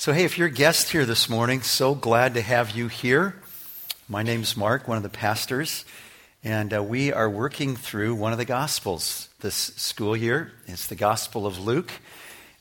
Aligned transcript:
So, 0.00 0.12
hey, 0.12 0.22
if 0.22 0.38
you're 0.38 0.46
a 0.46 0.52
guest 0.52 0.90
here 0.90 1.04
this 1.04 1.28
morning, 1.28 1.60
so 1.60 1.92
glad 1.92 2.34
to 2.34 2.40
have 2.40 2.70
you 2.70 2.86
here. 2.86 3.34
My 4.08 4.22
name's 4.22 4.56
Mark, 4.56 4.86
one 4.86 4.96
of 4.96 5.02
the 5.02 5.08
pastors, 5.08 5.84
and 6.44 6.72
uh, 6.72 6.84
we 6.84 7.12
are 7.12 7.28
working 7.28 7.74
through 7.74 8.14
one 8.14 8.30
of 8.30 8.38
the 8.38 8.44
Gospels 8.44 9.28
this 9.40 9.56
school 9.56 10.16
year. 10.16 10.52
It's 10.66 10.86
the 10.86 10.94
Gospel 10.94 11.48
of 11.48 11.58
Luke. 11.58 11.90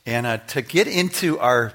And 0.04 0.26
uh, 0.26 0.38
to 0.38 0.64
get 0.64 0.88
into 0.88 1.38
our 1.38 1.74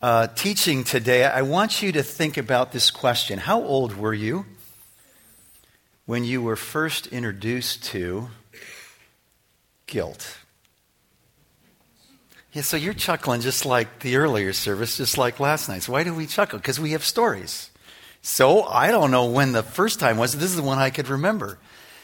uh, 0.00 0.28
teaching 0.28 0.82
today, 0.82 1.26
I 1.26 1.42
want 1.42 1.82
you 1.82 1.92
to 1.92 2.02
think 2.02 2.38
about 2.38 2.72
this 2.72 2.90
question 2.90 3.38
How 3.38 3.62
old 3.62 3.98
were 3.98 4.14
you 4.14 4.46
when 6.06 6.24
you 6.24 6.40
were 6.40 6.56
first 6.56 7.06
introduced 7.08 7.84
to 7.88 8.30
guilt? 9.86 10.38
Yeah, 12.56 12.62
so 12.62 12.78
you're 12.78 12.94
chuckling 12.94 13.42
just 13.42 13.66
like 13.66 13.98
the 13.98 14.16
earlier 14.16 14.54
service, 14.54 14.96
just 14.96 15.18
like 15.18 15.38
last 15.38 15.68
night's. 15.68 15.90
Why 15.90 16.04
do 16.04 16.14
we 16.14 16.24
chuckle? 16.24 16.58
Because 16.58 16.80
we 16.80 16.92
have 16.92 17.04
stories. 17.04 17.70
So 18.22 18.62
I 18.62 18.90
don't 18.90 19.10
know 19.10 19.26
when 19.26 19.52
the 19.52 19.62
first 19.62 20.00
time 20.00 20.16
was. 20.16 20.32
This 20.32 20.48
is 20.48 20.56
the 20.56 20.62
one 20.62 20.78
I 20.78 20.88
could 20.88 21.08
remember. 21.08 21.58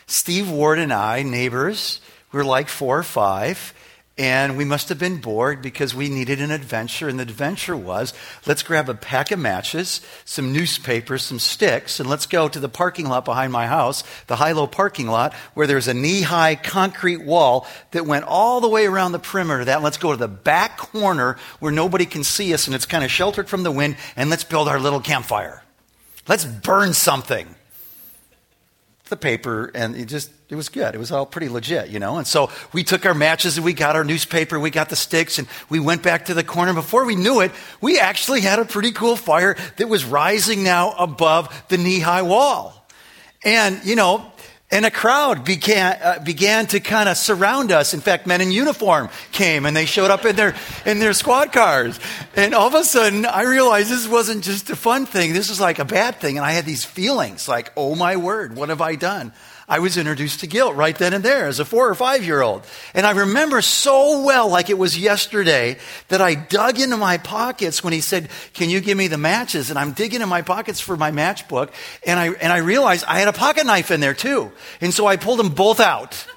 Steve 0.07 0.51
Ward 0.51 0.79
and 0.79 0.93
I, 0.93 1.23
neighbors, 1.23 2.03
we 2.33 2.37
were 2.37 2.45
like 2.45 2.69
four 2.69 2.99
or 2.99 3.03
five, 3.03 3.73
and 4.19 4.59
we 4.59 4.65
must 4.65 4.91
have 4.91 4.99
been 4.99 5.21
bored 5.21 5.63
because 5.63 5.95
we 5.95 6.11
needed 6.11 6.41
an 6.41 6.51
adventure. 6.51 7.09
And 7.09 7.19
the 7.19 7.23
adventure 7.23 7.77
was 7.77 8.13
let's 8.47 8.63
grab 8.63 8.89
a 8.89 8.95
pack 8.95 9.31
of 9.31 9.39
matches, 9.39 10.03
some 10.25 10.53
newspapers, 10.53 11.23
some 11.23 11.39
sticks, 11.39 11.99
and 11.99 12.09
let's 12.09 12.27
go 12.27 12.49
to 12.49 12.61
the 12.61 12.69
parking 12.69 13.09
lot 13.09 13.25
behind 13.25 13.53
my 13.53 13.67
house, 13.67 14.05
the 14.27 14.37
high 14.37 14.53
low 14.53 14.67
parking 14.67 15.07
lot, 15.07 15.33
where 15.55 15.67
there's 15.67 15.89
a 15.89 15.95
knee 15.95 16.21
high 16.23 16.57
concrete 16.57 17.25
wall 17.25 17.67
that 17.93 18.07
went 18.07 18.27
all 18.27 18.61
the 18.61 18.69
way 18.69 18.87
around 18.87 19.13
the 19.13 19.19
perimeter 19.19 19.61
of 19.61 19.67
that. 19.67 19.83
Let's 19.83 19.97
go 19.97 20.13
to 20.13 20.19
the 20.19 20.29
back 20.29 20.77
corner 20.77 21.39
where 21.61 21.73
nobody 21.73 22.05
can 22.05 22.23
see 22.23 22.53
us 22.53 22.67
and 22.67 22.75
it's 22.75 22.87
kind 22.87 23.05
of 23.05 23.11
sheltered 23.11 23.49
from 23.49 23.63
the 23.63 23.73
wind, 23.73 23.97
and 24.15 24.29
let's 24.29 24.45
build 24.45 24.69
our 24.69 24.79
little 24.79 25.01
campfire. 25.01 25.63
Let's 26.29 26.45
burn 26.45 26.93
something 26.93 27.55
the 29.13 29.17
paper 29.17 29.71
and 29.75 29.95
it 29.95 30.07
just 30.07 30.31
it 30.49 30.57
was 30.57 30.69
good. 30.69 30.95
It 30.95 30.99
was 30.99 31.13
all 31.13 31.27
pretty 31.27 31.49
legit 31.49 31.91
you 31.91 32.01
know? 32.01 32.17
And 32.17 32.27
so 32.27 32.51
we 32.73 32.83
took 32.83 33.07
our 33.07 33.15
matches 33.15 33.59
and 33.59 33.65
we 33.65 33.75
got 33.75 33.95
our 33.95 34.05
newspaper 34.05 34.59
we 34.59 34.71
got 34.71 34.89
the 34.89 34.97
sticks 34.97 35.39
and 35.39 35.47
we 35.69 35.79
went 35.79 36.03
back 36.03 36.25
to 36.25 36.35
the 36.35 36.43
corner. 36.43 36.73
Before 36.73 37.05
we 37.05 37.15
knew 37.15 37.41
it 37.41 37.53
we 37.81 38.01
actually 38.01 38.41
had 38.41 38.59
a 38.59 38.65
pretty 38.65 38.93
cool 38.93 39.17
fire 39.17 39.55
that 39.77 39.89
was 39.89 40.05
rising 40.05 40.65
now 40.65 40.93
above 40.99 41.65
the 41.69 41.77
knee-high 41.77 42.23
wall. 42.23 42.89
And 43.45 43.85
you 43.85 43.95
know 43.95 44.32
and 44.73 44.87
a 44.87 44.91
crowd 44.91 45.45
began, 45.45 45.99
uh, 46.03 46.19
began 46.19 46.67
to 46.69 46.81
kind 46.81 47.09
of 47.09 47.19
surround 47.19 47.71
us. 47.71 47.93
In 47.93 48.01
fact, 48.01 48.27
men 48.27 48.41
in 48.41 48.51
uniform 48.51 49.11
came 49.31 49.67
and 49.67 49.77
they 49.77 49.85
showed 49.85 50.11
up 50.11 50.25
in 50.25 50.35
their, 50.35 50.57
in 50.87 50.99
their 50.99 51.13
squad 51.13 51.53
cars. 51.53 52.01
And 52.35 52.55
all 52.55 52.69
of 52.69 52.75
a 52.75 52.83
sudden, 52.83 53.27
I 53.27 53.43
realized 53.43 53.91
this 53.91 54.09
wasn't 54.09 54.43
just 54.43 54.71
a 54.71 54.77
fun 54.77 55.05
thing. 55.05 55.35
This 55.35 55.51
was 55.51 55.61
like 55.61 55.79
a 55.79 55.85
bad 55.85 56.17
thing. 56.17 56.39
And 56.39 56.47
I 56.47 56.53
had 56.53 56.65
these 56.65 56.87
feelings 56.87 57.49
like, 57.49 57.71
oh 57.77 57.95
my 57.95 58.17
word, 58.17 58.57
what 58.57 58.71
have 58.71 58.81
I 58.81 58.97
done? 58.97 59.33
I 59.69 59.79
was 59.79 59.97
introduced 59.97 60.41
to 60.41 60.47
guilt 60.47 60.75
right 60.75 60.97
then 60.97 61.13
and 61.13 61.25
there 61.25 61.47
as 61.47 61.61
a 61.61 61.65
four 61.65 61.89
or 61.89 61.95
five 61.95 62.25
year 62.25 62.43
old. 62.43 62.67
And 62.95 63.07
I 63.07 63.13
remember 63.13 63.63
so 63.63 64.23
well, 64.23 64.49
like 64.49 64.71
it 64.71 64.79
was 64.79 64.99
yesterday, 64.99 65.79
that 66.09 66.21
I 66.21 66.35
dug 66.35 66.81
into 66.81 66.97
my 66.97 67.19
pockets 67.19 67.83
when 67.83 67.93
he 67.93 68.01
said, 68.01 68.29
Can 68.55 68.71
you 68.71 68.81
give 68.81 68.97
me 68.97 69.09
the 69.09 69.19
matches? 69.19 69.71
And 69.71 69.79
I'm 69.79 69.93
digging 69.93 70.21
in 70.21 70.29
my 70.29 70.43
pockets 70.43 70.81
for 70.81 70.97
my 70.97 71.11
matchbook. 71.11 71.71
And 72.07 72.19
I, 72.19 72.29
and 72.29 72.53
I 72.53 72.59
realized 72.59 73.05
I 73.07 73.19
had 73.19 73.29
a 73.29 73.33
pocket 73.33 73.67
knife 73.67 73.91
in 73.91 74.01
there 74.01 74.15
too. 74.15 74.53
And 74.81 74.93
so 74.93 75.07
I 75.07 75.17
pulled 75.17 75.39
them 75.39 75.51
both 75.51 75.81
out. 75.81 76.27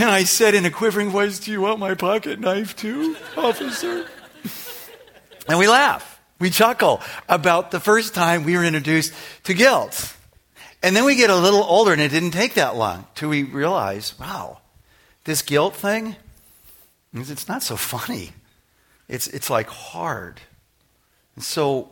And 0.00 0.08
I 0.08 0.22
said 0.22 0.54
in 0.54 0.64
a 0.64 0.70
quivering 0.70 1.10
voice, 1.10 1.40
Do 1.40 1.50
you 1.50 1.60
want 1.60 1.80
my 1.80 1.94
pocket 1.94 2.38
knife 2.38 2.76
too, 2.76 3.16
officer? 3.36 4.06
And 5.48 5.58
we 5.58 5.66
laugh. 5.66 6.20
We 6.38 6.50
chuckle 6.50 7.00
about 7.28 7.70
the 7.70 7.80
first 7.80 8.14
time 8.14 8.44
we 8.44 8.56
were 8.56 8.64
introduced 8.64 9.12
to 9.44 9.54
guilt. 9.54 10.14
And 10.82 10.94
then 10.94 11.04
we 11.04 11.16
get 11.16 11.30
a 11.30 11.36
little 11.36 11.62
older, 11.62 11.92
and 11.92 12.00
it 12.00 12.10
didn't 12.10 12.30
take 12.30 12.54
that 12.54 12.76
long 12.76 13.06
till 13.14 13.30
we 13.30 13.42
realize, 13.42 14.18
wow, 14.18 14.58
this 15.24 15.42
guilt 15.42 15.74
thing, 15.74 16.16
it's 17.12 17.48
not 17.48 17.62
so 17.62 17.76
funny. 17.76 18.32
It's, 19.08 19.26
it's 19.28 19.50
like 19.50 19.68
hard. 19.68 20.40
And 21.34 21.42
so, 21.44 21.88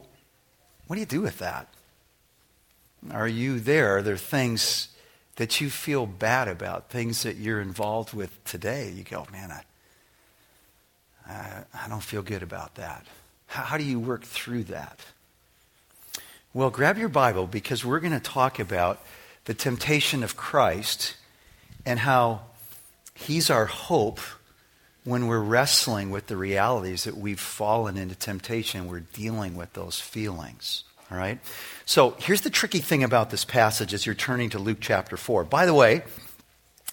what 0.87 0.97
do 0.97 1.01
you 1.01 1.07
do 1.07 1.21
with 1.21 1.39
that? 1.39 1.69
Are 3.11 3.29
you 3.29 3.59
there? 3.61 3.99
Are 3.99 4.03
there 4.03 4.17
things 4.17 4.89
that 5.37 5.61
you 5.61 5.71
feel 5.71 6.07
bad 6.07 6.49
about, 6.49 6.91
things 6.91 7.23
that 7.23 7.37
you're 7.37 7.61
involved 7.61 8.13
with 8.13 8.43
today? 8.45 8.91
You 8.91 9.03
go, 9.03 9.27
man, 9.33 9.51
I, 9.51 11.33
I, 11.33 11.65
I 11.85 11.89
don't 11.89 12.03
feel 12.03 12.23
good 12.23 12.43
about 12.43 12.77
that. 12.77 13.05
How, 13.47 13.63
how 13.63 13.79
do 13.79 13.85
you 13.85 13.99
work 13.99 14.23
through 14.23 14.65
that? 14.65 15.01
Well, 16.57 16.71
grab 16.71 16.97
your 16.97 17.11
Bible 17.11 17.47
because 17.47 17.85
we're 17.85 18.01
going 18.01 18.15
to 18.15 18.19
talk 18.19 18.59
about 18.59 19.05
the 19.45 19.53
temptation 19.53 20.23
of 20.23 20.39
Christ 20.39 21.15
and 21.85 21.99
how 21.99 22.45
he's 23.13 23.51
our 23.51 23.67
hope 23.67 24.21
when 25.05 25.27
we're 25.27 25.39
wrestling 25.39 26.11
with 26.11 26.29
the 26.29 26.37
realities 26.39 27.05
that 27.05 27.15
we've 27.15 27.39
fallen 27.39 27.99
into 27.99 28.15
temptation. 28.15 28.89
We're 28.89 29.01
dealing 29.01 29.55
with 29.55 29.75
those 29.75 30.01
feelings. 30.01 30.85
All 31.13 31.19
right? 31.19 31.41
So 31.85 32.17
here's 32.21 32.41
the 32.41 32.49
tricky 32.49 32.79
thing 32.79 33.05
about 33.05 33.29
this 33.29 33.45
passage 33.45 33.93
as 33.93 34.07
you're 34.07 34.15
turning 34.15 34.49
to 34.49 34.59
Luke 34.59 34.79
chapter 34.81 35.19
4. 35.19 35.45
By 35.45 35.67
the 35.67 35.75
way, 35.75 36.05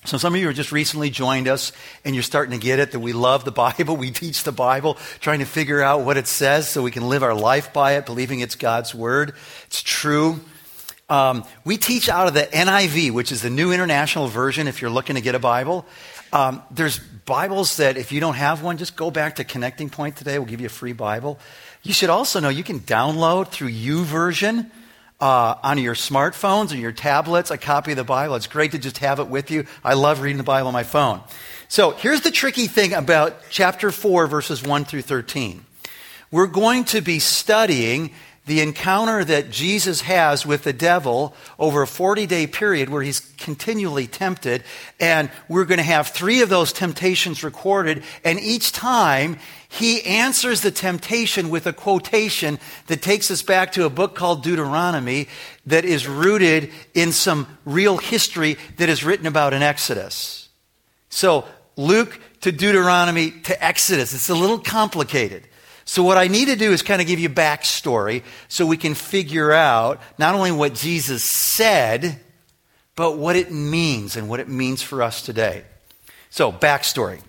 so 0.05 0.17
some 0.17 0.33
of 0.35 0.41
you 0.41 0.47
have 0.47 0.55
just 0.55 0.71
recently 0.71 1.09
joined 1.09 1.47
us 1.47 1.71
and 2.03 2.13
you're 2.13 2.23
starting 2.23 2.59
to 2.59 2.63
get 2.63 2.79
it 2.79 2.91
that 2.91 2.99
we 2.99 3.13
love 3.13 3.45
the 3.45 3.51
Bible. 3.51 3.97
We 4.03 4.11
teach 4.11 4.43
the 4.43 4.51
Bible, 4.51 4.95
trying 5.21 5.39
to 5.39 5.45
figure 5.45 5.81
out 5.81 6.01
what 6.01 6.17
it 6.17 6.27
says 6.27 6.67
so 6.67 6.81
we 6.81 6.91
can 6.91 7.07
live 7.07 7.23
our 7.23 7.33
life 7.33 7.71
by 7.71 7.93
it, 7.93 8.05
believing 8.05 8.41
it's 8.41 8.55
God's 8.55 8.93
word. 8.93 9.33
It's 9.67 9.81
true. 9.81 10.41
Um, 11.09 11.45
we 11.63 11.77
teach 11.77 12.09
out 12.09 12.27
of 12.27 12.33
the 12.33 12.41
NIV, 12.41 13.11
which 13.11 13.31
is 13.31 13.41
the 13.41 13.49
New 13.49 13.71
International 13.71 14.27
Version 14.27 14.67
if 14.67 14.81
you're 14.81 14.91
looking 14.91 15.15
to 15.15 15.21
get 15.21 15.35
a 15.35 15.39
Bible. 15.39 15.85
Um, 16.33 16.63
there's 16.71 16.97
Bibles 16.97 17.77
that 17.77 17.95
if 17.97 18.11
you 18.11 18.19
don't 18.19 18.35
have 18.35 18.63
one, 18.63 18.77
just 18.77 18.95
go 18.95 19.11
back 19.11 19.35
to 19.35 19.43
Connecting 19.43 19.89
Point 19.89 20.17
today. 20.17 20.37
We'll 20.39 20.47
give 20.47 20.59
you 20.59 20.67
a 20.67 20.69
free 20.69 20.93
Bible. 20.93 21.39
You 21.83 21.93
should 21.93 22.09
also 22.09 22.39
know 22.39 22.49
you 22.49 22.63
can 22.63 22.79
download 22.79 23.49
through 23.49 23.69
YouVersion 23.69 24.69
uh, 25.23 25.57
on 25.63 25.77
your 25.77 25.95
smartphones 25.95 26.71
and 26.71 26.81
your 26.81 26.91
tablets 26.91 27.49
a 27.49 27.57
copy 27.57 27.91
of 27.91 27.97
the 27.97 28.03
Bible. 28.03 28.35
It's 28.35 28.47
great 28.47 28.71
to 28.71 28.77
just 28.77 28.97
have 28.97 29.21
it 29.21 29.29
with 29.29 29.51
you. 29.51 29.65
I 29.81 29.93
love 29.93 30.19
reading 30.19 30.35
the 30.35 30.43
Bible 30.43 30.67
on 30.67 30.73
my 30.73 30.83
phone. 30.83 31.21
So 31.69 31.91
here's 31.91 32.19
the 32.19 32.29
tricky 32.29 32.67
thing 32.67 32.91
about 32.91 33.37
chapter 33.49 33.89
4, 33.89 34.27
verses 34.27 34.61
1 34.61 34.83
through 34.83 35.03
13. 35.03 35.63
We're 36.29 36.47
going 36.47 36.83
to 36.85 36.99
be 36.99 37.19
studying 37.19 38.11
the 38.45 38.59
encounter 38.59 39.23
that 39.23 39.49
Jesus 39.49 40.01
has 40.01 40.45
with 40.45 40.63
the 40.63 40.73
devil 40.73 41.33
over 41.57 41.81
a 41.81 41.87
40 41.87 42.25
day 42.25 42.45
period 42.45 42.89
where 42.89 43.01
he's 43.01 43.21
continually 43.37 44.05
tempted. 44.05 44.63
And 44.99 45.31
we're 45.47 45.63
going 45.65 45.77
to 45.77 45.83
have 45.83 46.07
three 46.07 46.41
of 46.41 46.49
those 46.49 46.73
temptations 46.73 47.43
recorded. 47.43 48.03
And 48.23 48.39
each 48.39 48.73
time 48.73 49.39
he 49.69 50.03
answers 50.03 50.61
the 50.61 50.71
temptation 50.71 51.49
with 51.49 51.65
a 51.67 51.73
quotation 51.73 52.59
that 52.87 53.01
takes 53.01 53.31
us 53.31 53.41
back 53.41 53.71
to 53.73 53.85
a 53.85 53.89
book 53.89 54.13
called 54.13 54.43
Deuteronomy 54.43 55.29
that 55.65 55.85
is 55.85 56.07
rooted 56.07 56.69
in 56.93 57.13
some 57.13 57.47
real 57.63 57.97
history 57.97 58.57
that 58.77 58.89
is 58.89 59.05
written 59.05 59.25
about 59.25 59.53
in 59.53 59.63
Exodus. 59.63 60.49
So 61.07 61.45
Luke 61.77 62.19
to 62.41 62.51
Deuteronomy 62.51 63.31
to 63.31 63.63
Exodus. 63.63 64.13
It's 64.13 64.29
a 64.29 64.35
little 64.35 64.59
complicated. 64.59 65.47
So, 65.85 66.03
what 66.03 66.17
I 66.17 66.27
need 66.27 66.45
to 66.45 66.55
do 66.55 66.71
is 66.71 66.81
kind 66.81 67.01
of 67.01 67.07
give 67.07 67.19
you 67.19 67.29
backstory 67.29 68.23
so 68.47 68.65
we 68.65 68.77
can 68.77 68.93
figure 68.93 69.51
out 69.51 69.99
not 70.17 70.35
only 70.35 70.51
what 70.51 70.73
Jesus 70.73 71.23
said, 71.23 72.19
but 72.95 73.17
what 73.17 73.35
it 73.35 73.51
means 73.51 74.15
and 74.15 74.29
what 74.29 74.39
it 74.39 74.47
means 74.47 74.81
for 74.81 75.01
us 75.01 75.21
today. 75.21 75.63
So, 76.29 76.51
backstory. 76.51 77.21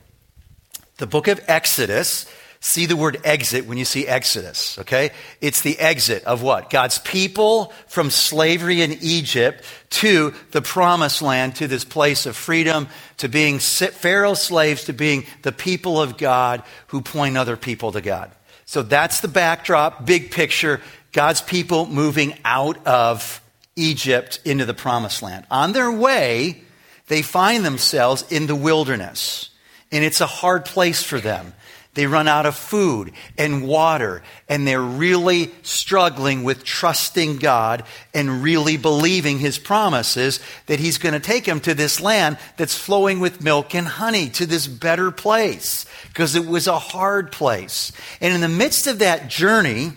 The 0.99 1.07
book 1.07 1.27
of 1.27 1.41
Exodus, 1.49 2.27
see 2.61 2.87
the 2.87 2.97
word 2.97 3.21
exit 3.25 3.67
when 3.67 3.77
you 3.77 3.85
see 3.85 4.07
Exodus, 4.07 4.79
okay? 4.79 5.11
It's 5.41 5.61
the 5.61 5.79
exit 5.79 6.25
of 6.25 6.41
what? 6.41 6.71
God's 6.71 6.99
people 6.99 7.73
from 7.89 8.11
slavery 8.11 8.81
in 8.81 8.93
Egypt 9.03 9.65
to 9.91 10.33
the 10.53 10.63
promised 10.63 11.21
land, 11.21 11.57
to 11.57 11.67
this 11.67 11.85
place 11.85 12.25
of 12.25 12.37
freedom, 12.37 12.89
to 13.19 13.29
being 13.29 13.59
Pharaoh's 13.59 14.41
slaves, 14.41 14.85
to 14.85 14.93
being 14.93 15.27
the 15.43 15.53
people 15.53 16.01
of 16.01 16.17
God 16.17 16.63
who 16.87 17.03
point 17.03 17.37
other 17.37 17.57
people 17.57 17.91
to 17.93 18.01
God. 18.01 18.31
So 18.67 18.83
that's 18.83 19.21
the 19.21 19.29
backdrop, 19.29 20.07
big 20.07 20.31
picture. 20.31 20.81
God's 21.13 21.43
people 21.43 21.87
moving 21.87 22.39
out 22.45 22.85
of 22.87 23.41
Egypt 23.77 24.41
into 24.45 24.65
the 24.65 24.75
promised 24.75 25.23
land. 25.23 25.47
On 25.51 25.73
their 25.73 25.91
way, 25.91 26.63
they 27.09 27.23
find 27.23 27.65
themselves 27.65 28.25
in 28.31 28.47
the 28.47 28.57
wilderness. 28.57 29.51
And 29.93 30.05
it's 30.05 30.21
a 30.21 30.27
hard 30.27 30.65
place 30.65 31.03
for 31.03 31.21
them. 31.21 31.53
They 31.95 32.09
run 32.09 32.27
out 32.27 32.45
of 32.45 32.57
food 32.57 33.13
and 33.39 33.67
water, 33.67 34.23
and 34.49 34.67
they're 34.67 34.81
really 34.81 35.53
struggling 35.63 36.43
with 36.43 36.65
trusting 36.65 37.37
God 37.37 37.85
and 38.13 38.43
really 38.43 38.77
believing 38.77 39.39
His 39.39 39.59
promises 39.59 40.41
that 40.67 40.81
He's 40.81 40.99
going 40.99 41.13
to 41.13 41.21
take 41.21 41.45
them 41.45 41.61
to 41.61 41.73
this 41.73 42.01
land 42.01 42.39
that's 42.57 42.77
flowing 42.77 43.21
with 43.21 43.45
milk 43.45 43.77
and 43.77 43.87
honey, 43.87 44.29
to 44.31 44.45
this 44.45 44.67
better 44.67 45.13
place, 45.13 45.87
because 46.15 46.37
it 46.37 46.47
was 46.47 46.69
a 46.69 46.79
hard 46.79 47.33
place. 47.33 47.91
And 48.21 48.33
in 48.33 48.41
the 48.41 48.49
midst 48.49 48.87
of 48.87 49.01
that 49.01 49.29
journey, 49.29 49.91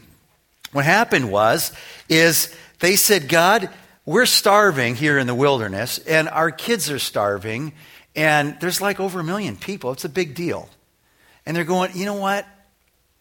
what 0.71 0.83
happened 0.83 1.31
was, 1.31 1.71
is 2.09 2.53
they 2.79 2.95
said, 2.95 3.29
God, 3.29 3.69
we're 4.03 4.25
starving 4.25 4.95
here 4.95 5.19
in 5.19 5.27
the 5.27 5.35
wilderness, 5.35 5.99
and 5.99 6.27
our 6.27 6.49
kids 6.49 6.89
are 6.89 6.97
starving, 6.97 7.71
and 8.15 8.59
there's 8.59 8.81
like 8.81 8.99
over 8.99 9.19
a 9.19 9.23
million 9.23 9.57
people. 9.57 9.91
It's 9.91 10.05
a 10.05 10.09
big 10.09 10.33
deal. 10.33 10.69
And 11.45 11.55
they're 11.55 11.63
going, 11.63 11.91
you 11.93 12.05
know 12.05 12.15
what? 12.15 12.47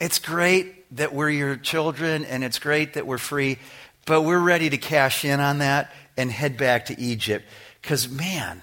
It's 0.01 0.19
great 0.19 0.97
that 0.97 1.13
we're 1.13 1.29
your 1.31 1.57
children 1.57 2.25
and 2.25 2.43
it's 2.45 2.59
great 2.59 2.95
that 2.95 3.07
we're 3.07 3.19
free, 3.19 3.59
but 4.07 4.23
we're 4.23 4.39
ready 4.39 4.71
to 4.71 4.79
cash 4.79 5.25
in 5.25 5.41
on 5.41 5.59
that 5.59 5.93
and 6.17 6.31
head 6.31 6.57
back 6.57 6.87
to 6.87 6.99
Egypt. 6.99 7.45
Because, 7.83 8.09
man, 8.09 8.63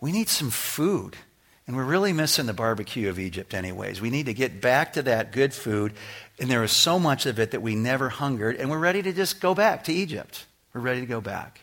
we 0.00 0.12
need 0.12 0.28
some 0.28 0.50
food. 0.50 1.16
And 1.66 1.76
we're 1.76 1.84
really 1.84 2.12
missing 2.12 2.46
the 2.46 2.52
barbecue 2.52 3.08
of 3.08 3.18
Egypt, 3.18 3.52
anyways. 3.52 4.00
We 4.00 4.10
need 4.10 4.26
to 4.26 4.34
get 4.34 4.60
back 4.60 4.92
to 4.92 5.02
that 5.02 5.32
good 5.32 5.52
food. 5.52 5.94
And 6.38 6.48
there 6.48 6.60
was 6.60 6.70
so 6.70 6.98
much 6.98 7.26
of 7.26 7.40
it 7.40 7.50
that 7.50 7.62
we 7.62 7.74
never 7.74 8.08
hungered. 8.08 8.56
And 8.56 8.70
we're 8.70 8.78
ready 8.78 9.02
to 9.02 9.12
just 9.12 9.40
go 9.40 9.54
back 9.54 9.84
to 9.84 9.92
Egypt. 9.92 10.46
We're 10.72 10.80
ready 10.80 11.00
to 11.00 11.06
go 11.06 11.20
back. 11.20 11.60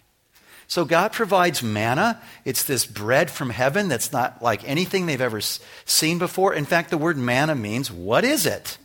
So 0.67 0.83
God 0.83 1.13
provides 1.13 1.63
manna. 1.63 2.21
It's 2.43 2.63
this 2.63 2.85
bread 2.85 3.29
from 3.29 3.49
heaven 3.49 3.87
that's 3.87 4.11
not 4.11 4.41
like 4.41 4.67
anything 4.67 5.05
they've 5.05 5.21
ever 5.21 5.39
seen 5.39 6.17
before. 6.17 6.53
In 6.53 6.65
fact, 6.65 6.89
the 6.89 6.97
word 6.97 7.17
manna 7.17 7.55
means, 7.55 7.91
what 7.91 8.25
is 8.25 8.45
it? 8.45 8.77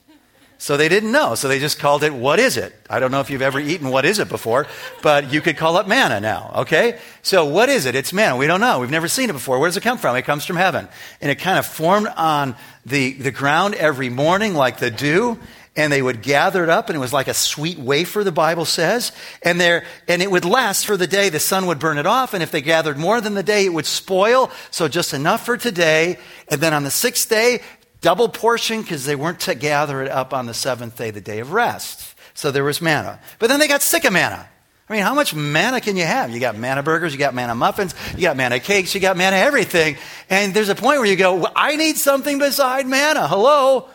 So 0.61 0.77
they 0.77 0.89
didn't 0.89 1.13
know. 1.13 1.37
So 1.37 1.47
they 1.47 1.61
just 1.61 1.79
called 1.79 2.03
it, 2.03 2.13
what 2.13 2.41
is 2.41 2.57
it? 2.57 2.75
I 2.91 2.99
don't 2.99 3.13
know 3.13 3.21
if 3.21 3.31
you've 3.31 3.43
ever 3.43 3.61
eaten 3.61 3.91
what 3.91 4.05
is 4.05 4.19
it 4.19 4.29
before, 4.29 4.67
but 5.03 5.33
you 5.33 5.41
could 5.41 5.57
call 5.57 5.79
it 5.79 5.87
manna 5.87 6.19
now, 6.19 6.53
okay? 6.57 6.99
So 7.23 7.45
what 7.47 7.69
is 7.69 7.87
it? 7.87 7.95
It's 7.95 8.13
manna. 8.13 8.37
We 8.37 8.49
don't 8.49 8.61
know. 8.61 8.81
We've 8.81 8.91
never 8.91 9.07
seen 9.07 9.31
it 9.31 9.35
before. 9.35 9.61
Where 9.61 9.69
does 9.69 9.77
it 9.77 9.83
come 9.83 9.99
from? 9.99 10.17
It 10.17 10.23
comes 10.23 10.45
from 10.45 10.57
heaven. 10.57 10.89
And 11.21 11.31
it 11.31 11.37
kind 11.37 11.61
of 11.61 11.67
formed 11.67 12.09
on 12.17 12.57
the, 12.85 13.13
the 13.13 13.31
ground 13.31 13.77
every 13.77 14.09
morning 14.09 14.55
like 14.55 14.79
the 14.79 14.91
dew 14.91 15.39
and 15.79 15.93
they 15.93 16.03
would 16.03 16.23
gather 16.23 16.65
it 16.65 16.69
up, 16.69 16.89
and 16.89 16.97
it 16.97 16.99
was 16.99 17.13
like 17.13 17.29
a 17.29 17.35
sweet 17.35 17.79
wafer, 17.79 18.25
the 18.25 18.33
Bible 18.33 18.65
says. 18.65 19.13
And 19.45 19.61
there, 19.61 19.85
and 20.09 20.21
it 20.21 20.29
would 20.29 20.45
last 20.45 20.85
for 20.85 20.97
the 20.97 21.07
day. 21.07 21.29
The 21.29 21.39
sun 21.39 21.67
would 21.67 21.79
burn 21.79 21.99
it 21.99 22.07
off, 22.07 22.35
and 22.35 22.43
if 22.43 22.51
they 22.51 22.61
gathered 22.61 22.99
more 22.99 23.21
than 23.21 23.35
the 23.35 23.45
day, 23.45 23.65
it 23.65 23.73
would 23.73 23.87
spoil. 23.87 24.51
So 24.73 24.89
just 24.89 25.15
enough 25.15 25.47
for 25.47 25.57
today. 25.57 26.19
And 26.49 26.61
then 26.61 26.75
on 26.75 26.83
the 26.83 26.91
sixth 26.91 27.29
day, 27.29 27.61
double 28.01 28.29
portion 28.29 28.83
because 28.83 29.05
they 29.05 29.17
weren't 29.17 29.41
to 29.41 29.55
gather 29.55 30.03
it 30.03 30.11
up 30.11 30.33
on 30.33 30.47
the 30.47 30.55
seventh 30.55 30.97
day, 30.97 31.11
the 31.11 31.21
day 31.21 31.41
of 31.41 31.53
rest. 31.53 32.15
So 32.35 32.51
there 32.51 32.65
was 32.65 32.81
manna. 32.81 33.21
But 33.39 33.49
then 33.49 33.59
they 33.59 33.69
got 33.69 33.83
sick 33.83 34.05
of 34.05 34.13
manna. 34.13 34.49
I 34.89 34.93
mean, 34.93 35.03
how 35.03 35.15
much 35.15 35.35
manna 35.35 35.81
can 35.81 35.97
you 35.97 36.05
have? 36.05 36.31
You 36.31 36.41
got 36.41 36.57
manna 36.57 36.83
burgers, 36.83 37.13
you 37.13 37.19
got 37.19 37.35
manna 37.35 37.55
muffins, 37.55 37.95
you 38.15 38.23
got 38.23 38.37
manna 38.37 38.59
cakes, 38.59 38.95
you 38.95 39.01
got 39.01 39.19
manna 39.19 39.37
everything. 39.37 39.99
And 40.31 40.55
there's 40.55 40.71
a 40.71 40.75
point 40.75 40.99
where 40.99 41.07
you 41.07 41.17
go, 41.17 41.35
well, 41.35 41.53
I 41.55 41.77
need 41.77 41.97
something 41.97 42.39
beside 42.39 42.87
manna. 42.87 43.29
Hello? 43.29 43.89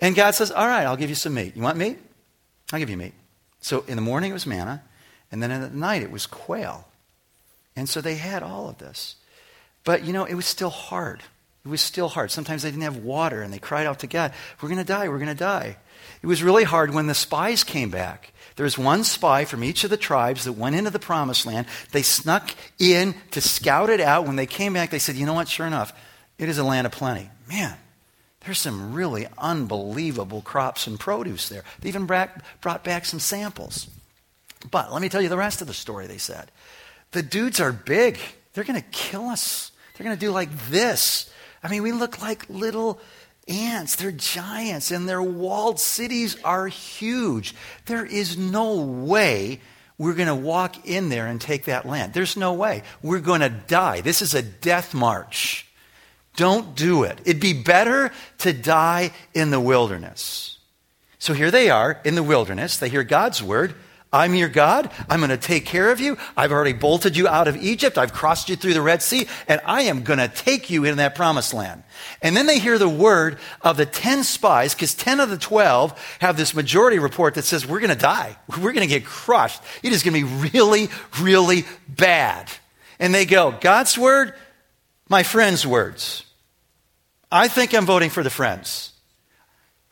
And 0.00 0.14
God 0.14 0.32
says, 0.32 0.50
All 0.50 0.66
right, 0.66 0.84
I'll 0.84 0.96
give 0.96 1.10
you 1.10 1.16
some 1.16 1.34
meat. 1.34 1.56
You 1.56 1.62
want 1.62 1.76
meat? 1.76 1.98
I'll 2.72 2.78
give 2.78 2.90
you 2.90 2.96
meat. 2.96 3.14
So 3.60 3.84
in 3.88 3.96
the 3.96 4.02
morning 4.02 4.30
it 4.30 4.34
was 4.34 4.46
manna, 4.46 4.82
and 5.32 5.42
then 5.42 5.60
the 5.60 5.70
night 5.70 6.02
it 6.02 6.10
was 6.10 6.26
quail. 6.26 6.86
And 7.74 7.88
so 7.88 8.00
they 8.00 8.14
had 8.14 8.42
all 8.42 8.68
of 8.68 8.78
this. 8.78 9.16
But 9.84 10.04
you 10.04 10.12
know, 10.12 10.24
it 10.24 10.34
was 10.34 10.46
still 10.46 10.70
hard. 10.70 11.22
It 11.68 11.70
was 11.70 11.82
still 11.82 12.08
hard. 12.08 12.30
Sometimes 12.30 12.62
they 12.62 12.70
didn't 12.70 12.84
have 12.84 12.96
water 12.96 13.42
and 13.42 13.52
they 13.52 13.58
cried 13.58 13.86
out 13.86 13.98
to 13.98 14.06
God, 14.06 14.32
We're 14.62 14.70
going 14.70 14.78
to 14.78 14.84
die, 14.84 15.10
we're 15.10 15.18
going 15.18 15.28
to 15.28 15.34
die. 15.34 15.76
It 16.22 16.26
was 16.26 16.42
really 16.42 16.64
hard 16.64 16.94
when 16.94 17.08
the 17.08 17.14
spies 17.14 17.62
came 17.62 17.90
back. 17.90 18.32
There 18.56 18.64
was 18.64 18.78
one 18.78 19.04
spy 19.04 19.44
from 19.44 19.62
each 19.62 19.84
of 19.84 19.90
the 19.90 19.98
tribes 19.98 20.44
that 20.44 20.54
went 20.54 20.76
into 20.76 20.88
the 20.88 20.98
promised 20.98 21.44
land. 21.44 21.66
They 21.92 22.00
snuck 22.00 22.54
in 22.78 23.14
to 23.32 23.42
scout 23.42 23.90
it 23.90 24.00
out. 24.00 24.26
When 24.26 24.36
they 24.36 24.46
came 24.46 24.72
back, 24.72 24.88
they 24.88 24.98
said, 24.98 25.16
You 25.16 25.26
know 25.26 25.34
what? 25.34 25.46
Sure 25.46 25.66
enough, 25.66 25.92
it 26.38 26.48
is 26.48 26.56
a 26.56 26.64
land 26.64 26.86
of 26.86 26.92
plenty. 26.92 27.28
Man, 27.50 27.76
there's 28.46 28.58
some 28.58 28.94
really 28.94 29.26
unbelievable 29.36 30.40
crops 30.40 30.86
and 30.86 30.98
produce 30.98 31.50
there. 31.50 31.64
They 31.80 31.90
even 31.90 32.06
brought 32.06 32.82
back 32.82 33.04
some 33.04 33.20
samples. 33.20 33.88
But 34.70 34.90
let 34.90 35.02
me 35.02 35.10
tell 35.10 35.20
you 35.20 35.28
the 35.28 35.36
rest 35.36 35.60
of 35.60 35.66
the 35.66 35.74
story, 35.74 36.06
they 36.06 36.16
said. 36.16 36.50
The 37.10 37.22
dudes 37.22 37.60
are 37.60 37.72
big. 37.72 38.18
They're 38.54 38.64
going 38.64 38.80
to 38.80 38.88
kill 38.88 39.28
us. 39.28 39.70
They're 39.94 40.04
going 40.04 40.16
to 40.16 40.20
do 40.20 40.30
like 40.30 40.48
this. 40.70 41.30
I 41.62 41.68
mean, 41.68 41.82
we 41.82 41.92
look 41.92 42.20
like 42.22 42.48
little 42.48 43.00
ants. 43.46 43.96
They're 43.96 44.12
giants, 44.12 44.90
and 44.90 45.08
their 45.08 45.22
walled 45.22 45.80
cities 45.80 46.36
are 46.44 46.66
huge. 46.68 47.54
There 47.86 48.04
is 48.04 48.36
no 48.36 48.76
way 48.82 49.60
we're 49.96 50.14
going 50.14 50.28
to 50.28 50.34
walk 50.34 50.86
in 50.86 51.08
there 51.08 51.26
and 51.26 51.40
take 51.40 51.64
that 51.64 51.86
land. 51.86 52.12
There's 52.12 52.36
no 52.36 52.52
way. 52.52 52.82
We're 53.02 53.18
going 53.18 53.40
to 53.40 53.48
die. 53.48 54.00
This 54.00 54.22
is 54.22 54.34
a 54.34 54.42
death 54.42 54.94
march. 54.94 55.66
Don't 56.36 56.76
do 56.76 57.02
it. 57.02 57.18
It'd 57.24 57.40
be 57.40 57.52
better 57.52 58.12
to 58.38 58.52
die 58.52 59.10
in 59.34 59.50
the 59.50 59.58
wilderness. 59.58 60.58
So 61.18 61.34
here 61.34 61.50
they 61.50 61.68
are 61.68 62.00
in 62.04 62.14
the 62.14 62.22
wilderness. 62.22 62.78
They 62.78 62.88
hear 62.88 63.02
God's 63.02 63.42
word. 63.42 63.74
I'm 64.10 64.34
your 64.34 64.48
God. 64.48 64.90
I'm 65.08 65.20
going 65.20 65.30
to 65.30 65.36
take 65.36 65.66
care 65.66 65.90
of 65.90 66.00
you. 66.00 66.16
I've 66.34 66.50
already 66.50 66.72
bolted 66.72 67.14
you 67.14 67.28
out 67.28 67.46
of 67.46 67.56
Egypt. 67.56 67.98
I've 67.98 68.14
crossed 68.14 68.48
you 68.48 68.56
through 68.56 68.72
the 68.72 68.80
Red 68.80 69.02
Sea, 69.02 69.28
and 69.46 69.60
I 69.66 69.82
am 69.82 70.02
going 70.02 70.18
to 70.18 70.28
take 70.28 70.70
you 70.70 70.84
in 70.84 70.96
that 70.96 71.14
promised 71.14 71.52
land. 71.52 71.82
And 72.22 72.34
then 72.34 72.46
they 72.46 72.58
hear 72.58 72.78
the 72.78 72.88
word 72.88 73.38
of 73.60 73.76
the 73.76 73.84
10 73.84 74.24
spies, 74.24 74.74
because 74.74 74.94
10 74.94 75.20
of 75.20 75.28
the 75.28 75.36
12 75.36 76.16
have 76.20 76.38
this 76.38 76.54
majority 76.54 76.98
report 76.98 77.34
that 77.34 77.44
says, 77.44 77.66
We're 77.66 77.80
going 77.80 77.90
to 77.90 77.96
die. 77.96 78.36
We're 78.48 78.72
going 78.72 78.76
to 78.76 78.86
get 78.86 79.04
crushed. 79.04 79.60
It 79.82 79.92
is 79.92 80.02
going 80.02 80.14
to 80.14 80.26
be 80.26 80.50
really, 80.50 80.88
really 81.20 81.64
bad. 81.86 82.50
And 82.98 83.14
they 83.14 83.26
go, 83.26 83.54
God's 83.60 83.98
word, 83.98 84.32
my 85.08 85.22
friend's 85.22 85.66
words. 85.66 86.24
I 87.30 87.48
think 87.48 87.74
I'm 87.74 87.84
voting 87.84 88.08
for 88.08 88.22
the 88.22 88.30
Friends. 88.30 88.92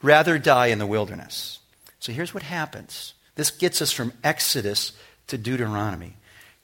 Rather 0.02 0.38
die 0.38 0.68
in 0.68 0.78
the 0.78 0.86
wilderness. 0.86 1.58
So 1.98 2.12
here's 2.12 2.32
what 2.32 2.42
happens. 2.42 3.12
This 3.36 3.50
gets 3.50 3.80
us 3.80 3.92
from 3.92 4.12
Exodus 4.24 4.92
to 5.28 5.38
Deuteronomy. 5.38 6.16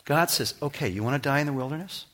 God 0.04 0.30
says, 0.30 0.54
okay, 0.60 0.88
you 0.88 1.04
want 1.04 1.22
to 1.22 1.28
die 1.28 1.40
in 1.40 1.46
the 1.46 1.52
wilderness? 1.52 2.06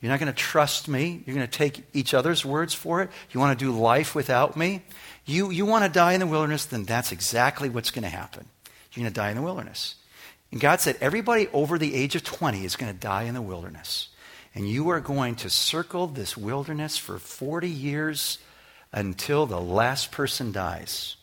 You're 0.00 0.10
not 0.10 0.20
going 0.20 0.32
to 0.32 0.38
trust 0.38 0.86
me. 0.86 1.22
You're 1.26 1.34
going 1.34 1.46
to 1.46 1.58
take 1.58 1.82
each 1.92 2.14
other's 2.14 2.44
words 2.44 2.72
for 2.72 3.02
it. 3.02 3.10
You 3.32 3.40
want 3.40 3.58
to 3.58 3.64
do 3.64 3.72
life 3.72 4.14
without 4.14 4.56
me. 4.56 4.82
You, 5.24 5.50
you 5.50 5.66
want 5.66 5.84
to 5.84 5.90
die 5.90 6.12
in 6.12 6.20
the 6.20 6.26
wilderness, 6.26 6.66
then 6.66 6.84
that's 6.84 7.10
exactly 7.10 7.68
what's 7.68 7.90
going 7.90 8.04
to 8.04 8.08
happen. 8.08 8.46
You're 8.92 9.02
going 9.02 9.12
to 9.12 9.20
die 9.20 9.30
in 9.30 9.36
the 9.36 9.42
wilderness. 9.42 9.96
And 10.52 10.60
God 10.60 10.80
said, 10.80 10.98
everybody 11.00 11.48
over 11.48 11.78
the 11.78 11.94
age 11.94 12.14
of 12.14 12.22
20 12.22 12.64
is 12.64 12.76
going 12.76 12.92
to 12.92 12.98
die 12.98 13.24
in 13.24 13.34
the 13.34 13.42
wilderness 13.42 14.08
and 14.54 14.68
you 14.68 14.88
are 14.90 15.00
going 15.00 15.34
to 15.36 15.50
circle 15.50 16.06
this 16.06 16.36
wilderness 16.36 16.96
for 16.96 17.18
40 17.18 17.68
years 17.68 18.38
until 18.92 19.46
the 19.46 19.60
last 19.60 20.12
person 20.12 20.52
dies. 20.52 21.16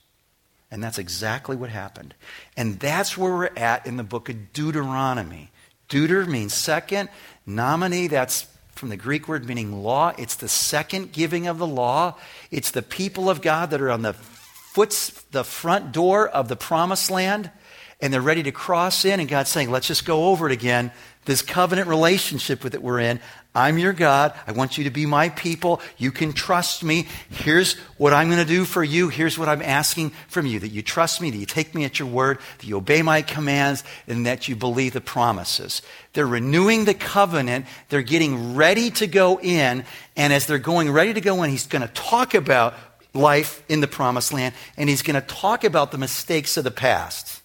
And 0.71 0.81
that's 0.81 0.97
exactly 0.97 1.57
what 1.57 1.69
happened. 1.69 2.15
And 2.55 2.79
that's 2.79 3.17
where 3.17 3.31
we're 3.31 3.57
at 3.57 3.85
in 3.85 3.97
the 3.97 4.03
book 4.03 4.29
of 4.29 4.53
Deuteronomy. 4.53 5.51
Deuter 5.89 6.25
means 6.25 6.53
second. 6.53 7.09
Nomine, 7.45 8.07
that's 8.07 8.47
from 8.71 8.87
the 8.89 8.97
Greek 8.97 9.27
word 9.27 9.45
meaning 9.45 9.83
law. 9.83 10.13
It's 10.17 10.35
the 10.35 10.47
second 10.47 11.11
giving 11.11 11.45
of 11.45 11.57
the 11.57 11.67
law. 11.67 12.15
It's 12.49 12.71
the 12.71 12.81
people 12.81 13.29
of 13.29 13.41
God 13.41 13.71
that 13.71 13.81
are 13.81 13.91
on 13.91 14.01
the 14.01 14.13
foots, 14.13 15.09
the 15.31 15.43
front 15.43 15.91
door 15.91 16.29
of 16.29 16.47
the 16.47 16.55
promised 16.55 17.11
land, 17.11 17.51
and 17.99 18.13
they're 18.13 18.21
ready 18.21 18.43
to 18.43 18.53
cross 18.53 19.03
in. 19.03 19.19
And 19.19 19.27
God's 19.27 19.49
saying, 19.49 19.69
let's 19.69 19.87
just 19.87 20.05
go 20.05 20.29
over 20.29 20.47
it 20.47 20.53
again 20.53 20.91
this 21.25 21.41
covenant 21.41 21.87
relationship 21.87 22.61
that 22.61 22.81
we're 22.81 22.99
in. 22.99 23.19
I'm 23.53 23.77
your 23.77 23.91
God. 23.91 24.33
I 24.47 24.53
want 24.53 24.77
you 24.77 24.85
to 24.85 24.89
be 24.89 25.05
my 25.05 25.27
people. 25.27 25.81
You 25.97 26.11
can 26.11 26.31
trust 26.31 26.85
me. 26.85 27.07
Here's 27.29 27.73
what 27.97 28.13
I'm 28.13 28.27
going 28.27 28.39
to 28.39 28.45
do 28.45 28.63
for 28.63 28.81
you. 28.81 29.09
Here's 29.09 29.37
what 29.37 29.49
I'm 29.49 29.61
asking 29.61 30.11
from 30.29 30.45
you 30.45 30.59
that 30.59 30.69
you 30.69 30.81
trust 30.81 31.19
me, 31.19 31.29
that 31.31 31.37
you 31.37 31.45
take 31.45 31.75
me 31.75 31.83
at 31.83 31.99
your 31.99 32.07
word, 32.07 32.39
that 32.59 32.65
you 32.65 32.77
obey 32.77 33.01
my 33.01 33.21
commands, 33.21 33.83
and 34.07 34.25
that 34.25 34.47
you 34.47 34.55
believe 34.55 34.93
the 34.93 35.01
promises. 35.01 35.81
They're 36.13 36.25
renewing 36.25 36.85
the 36.85 36.93
covenant. 36.93 37.65
They're 37.89 38.01
getting 38.01 38.55
ready 38.55 38.89
to 38.91 39.07
go 39.07 39.37
in. 39.41 39.83
And 40.15 40.31
as 40.31 40.47
they're 40.47 40.57
going 40.57 40.89
ready 40.89 41.13
to 41.13 41.21
go 41.21 41.43
in, 41.43 41.49
he's 41.49 41.67
going 41.67 41.85
to 41.85 41.93
talk 41.93 42.33
about 42.33 42.73
life 43.13 43.63
in 43.67 43.81
the 43.81 43.87
promised 43.87 44.31
land, 44.31 44.55
and 44.77 44.87
he's 44.87 45.01
going 45.01 45.19
to 45.19 45.27
talk 45.27 45.65
about 45.65 45.91
the 45.91 45.97
mistakes 45.97 46.55
of 46.55 46.63
the 46.63 46.71
past. 46.71 47.41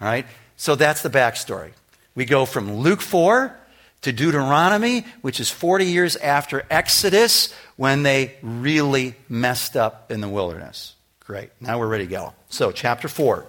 All 0.00 0.06
right? 0.06 0.26
So 0.56 0.76
that's 0.76 1.02
the 1.02 1.10
backstory. 1.10 1.72
We 2.14 2.26
go 2.26 2.46
from 2.46 2.76
Luke 2.76 3.00
4 3.00 3.58
to 4.02 4.12
Deuteronomy, 4.12 5.06
which 5.22 5.40
is 5.40 5.48
40 5.50 5.86
years 5.86 6.16
after 6.16 6.64
Exodus 6.70 7.52
when 7.76 8.02
they 8.02 8.34
really 8.42 9.14
messed 9.28 9.76
up 9.76 10.10
in 10.10 10.20
the 10.20 10.28
wilderness. 10.28 10.94
Great. 11.20 11.50
Now 11.60 11.78
we're 11.78 11.88
ready 11.88 12.06
to 12.06 12.10
go. 12.10 12.34
So, 12.48 12.72
chapter 12.72 13.08
4, 13.08 13.46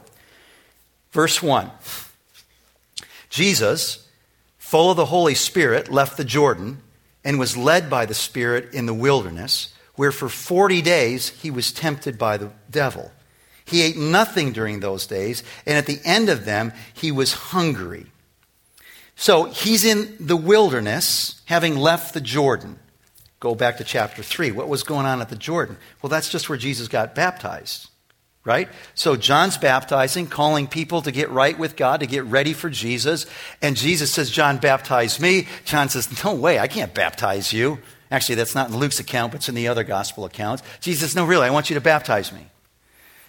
verse 1.11 1.41
1. 1.41 1.69
Jesus, 3.29 4.07
full 4.57 4.91
of 4.91 4.97
the 4.97 5.05
Holy 5.05 5.33
Spirit, 5.33 5.91
left 5.91 6.17
the 6.17 6.23
Jordan 6.23 6.81
and 7.23 7.39
was 7.39 7.57
led 7.57 7.89
by 7.89 8.05
the 8.05 8.13
Spirit 8.13 8.73
in 8.73 8.85
the 8.85 8.93
wilderness, 8.93 9.73
where 9.95 10.11
for 10.11 10.29
40 10.29 10.81
days 10.81 11.29
he 11.29 11.49
was 11.49 11.71
tempted 11.71 12.17
by 12.17 12.37
the 12.37 12.51
devil. 12.69 13.11
He 13.65 13.81
ate 13.81 13.97
nothing 13.97 14.51
during 14.51 14.79
those 14.79 15.07
days, 15.07 15.43
and 15.65 15.77
at 15.77 15.85
the 15.85 15.99
end 16.05 16.29
of 16.29 16.45
them, 16.45 16.73
he 16.93 17.11
was 17.11 17.33
hungry. 17.33 18.05
So 19.23 19.45
he's 19.45 19.85
in 19.85 20.17
the 20.19 20.35
wilderness, 20.35 21.41
having 21.45 21.77
left 21.77 22.13
the 22.13 22.19
Jordan. 22.19 22.77
Go 23.39 23.55
back 23.55 23.77
to 23.77 23.85
chapter 23.85 24.21
3. 24.21 24.51
What 24.51 24.67
was 24.67 24.83
going 24.83 25.05
on 25.05 25.21
at 25.21 25.29
the 25.29 25.37
Jordan? 25.37 25.77
Well, 26.01 26.09
that's 26.09 26.27
just 26.27 26.49
where 26.49 26.57
Jesus 26.57 26.89
got 26.89 27.15
baptized, 27.15 27.87
right? 28.43 28.67
So 28.95 29.15
John's 29.15 29.57
baptizing, 29.57 30.27
calling 30.27 30.67
people 30.67 31.01
to 31.03 31.11
get 31.13 31.29
right 31.29 31.57
with 31.57 31.77
God, 31.77 32.01
to 32.01 32.05
get 32.05 32.25
ready 32.25 32.51
for 32.51 32.69
Jesus. 32.69 33.25
And 33.61 33.77
Jesus 33.77 34.11
says, 34.11 34.29
John, 34.29 34.57
baptize 34.57 35.21
me. 35.21 35.47
John 35.63 35.87
says, 35.87 36.21
No 36.25 36.35
way, 36.35 36.59
I 36.59 36.67
can't 36.67 36.93
baptize 36.93 37.53
you. 37.53 37.79
Actually, 38.11 38.35
that's 38.35 38.55
not 38.55 38.71
in 38.71 38.75
Luke's 38.75 38.99
account, 38.99 39.31
but 39.31 39.37
it's 39.37 39.47
in 39.47 39.55
the 39.55 39.69
other 39.69 39.85
gospel 39.85 40.25
accounts. 40.25 40.63
Jesus 40.81 41.11
says, 41.11 41.15
No, 41.15 41.23
really, 41.23 41.47
I 41.47 41.51
want 41.51 41.69
you 41.69 41.75
to 41.75 41.81
baptize 41.81 42.33
me. 42.33 42.45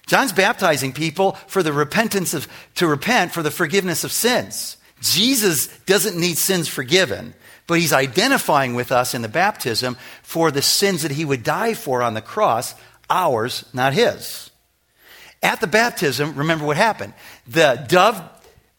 John's 0.07 0.33
baptizing 0.33 0.91
people 0.91 1.37
for 1.47 1.63
the 1.63 1.71
repentance 1.71 2.33
of, 2.33 2.49
to 2.75 2.85
repent 2.85 3.31
for 3.31 3.41
the 3.41 3.49
forgiveness 3.49 4.03
of 4.03 4.11
sins. 4.11 4.75
Jesus 5.01 5.67
doesn't 5.85 6.19
need 6.19 6.37
sins 6.37 6.67
forgiven, 6.67 7.33
but 7.67 7.79
he's 7.79 7.93
identifying 7.93 8.75
with 8.75 8.91
us 8.91 9.13
in 9.13 9.21
the 9.21 9.27
baptism 9.27 9.97
for 10.23 10.51
the 10.51 10.61
sins 10.61 11.01
that 11.01 11.11
he 11.11 11.25
would 11.25 11.43
die 11.43 11.73
for 11.73 12.01
on 12.01 12.13
the 12.13 12.21
cross, 12.21 12.75
ours, 13.09 13.65
not 13.73 13.93
his. 13.93 14.49
At 15.43 15.61
the 15.61 15.67
baptism, 15.67 16.35
remember 16.35 16.65
what 16.65 16.77
happened. 16.77 17.13
The 17.47 17.85
dove, 17.87 18.21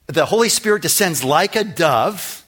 the 0.07 0.27
Holy 0.27 0.49
Spirit 0.49 0.83
descends 0.83 1.23
like 1.23 1.55
a 1.55 1.65
dove 1.65 2.45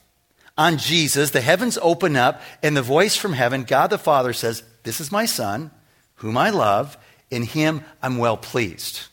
on 0.56 0.78
Jesus. 0.78 1.30
The 1.30 1.40
heavens 1.40 1.78
open 1.80 2.16
up, 2.16 2.42
and 2.62 2.76
the 2.76 2.82
voice 2.82 3.16
from 3.16 3.32
heaven, 3.32 3.64
God 3.64 3.90
the 3.90 3.98
Father 3.98 4.32
says, 4.32 4.62
This 4.82 5.00
is 5.00 5.12
my 5.12 5.26
Son, 5.26 5.70
whom 6.16 6.36
I 6.36 6.50
love 6.50 6.96
in 7.30 7.42
him 7.42 7.84
I'm 8.02 8.18
well 8.18 8.36
pleased. 8.36 9.07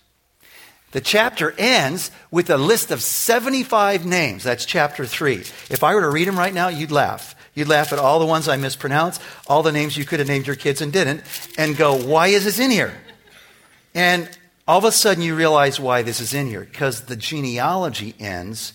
The 0.92 1.02
chapter 1.02 1.54
ends 1.58 2.12
with 2.32 2.50
a 2.50 2.58
list 2.58 2.92
of 2.92 3.02
75 3.02 4.06
names. 4.06 4.44
That's 4.44 4.66
chapter 4.66 5.06
3. 5.06 5.36
If 5.70 5.84
I 5.84 5.94
were 5.94 6.02
to 6.02 6.10
read 6.10 6.28
them 6.28 6.38
right 6.38 6.54
now, 6.54 6.70
you'd 6.70 6.92
laugh. 6.92 7.36
You'd 7.54 7.68
laugh 7.68 7.94
at 7.94 8.00
all 8.00 8.20
the 8.20 8.26
ones 8.26 8.48
I 8.48 8.58
mispronounced, 8.58 9.22
all 9.48 9.64
the 9.64 9.72
names 9.72 9.98
you 9.98 10.06
could 10.06 10.20
have 10.20 10.28
named 10.28 10.48
your 10.48 10.56
kids 10.56 10.82
and 10.82 10.92
didn't, 10.92 11.24
and 11.58 11.78
go, 11.78 11.96
why 11.96 12.28
is 12.28 12.46
this 12.46 12.60
in 12.60 12.72
here? 12.72 12.94
And 13.94 14.30
all 14.68 14.78
of 14.78 14.84
a 14.84 14.92
sudden 14.92 15.24
you 15.24 15.36
realize 15.36 15.80
why 15.80 16.02
this 16.02 16.20
is 16.20 16.34
in 16.34 16.48
here. 16.48 16.62
Because 16.62 17.02
the 17.02 17.16
genealogy 17.16 18.14
ends, 18.20 18.74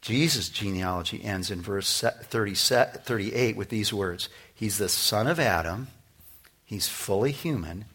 Jesus' 0.00 0.48
genealogy 0.48 1.22
ends 1.22 1.50
in 1.50 1.60
verse 1.60 2.00
30, 2.00 2.54
38 2.54 3.56
with 3.56 3.68
these 3.68 3.92
words 3.92 4.28
He's 4.54 4.78
the 4.78 4.88
son 4.88 5.26
of 5.26 5.40
Adam, 5.40 5.88
he's 6.64 6.86
fully 6.86 7.32
human, 7.32 7.86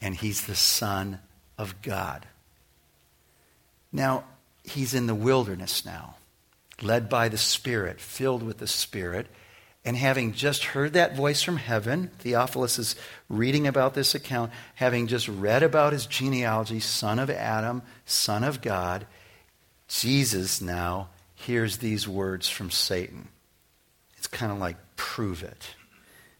and 0.00 0.14
he's 0.14 0.46
the 0.46 0.54
Son 0.54 1.18
of 1.58 1.82
God. 1.82 2.26
Now, 3.92 4.24
he's 4.64 4.94
in 4.94 5.06
the 5.06 5.14
wilderness 5.14 5.84
now, 5.84 6.16
led 6.82 7.08
by 7.08 7.28
the 7.28 7.38
Spirit, 7.38 8.00
filled 8.00 8.42
with 8.42 8.58
the 8.58 8.66
Spirit. 8.66 9.26
And 9.84 9.96
having 9.96 10.32
just 10.32 10.64
heard 10.64 10.92
that 10.92 11.16
voice 11.16 11.42
from 11.42 11.56
heaven, 11.56 12.10
Theophilus 12.18 12.78
is 12.78 12.96
reading 13.28 13.66
about 13.66 13.94
this 13.94 14.14
account, 14.14 14.52
having 14.74 15.06
just 15.06 15.28
read 15.28 15.62
about 15.62 15.92
his 15.92 16.06
genealogy, 16.06 16.80
son 16.80 17.18
of 17.18 17.30
Adam, 17.30 17.82
son 18.04 18.44
of 18.44 18.60
God, 18.60 19.06
Jesus 19.86 20.60
now 20.60 21.08
hears 21.34 21.78
these 21.78 22.06
words 22.06 22.48
from 22.48 22.70
Satan. 22.70 23.28
It's 24.18 24.26
kind 24.26 24.52
of 24.52 24.58
like, 24.58 24.76
prove 24.96 25.42
it. 25.42 25.74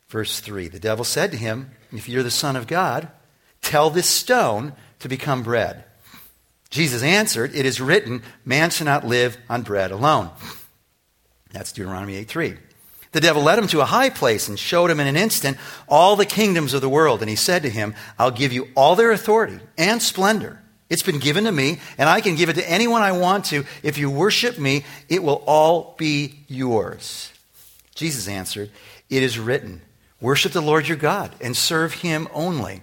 Verse 0.09 0.41
3 0.41 0.69
The 0.69 0.79
devil 0.79 1.05
said 1.05 1.31
to 1.31 1.39
him, 1.39 1.71
If 1.93 2.09
you're 2.09 2.23
the 2.23 2.31
Son 2.31 2.57
of 2.57 2.67
God, 2.67 3.09
Tell 3.69 3.91
this 3.91 4.07
stone 4.07 4.73
to 5.01 5.09
become 5.09 5.43
bread. 5.43 5.85
Jesus 6.71 7.03
answered, 7.03 7.55
It 7.55 7.67
is 7.67 7.81
written, 7.81 8.23
man 8.45 8.71
shall 8.71 8.85
not 8.85 9.07
live 9.07 9.39
on 9.49 9.63
bread 9.63 9.91
alone. 9.91 10.31
That's 11.53 11.73
Deuteronomy 11.73 12.17
8 12.17 12.29
3. 12.29 12.57
The 13.13 13.21
devil 13.21 13.43
led 13.43 13.59
him 13.59 13.67
to 13.69 13.81
a 13.81 13.87
high 13.87 14.11
place 14.11 14.49
and 14.49 14.59
showed 14.59 14.91
him 14.91 15.01
in 15.01 15.07
an 15.07 15.17
instant 15.17 15.57
all 15.89 16.15
the 16.15 16.27
kingdoms 16.27 16.75
of 16.75 16.83
the 16.83 16.91
world. 16.91 17.21
And 17.21 17.31
he 17.31 17.37
said 17.37 17.63
to 17.63 17.71
him, 17.71 17.95
I'll 18.19 18.31
give 18.31 18.53
you 18.53 18.69
all 18.75 18.97
their 18.97 19.13
authority 19.13 19.61
and 19.79 20.03
splendor. 20.03 20.63
It's 20.91 21.03
been 21.03 21.19
given 21.19 21.45
to 21.45 21.53
me, 21.53 21.81
and 21.99 22.09
I 22.09 22.21
can 22.21 22.35
give 22.35 22.49
it 22.49 22.55
to 22.55 22.71
anyone 22.71 23.03
I 23.03 23.13
want 23.13 23.47
to. 23.47 23.65
If 23.83 23.99
you 23.99 24.11
worship 24.11 24.59
me, 24.59 24.85
it 25.09 25.23
will 25.23 25.43
all 25.47 25.95
be 25.99 26.45
yours. 26.49 27.33
Jesus 27.95 28.29
answered, 28.29 28.71
It 29.11 29.23
is 29.23 29.39
written, 29.39 29.83
Worship 30.21 30.53
the 30.53 30.63
Lord 30.63 30.89
your 30.89 30.97
God 30.97 31.35
and 31.41 31.57
serve 31.57 31.95
him 31.95 32.29
only. 32.33 32.83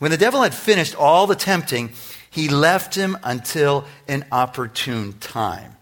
When 0.00 0.10
the 0.10 0.16
devil 0.16 0.42
had 0.42 0.54
finished 0.54 0.94
all 0.96 1.26
the 1.26 1.36
tempting, 1.36 1.92
he 2.30 2.48
left 2.48 2.94
him 2.94 3.18
until 3.22 3.84
an 4.08 4.24
opportune 4.32 5.12
time. 5.20 5.76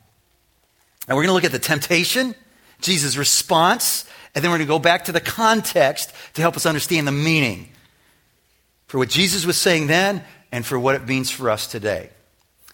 Now 1.09 1.15
we're 1.15 1.23
going 1.23 1.29
to 1.29 1.35
look 1.35 1.45
at 1.45 1.53
the 1.53 1.61
temptation, 1.61 2.35
Jesus' 2.81 3.17
response, 3.17 4.09
and 4.35 4.43
then 4.43 4.51
we're 4.51 4.59
going 4.59 4.67
to 4.67 4.73
go 4.73 4.81
back 4.81 5.05
to 5.05 5.13
the 5.13 5.21
context 5.21 6.13
to 6.35 6.43
help 6.43 6.57
us 6.57 6.67
understand 6.67 7.07
the 7.07 7.13
meaning 7.13 7.69
for 8.89 8.99
what 8.99 9.09
Jesus 9.09 9.47
was 9.47 9.57
saying 9.57 9.87
then 9.87 10.25
and 10.51 10.67
for 10.67 10.81
what 10.81 10.97
it 10.97 11.07
means 11.07 11.31
for 11.31 11.49
us 11.49 11.69
today. 11.69 12.11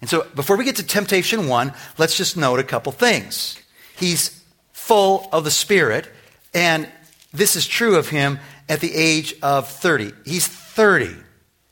And 0.01 0.09
so 0.09 0.27
before 0.35 0.57
we 0.57 0.65
get 0.65 0.77
to 0.77 0.83
temptation 0.83 1.47
one, 1.47 1.75
let's 1.99 2.17
just 2.17 2.39
note 2.39 2.59
a 2.59 2.65
couple 2.65 2.91
things. 2.91 3.61
He's 3.97 4.43
full 4.73 5.29
of 5.31 5.45
the 5.45 5.51
Spirit, 5.51 6.09
and 6.55 6.89
this 7.35 7.55
is 7.55 7.67
true 7.67 7.97
of 7.97 8.09
him 8.09 8.39
at 8.67 8.81
the 8.81 8.95
age 8.95 9.35
of 9.43 9.69
30. 9.69 10.13
He's 10.25 10.47
30. 10.47 11.17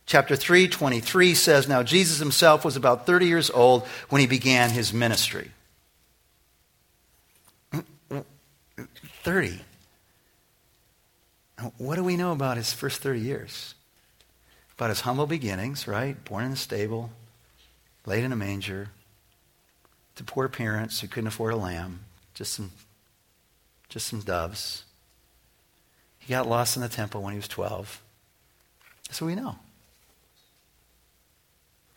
Chapter 0.06 0.36
3, 0.36 0.68
23 0.68 1.34
says, 1.34 1.68
Now 1.68 1.82
Jesus 1.82 2.18
himself 2.18 2.64
was 2.64 2.76
about 2.76 3.06
30 3.06 3.26
years 3.26 3.50
old 3.50 3.86
when 4.08 4.20
he 4.20 4.26
began 4.26 4.70
his 4.70 4.92
ministry. 4.92 5.50
30. 9.22 9.60
What 11.78 11.94
do 11.94 12.04
we 12.04 12.16
know 12.16 12.32
about 12.32 12.56
his 12.56 12.72
first 12.72 13.00
30 13.00 13.20
years? 13.20 13.74
About 14.76 14.90
his 14.90 15.02
humble 15.02 15.26
beginnings, 15.26 15.86
right? 15.86 16.22
Born 16.24 16.44
in 16.44 16.52
a 16.52 16.56
stable, 16.56 17.10
laid 18.04 18.24
in 18.24 18.32
a 18.32 18.36
manger, 18.36 18.88
to 20.16 20.24
poor 20.24 20.48
parents 20.48 21.00
who 21.00 21.06
couldn't 21.06 21.28
afford 21.28 21.52
a 21.52 21.56
lamb, 21.56 22.00
just 22.34 22.52
some, 22.52 22.72
just 23.88 24.08
some 24.08 24.20
doves. 24.20 24.84
He 26.18 26.32
got 26.32 26.48
lost 26.48 26.76
in 26.76 26.82
the 26.82 26.88
temple 26.88 27.22
when 27.22 27.32
he 27.32 27.38
was 27.38 27.48
12. 27.48 28.02
That's 29.06 29.20
what 29.20 29.28
we 29.28 29.34
know. 29.36 29.56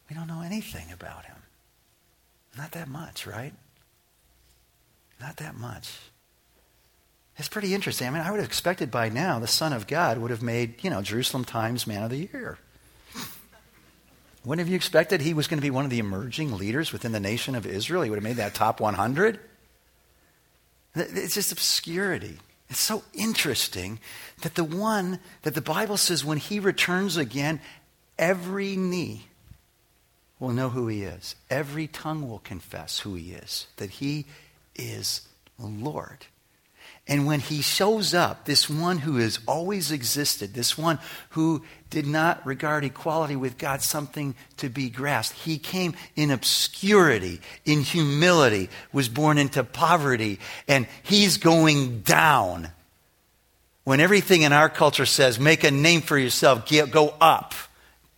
We 0.09 0.15
don't 0.15 0.27
know 0.27 0.41
anything 0.41 0.91
about 0.91 1.25
him. 1.25 1.35
Not 2.57 2.71
that 2.71 2.87
much, 2.87 3.25
right? 3.25 3.53
Not 5.19 5.37
that 5.37 5.55
much. 5.55 5.97
It's 7.37 7.49
pretty 7.49 7.73
interesting. 7.73 8.07
I 8.07 8.11
mean, 8.11 8.21
I 8.21 8.31
would 8.31 8.39
have 8.39 8.47
expected 8.47 8.91
by 8.91 9.09
now 9.09 9.39
the 9.39 9.47
Son 9.47 9.73
of 9.73 9.87
God 9.87 10.19
would 10.19 10.31
have 10.31 10.41
made, 10.41 10.83
you 10.83 10.89
know, 10.89 11.01
Jerusalem 11.01 11.43
Times 11.43 11.85
Man 11.85 12.03
of 12.03 12.09
the 12.09 12.29
Year. 12.31 12.57
Wouldn't 14.45 14.65
have 14.65 14.69
you 14.69 14.75
expected 14.75 15.21
he 15.21 15.33
was 15.33 15.47
going 15.47 15.57
to 15.57 15.65
be 15.65 15.71
one 15.71 15.85
of 15.85 15.91
the 15.91 15.99
emerging 15.99 16.55
leaders 16.55 16.93
within 16.93 17.11
the 17.11 17.19
nation 17.19 17.55
of 17.55 17.65
Israel? 17.65 18.03
He 18.03 18.09
would 18.09 18.17
have 18.17 18.23
made 18.23 18.35
that 18.37 18.53
top 18.53 18.79
100? 18.79 19.39
It's 20.93 21.33
just 21.33 21.51
obscurity. 21.51 22.37
It's 22.69 22.79
so 22.79 23.03
interesting 23.13 23.99
that 24.41 24.55
the 24.55 24.63
one 24.63 25.19
that 25.41 25.55
the 25.55 25.61
Bible 25.61 25.97
says 25.97 26.23
when 26.23 26.37
he 26.37 26.59
returns 26.59 27.17
again, 27.17 27.59
every 28.17 28.75
knee 28.75 29.25
will 30.39 30.51
know 30.51 30.69
who 30.69 30.87
he 30.87 31.03
is. 31.03 31.35
Every 31.49 31.87
tongue 31.87 32.29
will 32.29 32.39
confess 32.39 32.99
who 32.99 33.15
he 33.15 33.31
is, 33.31 33.67
that 33.77 33.89
he 33.89 34.25
is 34.75 35.27
Lord. 35.59 36.25
And 37.07 37.27
when 37.27 37.39
he 37.39 37.61
shows 37.61 38.15
up, 38.15 38.45
this 38.45 38.67
one 38.67 38.97
who 38.97 39.17
has 39.17 39.39
always 39.47 39.91
existed, 39.91 40.53
this 40.53 40.75
one 40.75 40.97
who 41.29 41.63
did 41.91 42.07
not 42.07 42.45
regard 42.47 42.83
equality 42.83 43.35
with 43.35 43.59
God 43.59 43.81
something 43.83 44.33
to 44.57 44.69
be 44.69 44.89
grasped, 44.89 45.37
he 45.39 45.59
came 45.59 45.93
in 46.15 46.31
obscurity, 46.31 47.41
in 47.63 47.81
humility, 47.81 48.69
was 48.91 49.07
born 49.07 49.37
into 49.37 49.63
poverty, 49.63 50.39
and 50.67 50.87
he's 51.03 51.37
going 51.37 52.01
down 52.01 52.71
when 53.83 53.99
everything 53.99 54.41
in 54.41 54.51
our 54.51 54.67
culture 54.67 55.05
says, 55.05 55.39
make 55.39 55.63
a 55.63 55.69
name 55.69 56.01
for 56.01 56.17
yourself, 56.17 56.67
go 56.89 57.13
up, 57.21 57.53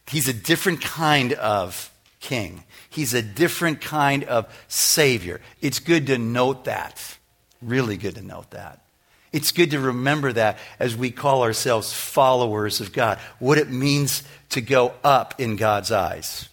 he's 0.10 0.30
a 0.30 0.34
different 0.34 0.80
kind 0.80 1.34
of 1.34 1.92
king. 2.27 2.63
He's 2.89 3.13
a 3.13 3.22
different 3.22 3.79
kind 3.79 4.25
of 4.25 4.53
savior. 4.67 5.39
It's 5.62 5.79
good 5.79 6.07
to 6.07 6.17
note 6.17 6.65
that. 6.65 7.17
Really 7.62 7.96
good 7.96 8.15
to 8.15 8.22
note 8.22 8.51
that. 8.51 8.84
It's 9.31 9.51
good 9.51 9.72
to 9.72 9.79
remember 9.79 10.34
that 10.34 10.57
as 10.77 10.96
we 10.96 11.10
call 11.10 11.43
ourselves 11.43 11.93
followers 11.93 12.81
of 12.81 12.91
God, 12.91 13.17
what 13.39 13.57
it 13.57 13.69
means 13.69 14.24
to 14.50 14.62
go 14.62 14.93
up 15.03 15.39
in 15.39 15.55
God's 15.55 15.91
eyes 15.91 16.50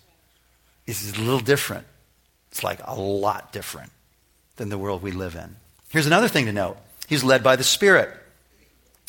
is 0.87 1.17
a 1.17 1.21
little 1.21 1.41
different. 1.41 1.87
It's 2.51 2.63
like 2.63 2.81
a 2.85 2.95
lot 2.95 3.53
different 3.53 3.91
than 4.57 4.69
the 4.69 4.79
world 4.79 5.03
we 5.03 5.11
live 5.11 5.35
in. 5.35 5.57
Here's 5.89 6.07
another 6.07 6.29
thing 6.29 6.47
to 6.47 6.53
note 6.53 6.77
He's 7.09 7.25
led 7.25 7.43
by 7.43 7.57
the 7.57 7.65
Spirit. 7.65 8.11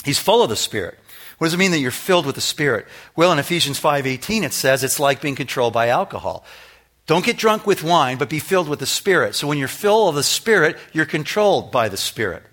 He's 0.03 0.19
full 0.19 0.41
of 0.41 0.49
the 0.49 0.55
Spirit. 0.55 0.99
What 1.37 1.47
does 1.47 1.53
it 1.53 1.57
mean 1.57 1.71
that 1.71 1.79
you're 1.79 1.91
filled 1.91 2.25
with 2.25 2.35
the 2.35 2.41
Spirit? 2.41 2.87
Well, 3.15 3.31
in 3.31 3.39
Ephesians 3.39 3.79
5:18 3.79 4.43
it 4.43 4.53
says 4.53 4.83
it's 4.83 4.99
like 4.99 5.21
being 5.21 5.35
controlled 5.35 5.73
by 5.73 5.89
alcohol. 5.89 6.45
Don't 7.07 7.25
get 7.25 7.37
drunk 7.37 7.67
with 7.67 7.83
wine, 7.83 8.17
but 8.17 8.29
be 8.29 8.39
filled 8.39 8.67
with 8.67 8.79
the 8.79 8.85
Spirit. 8.85 9.35
So 9.35 9.47
when 9.47 9.57
you're 9.57 9.67
full 9.67 10.09
of 10.09 10.15
the 10.15 10.23
Spirit, 10.23 10.77
you're 10.91 11.05
controlled 11.05 11.71
by 11.71 11.87
the 11.87 11.97
Spirit. 11.97 12.43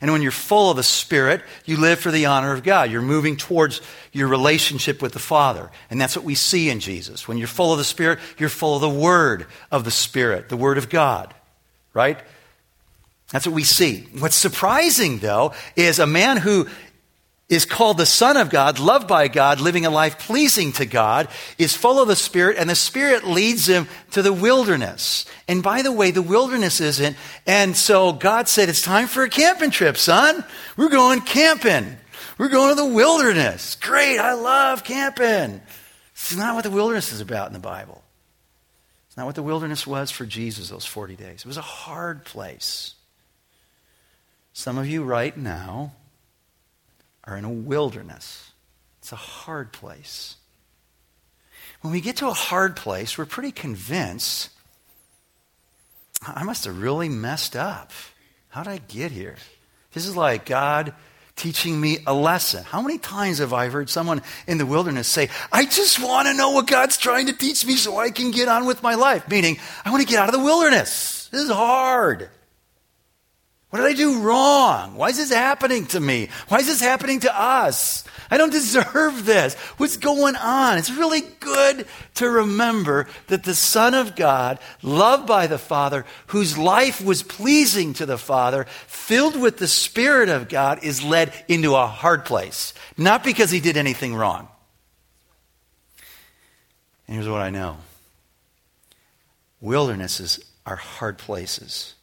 And 0.00 0.12
when 0.12 0.22
you're 0.22 0.32
full 0.32 0.70
of 0.70 0.76
the 0.76 0.82
Spirit, 0.82 1.42
you 1.64 1.76
live 1.76 1.98
for 1.98 2.10
the 2.10 2.26
honor 2.26 2.52
of 2.52 2.62
God. 2.62 2.90
You're 2.90 3.02
moving 3.02 3.36
towards 3.36 3.80
your 4.12 4.28
relationship 4.28 5.00
with 5.00 5.12
the 5.12 5.18
Father. 5.18 5.70
And 5.90 6.00
that's 6.00 6.16
what 6.16 6.24
we 6.24 6.34
see 6.34 6.68
in 6.68 6.80
Jesus. 6.80 7.26
When 7.26 7.38
you're 7.38 7.46
full 7.46 7.72
of 7.72 7.78
the 7.78 7.84
Spirit, 7.84 8.18
you're 8.38 8.48
full 8.48 8.74
of 8.74 8.80
the 8.80 8.88
Word 8.88 9.46
of 9.70 9.84
the 9.84 9.90
Spirit, 9.90 10.48
the 10.48 10.56
Word 10.56 10.78
of 10.78 10.88
God. 10.88 11.32
Right? 11.94 12.18
That's 13.30 13.46
what 13.46 13.54
we 13.54 13.64
see. 13.64 14.06
What's 14.18 14.36
surprising, 14.36 15.18
though, 15.18 15.54
is 15.76 15.98
a 15.98 16.06
man 16.06 16.36
who 16.36 16.68
is 17.48 17.66
called 17.66 17.98
the 17.98 18.06
Son 18.06 18.36
of 18.36 18.48
God, 18.48 18.78
loved 18.78 19.06
by 19.06 19.28
God, 19.28 19.60
living 19.60 19.84
a 19.84 19.90
life 19.90 20.18
pleasing 20.18 20.72
to 20.72 20.86
God, 20.86 21.28
is 21.58 21.76
full 21.76 22.00
of 22.00 22.08
the 22.08 22.16
Spirit, 22.16 22.56
and 22.58 22.70
the 22.70 22.74
Spirit 22.74 23.24
leads 23.24 23.68
him 23.68 23.86
to 24.12 24.22
the 24.22 24.32
wilderness. 24.32 25.26
And 25.46 25.62
by 25.62 25.82
the 25.82 25.92
way, 25.92 26.10
the 26.10 26.22
wilderness 26.22 26.80
isn't. 26.80 27.16
And 27.46 27.76
so 27.76 28.12
God 28.12 28.48
said, 28.48 28.68
It's 28.68 28.82
time 28.82 29.08
for 29.08 29.22
a 29.22 29.28
camping 29.28 29.70
trip, 29.70 29.96
son. 29.96 30.44
We're 30.76 30.88
going 30.88 31.20
camping. 31.20 31.98
We're 32.38 32.48
going 32.48 32.74
to 32.74 32.82
the 32.82 32.88
wilderness. 32.88 33.76
Great. 33.76 34.18
I 34.18 34.32
love 34.32 34.82
camping. 34.82 35.60
This 36.14 36.32
is 36.32 36.38
not 36.38 36.54
what 36.54 36.64
the 36.64 36.70
wilderness 36.70 37.12
is 37.12 37.20
about 37.20 37.48
in 37.48 37.52
the 37.52 37.58
Bible. 37.58 38.02
It's 39.08 39.16
not 39.16 39.26
what 39.26 39.34
the 39.36 39.42
wilderness 39.42 39.86
was 39.86 40.10
for 40.10 40.24
Jesus 40.24 40.70
those 40.70 40.84
40 40.84 41.14
days. 41.14 41.40
It 41.40 41.46
was 41.46 41.56
a 41.56 41.62
hard 41.62 42.24
place. 42.24 42.94
Some 44.52 44.78
of 44.78 44.88
you 44.88 45.04
right 45.04 45.36
now 45.36 45.92
are 47.26 47.36
in 47.36 47.44
a 47.44 47.50
wilderness. 47.50 48.50
It's 49.00 49.12
a 49.12 49.16
hard 49.16 49.72
place. 49.72 50.36
When 51.80 51.92
we 51.92 52.00
get 52.00 52.16
to 52.16 52.28
a 52.28 52.32
hard 52.32 52.76
place, 52.76 53.18
we're 53.18 53.26
pretty 53.26 53.52
convinced 53.52 54.50
I 56.26 56.44
must 56.44 56.64
have 56.64 56.80
really 56.80 57.08
messed 57.08 57.56
up. 57.56 57.92
How 58.48 58.62
did 58.62 58.70
I 58.70 58.78
get 58.78 59.12
here? 59.12 59.36
This 59.92 60.06
is 60.06 60.16
like 60.16 60.46
God 60.46 60.94
teaching 61.36 61.80
me 61.80 61.98
a 62.06 62.14
lesson. 62.14 62.64
How 62.64 62.80
many 62.80 62.98
times 62.98 63.38
have 63.38 63.52
I 63.52 63.68
heard 63.68 63.90
someone 63.90 64.22
in 64.46 64.58
the 64.58 64.66
wilderness 64.66 65.08
say, 65.08 65.28
I 65.52 65.66
just 65.66 66.02
want 66.02 66.28
to 66.28 66.34
know 66.34 66.50
what 66.50 66.66
God's 66.66 66.96
trying 66.96 67.26
to 67.26 67.32
teach 67.32 67.66
me 67.66 67.76
so 67.76 67.98
I 67.98 68.10
can 68.10 68.30
get 68.30 68.48
on 68.48 68.66
with 68.66 68.82
my 68.82 68.94
life? 68.94 69.28
Meaning, 69.28 69.58
I 69.84 69.90
want 69.90 70.02
to 70.02 70.08
get 70.08 70.18
out 70.18 70.28
of 70.28 70.38
the 70.38 70.44
wilderness. 70.44 71.28
This 71.28 71.42
is 71.42 71.50
hard. 71.50 72.30
What 73.74 73.80
did 73.80 73.88
I 73.88 73.94
do 73.94 74.20
wrong? 74.20 74.94
Why 74.94 75.08
is 75.08 75.16
this 75.16 75.32
happening 75.32 75.86
to 75.86 75.98
me? 75.98 76.28
Why 76.46 76.58
is 76.58 76.68
this 76.68 76.80
happening 76.80 77.18
to 77.18 77.36
us? 77.36 78.04
I 78.30 78.38
don't 78.38 78.52
deserve 78.52 79.26
this. 79.26 79.54
What's 79.78 79.96
going 79.96 80.36
on? 80.36 80.78
It's 80.78 80.92
really 80.92 81.22
good 81.40 81.88
to 82.14 82.30
remember 82.30 83.08
that 83.26 83.42
the 83.42 83.52
Son 83.52 83.94
of 83.94 84.14
God, 84.14 84.60
loved 84.80 85.26
by 85.26 85.48
the 85.48 85.58
Father, 85.58 86.06
whose 86.28 86.56
life 86.56 87.04
was 87.04 87.24
pleasing 87.24 87.94
to 87.94 88.06
the 88.06 88.16
Father, 88.16 88.66
filled 88.86 89.34
with 89.34 89.58
the 89.58 89.66
Spirit 89.66 90.28
of 90.28 90.48
God, 90.48 90.84
is 90.84 91.02
led 91.02 91.32
into 91.48 91.74
a 91.74 91.88
hard 91.88 92.24
place. 92.24 92.74
Not 92.96 93.24
because 93.24 93.50
he 93.50 93.58
did 93.58 93.76
anything 93.76 94.14
wrong. 94.14 94.46
And 97.08 97.16
here's 97.16 97.28
what 97.28 97.40
I 97.40 97.50
know 97.50 97.78
wildernesses 99.60 100.38
are 100.64 100.76
hard 100.76 101.18
places, 101.18 101.94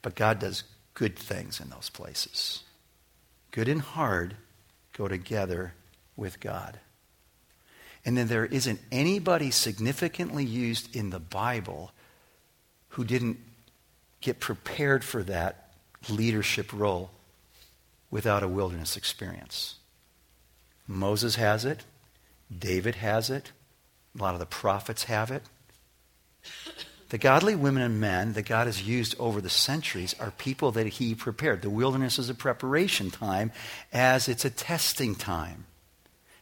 but 0.00 0.14
God 0.14 0.38
does 0.38 0.64
good 0.94 1.18
things 1.18 1.60
in 1.60 1.70
those 1.70 1.90
places. 1.90 2.62
Good 3.50 3.68
and 3.68 3.80
hard 3.80 4.36
go 4.96 5.08
together 5.08 5.74
with 6.16 6.40
God. 6.40 6.78
And 8.04 8.16
then 8.16 8.28
there 8.28 8.46
isn't 8.46 8.80
anybody 8.92 9.50
significantly 9.50 10.44
used 10.44 10.94
in 10.94 11.10
the 11.10 11.20
Bible 11.20 11.92
who 12.90 13.04
didn't 13.04 13.38
get 14.20 14.40
prepared 14.40 15.04
for 15.04 15.22
that 15.24 15.72
leadership 16.08 16.72
role 16.72 17.10
without 18.10 18.42
a 18.42 18.48
wilderness 18.48 18.96
experience. 18.96 19.76
Moses 20.86 21.36
has 21.36 21.64
it, 21.64 21.80
David 22.56 22.96
has 22.96 23.30
it, 23.30 23.52
a 24.16 24.22
lot 24.22 24.34
of 24.34 24.40
the 24.40 24.46
prophets 24.46 25.04
have 25.04 25.30
it. 25.30 25.42
The 27.14 27.18
godly 27.18 27.54
women 27.54 27.84
and 27.84 28.00
men 28.00 28.32
that 28.32 28.44
God 28.44 28.66
has 28.66 28.82
used 28.82 29.14
over 29.20 29.40
the 29.40 29.48
centuries 29.48 30.16
are 30.18 30.32
people 30.32 30.72
that 30.72 30.88
He 30.88 31.14
prepared. 31.14 31.62
The 31.62 31.70
wilderness 31.70 32.18
is 32.18 32.28
a 32.28 32.34
preparation 32.34 33.12
time 33.12 33.52
as 33.92 34.28
it's 34.28 34.44
a 34.44 34.50
testing 34.50 35.14
time. 35.14 35.66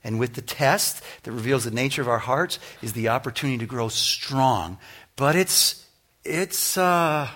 And 0.03 0.19
with 0.19 0.33
the 0.33 0.41
test 0.41 1.03
that 1.25 1.33
reveals 1.33 1.65
the 1.65 1.71
nature 1.71 2.01
of 2.01 2.09
our 2.09 2.21
hearts 2.21 2.59
is 2.81 2.95
the 2.95 3.11
opportunity 3.11 3.59
to 3.59 3.67
grow 3.67 3.89
strong. 3.89 4.79
But 5.15 5.37
it's, 5.37 5.87
it's, 6.25 6.79
uh, 6.79 7.29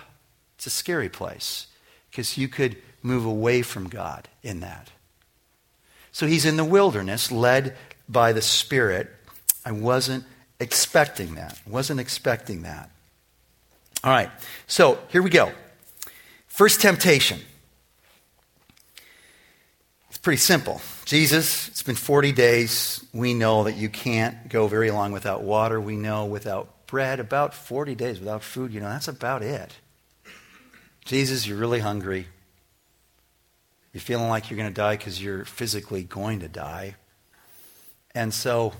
it's 0.55 0.65
a 0.65 0.71
scary 0.71 1.07
place 1.07 1.67
because 2.09 2.39
you 2.39 2.47
could 2.47 2.75
move 3.03 3.23
away 3.23 3.61
from 3.61 3.87
God 3.87 4.27
in 4.41 4.61
that. 4.61 4.89
So 6.11 6.25
he's 6.25 6.47
in 6.47 6.57
the 6.57 6.65
wilderness, 6.65 7.31
led 7.31 7.77
by 8.09 8.33
the 8.33 8.41
Spirit. 8.41 9.11
I 9.63 9.73
wasn't 9.73 10.23
expecting 10.59 11.35
that. 11.35 11.61
wasn't 11.67 11.99
expecting 11.99 12.63
that. 12.63 12.89
All 14.03 14.11
right, 14.11 14.29
so 14.67 14.99
here 15.11 15.21
we 15.21 15.29
go. 15.29 15.51
First 16.45 16.81
temptation. 16.81 17.39
It's 20.09 20.19
pretty 20.19 20.37
simple. 20.37 20.81
Jesus, 21.05 21.67
it's 21.67 21.83
been 21.83 21.95
40 21.95 22.31
days. 22.31 23.03
We 23.13 23.33
know 23.33 23.63
that 23.63 23.75
you 23.75 23.89
can't 23.89 24.49
go 24.49 24.67
very 24.67 24.91
long 24.91 25.11
without 25.11 25.41
water. 25.41 25.81
We 25.81 25.95
know 25.95 26.25
without 26.25 26.85
bread, 26.87 27.19
about 27.19 27.53
40 27.53 27.95
days 27.95 28.19
without 28.19 28.43
food, 28.43 28.73
you 28.73 28.79
know, 28.79 28.89
that's 28.89 29.07
about 29.07 29.41
it. 29.41 29.73
Jesus, 31.05 31.47
you're 31.47 31.57
really 31.57 31.79
hungry. 31.79 32.27
You're 33.93 34.01
feeling 34.01 34.29
like 34.29 34.49
you're 34.49 34.57
going 34.57 34.69
to 34.69 34.75
die 34.75 34.95
because 34.95 35.21
you're 35.21 35.45
physically 35.45 36.03
going 36.03 36.41
to 36.41 36.47
die. 36.47 36.95
And 38.13 38.33
so, 38.33 38.73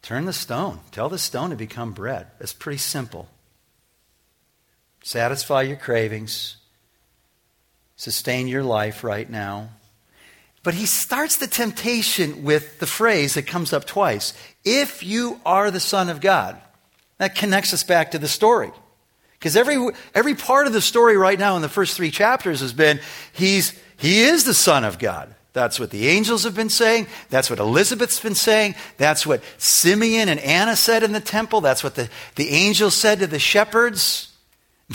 turn 0.00 0.24
the 0.24 0.32
stone. 0.32 0.80
Tell 0.90 1.08
the 1.08 1.18
stone 1.18 1.50
to 1.50 1.56
become 1.56 1.92
bread. 1.92 2.28
It's 2.40 2.52
pretty 2.52 2.78
simple 2.78 3.28
satisfy 5.02 5.62
your 5.62 5.76
cravings, 5.76 6.56
sustain 7.96 8.48
your 8.48 8.62
life 8.62 9.04
right 9.04 9.28
now. 9.28 9.70
But 10.62 10.74
he 10.74 10.86
starts 10.86 11.36
the 11.36 11.48
temptation 11.48 12.44
with 12.44 12.78
the 12.78 12.86
phrase 12.86 13.34
that 13.34 13.46
comes 13.46 13.72
up 13.72 13.84
twice 13.84 14.32
if 14.64 15.02
you 15.02 15.40
are 15.44 15.70
the 15.70 15.80
Son 15.80 16.08
of 16.08 16.20
God. 16.20 16.60
That 17.18 17.34
connects 17.34 17.74
us 17.74 17.84
back 17.84 18.12
to 18.12 18.18
the 18.18 18.28
story. 18.28 18.70
Because 19.38 19.56
every, 19.56 19.90
every 20.14 20.36
part 20.36 20.68
of 20.68 20.72
the 20.72 20.80
story 20.80 21.16
right 21.16 21.38
now 21.38 21.56
in 21.56 21.62
the 21.62 21.68
first 21.68 21.96
three 21.96 22.12
chapters 22.12 22.60
has 22.60 22.72
been 22.72 23.00
he's, 23.32 23.78
he 23.96 24.22
is 24.22 24.44
the 24.44 24.54
Son 24.54 24.84
of 24.84 25.00
God. 25.00 25.34
That's 25.52 25.78
what 25.78 25.90
the 25.90 26.08
angels 26.08 26.44
have 26.44 26.54
been 26.54 26.70
saying. 26.70 27.08
That's 27.28 27.50
what 27.50 27.58
Elizabeth's 27.58 28.20
been 28.20 28.34
saying. 28.34 28.74
That's 28.96 29.26
what 29.26 29.42
Simeon 29.58 30.28
and 30.28 30.40
Anna 30.40 30.76
said 30.76 31.02
in 31.02 31.12
the 31.12 31.20
temple. 31.20 31.60
That's 31.60 31.84
what 31.84 31.96
the, 31.96 32.08
the 32.36 32.50
angels 32.50 32.94
said 32.94 33.18
to 33.18 33.26
the 33.26 33.38
shepherds. 33.38 34.31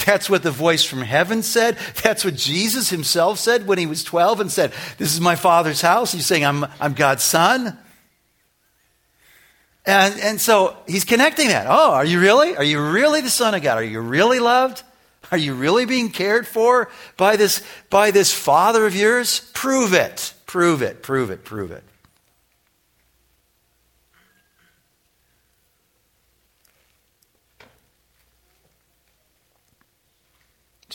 That's 0.06 0.30
what 0.30 0.44
the 0.44 0.52
voice 0.52 0.84
from 0.84 1.02
heaven 1.02 1.42
said. 1.42 1.78
That's 2.04 2.24
what 2.24 2.36
Jesus 2.36 2.90
himself 2.90 3.40
said 3.40 3.68
when 3.68 3.78
he 3.78 3.86
was 3.86 4.04
12 4.04 4.42
and 4.42 4.52
said, 4.52 4.74
This 4.98 5.14
is 5.14 5.22
my 5.22 5.36
Father's 5.36 5.82
house. 5.82 6.12
He's 6.12 6.26
saying, 6.26 6.46
I'm, 6.46 6.66
I'm 6.80 6.94
God's 6.94 7.24
son. 7.24 7.78
And, 9.86 10.20
and 10.20 10.42
so 10.42 10.76
he's 10.86 11.06
connecting 11.06 11.48
that. 11.48 11.66
Oh, 11.68 11.94
are 11.94 12.06
you 12.06 12.20
really? 12.20 12.58
Are 12.58 12.64
you 12.64 12.86
really 12.86 13.22
the 13.22 13.30
Son 13.30 13.56
of 13.56 13.62
God? 13.62 13.78
Are 13.78 13.84
you 13.84 14.02
really 14.02 14.40
loved? 14.40 14.84
Are 15.32 15.38
you 15.38 15.56
really 15.56 15.86
being 15.86 16.10
cared 16.10 16.46
for 16.46 16.90
by 17.16 17.38
this, 17.38 17.64
by 17.90 18.12
this 18.12 18.34
Father 18.34 18.86
of 18.86 18.96
yours? 18.96 19.50
Prove 19.54 19.94
it. 19.94 20.34
Prove 20.46 20.82
it. 20.82 21.02
Prove 21.04 21.32
it. 21.32 21.46
Prove 21.46 21.72
it. 21.72 21.84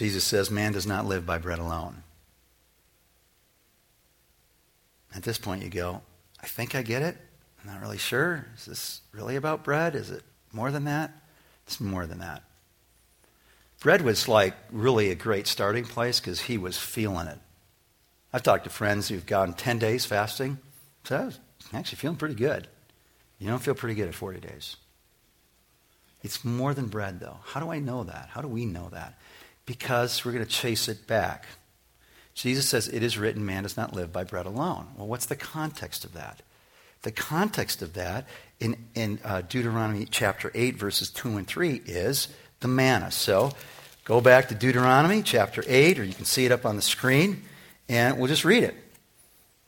Jesus 0.02 0.24
says, 0.24 0.50
Man 0.50 0.72
does 0.72 0.84
not 0.84 1.06
live 1.06 1.24
by 1.24 1.38
bread 1.38 1.60
alone. 1.60 2.02
At 5.14 5.22
this 5.22 5.38
point, 5.38 5.62
you 5.62 5.70
go, 5.70 6.02
I 6.42 6.48
think 6.48 6.74
I 6.74 6.82
get 6.82 7.02
it. 7.02 7.16
I'm 7.60 7.72
not 7.72 7.80
really 7.80 7.98
sure. 7.98 8.48
Is 8.56 8.64
this 8.64 9.00
really 9.12 9.36
about 9.36 9.62
bread? 9.62 9.94
Is 9.94 10.10
it 10.10 10.24
more 10.50 10.72
than 10.72 10.86
that? 10.86 11.12
It's 11.68 11.80
more 11.80 12.04
than 12.04 12.18
that. 12.18 12.42
Bread 13.78 14.02
was 14.02 14.26
like 14.26 14.56
really 14.72 15.12
a 15.12 15.14
great 15.14 15.46
starting 15.46 15.84
place 15.84 16.18
because 16.18 16.40
he 16.40 16.58
was 16.58 16.76
feeling 16.76 17.28
it. 17.28 17.38
I've 18.32 18.42
talked 18.42 18.64
to 18.64 18.70
friends 18.70 19.06
who've 19.06 19.24
gone 19.24 19.54
10 19.54 19.78
days 19.78 20.04
fasting. 20.04 20.58
So 21.04 21.16
I 21.16 21.24
was 21.26 21.38
actually 21.72 21.98
feeling 21.98 22.16
pretty 22.16 22.34
good. 22.34 22.66
You 23.38 23.46
don't 23.46 23.62
feel 23.62 23.76
pretty 23.76 23.94
good 23.94 24.08
at 24.08 24.16
40 24.16 24.40
days. 24.40 24.74
It's 26.24 26.44
more 26.44 26.74
than 26.74 26.88
bread, 26.88 27.20
though. 27.20 27.36
How 27.44 27.60
do 27.60 27.70
I 27.70 27.78
know 27.78 28.02
that? 28.02 28.30
How 28.32 28.40
do 28.40 28.48
we 28.48 28.66
know 28.66 28.88
that? 28.90 29.16
Because 29.66 30.24
we're 30.24 30.32
going 30.32 30.44
to 30.44 30.50
chase 30.50 30.88
it 30.88 31.06
back. 31.06 31.46
Jesus 32.34 32.68
says, 32.68 32.88
It 32.88 33.02
is 33.02 33.18
written, 33.18 33.44
man 33.44 33.62
does 33.62 33.76
not 33.76 33.94
live 33.94 34.12
by 34.12 34.24
bread 34.24 34.46
alone. 34.46 34.88
Well, 34.96 35.06
what's 35.06 35.26
the 35.26 35.36
context 35.36 36.04
of 36.04 36.14
that? 36.14 36.42
The 37.02 37.12
context 37.12 37.82
of 37.82 37.94
that 37.94 38.26
in, 38.60 38.76
in 38.94 39.18
uh, 39.24 39.42
Deuteronomy 39.42 40.06
chapter 40.08 40.50
8, 40.54 40.76
verses 40.76 41.10
2 41.10 41.36
and 41.36 41.46
3 41.46 41.82
is 41.84 42.28
the 42.60 42.68
manna. 42.68 43.10
So 43.10 43.52
go 44.04 44.20
back 44.20 44.48
to 44.48 44.54
Deuteronomy 44.54 45.22
chapter 45.22 45.64
8, 45.66 45.98
or 45.98 46.04
you 46.04 46.14
can 46.14 46.24
see 46.24 46.44
it 46.46 46.52
up 46.52 46.64
on 46.64 46.76
the 46.76 46.82
screen, 46.82 47.42
and 47.88 48.18
we'll 48.18 48.28
just 48.28 48.44
read 48.44 48.62
it. 48.62 48.74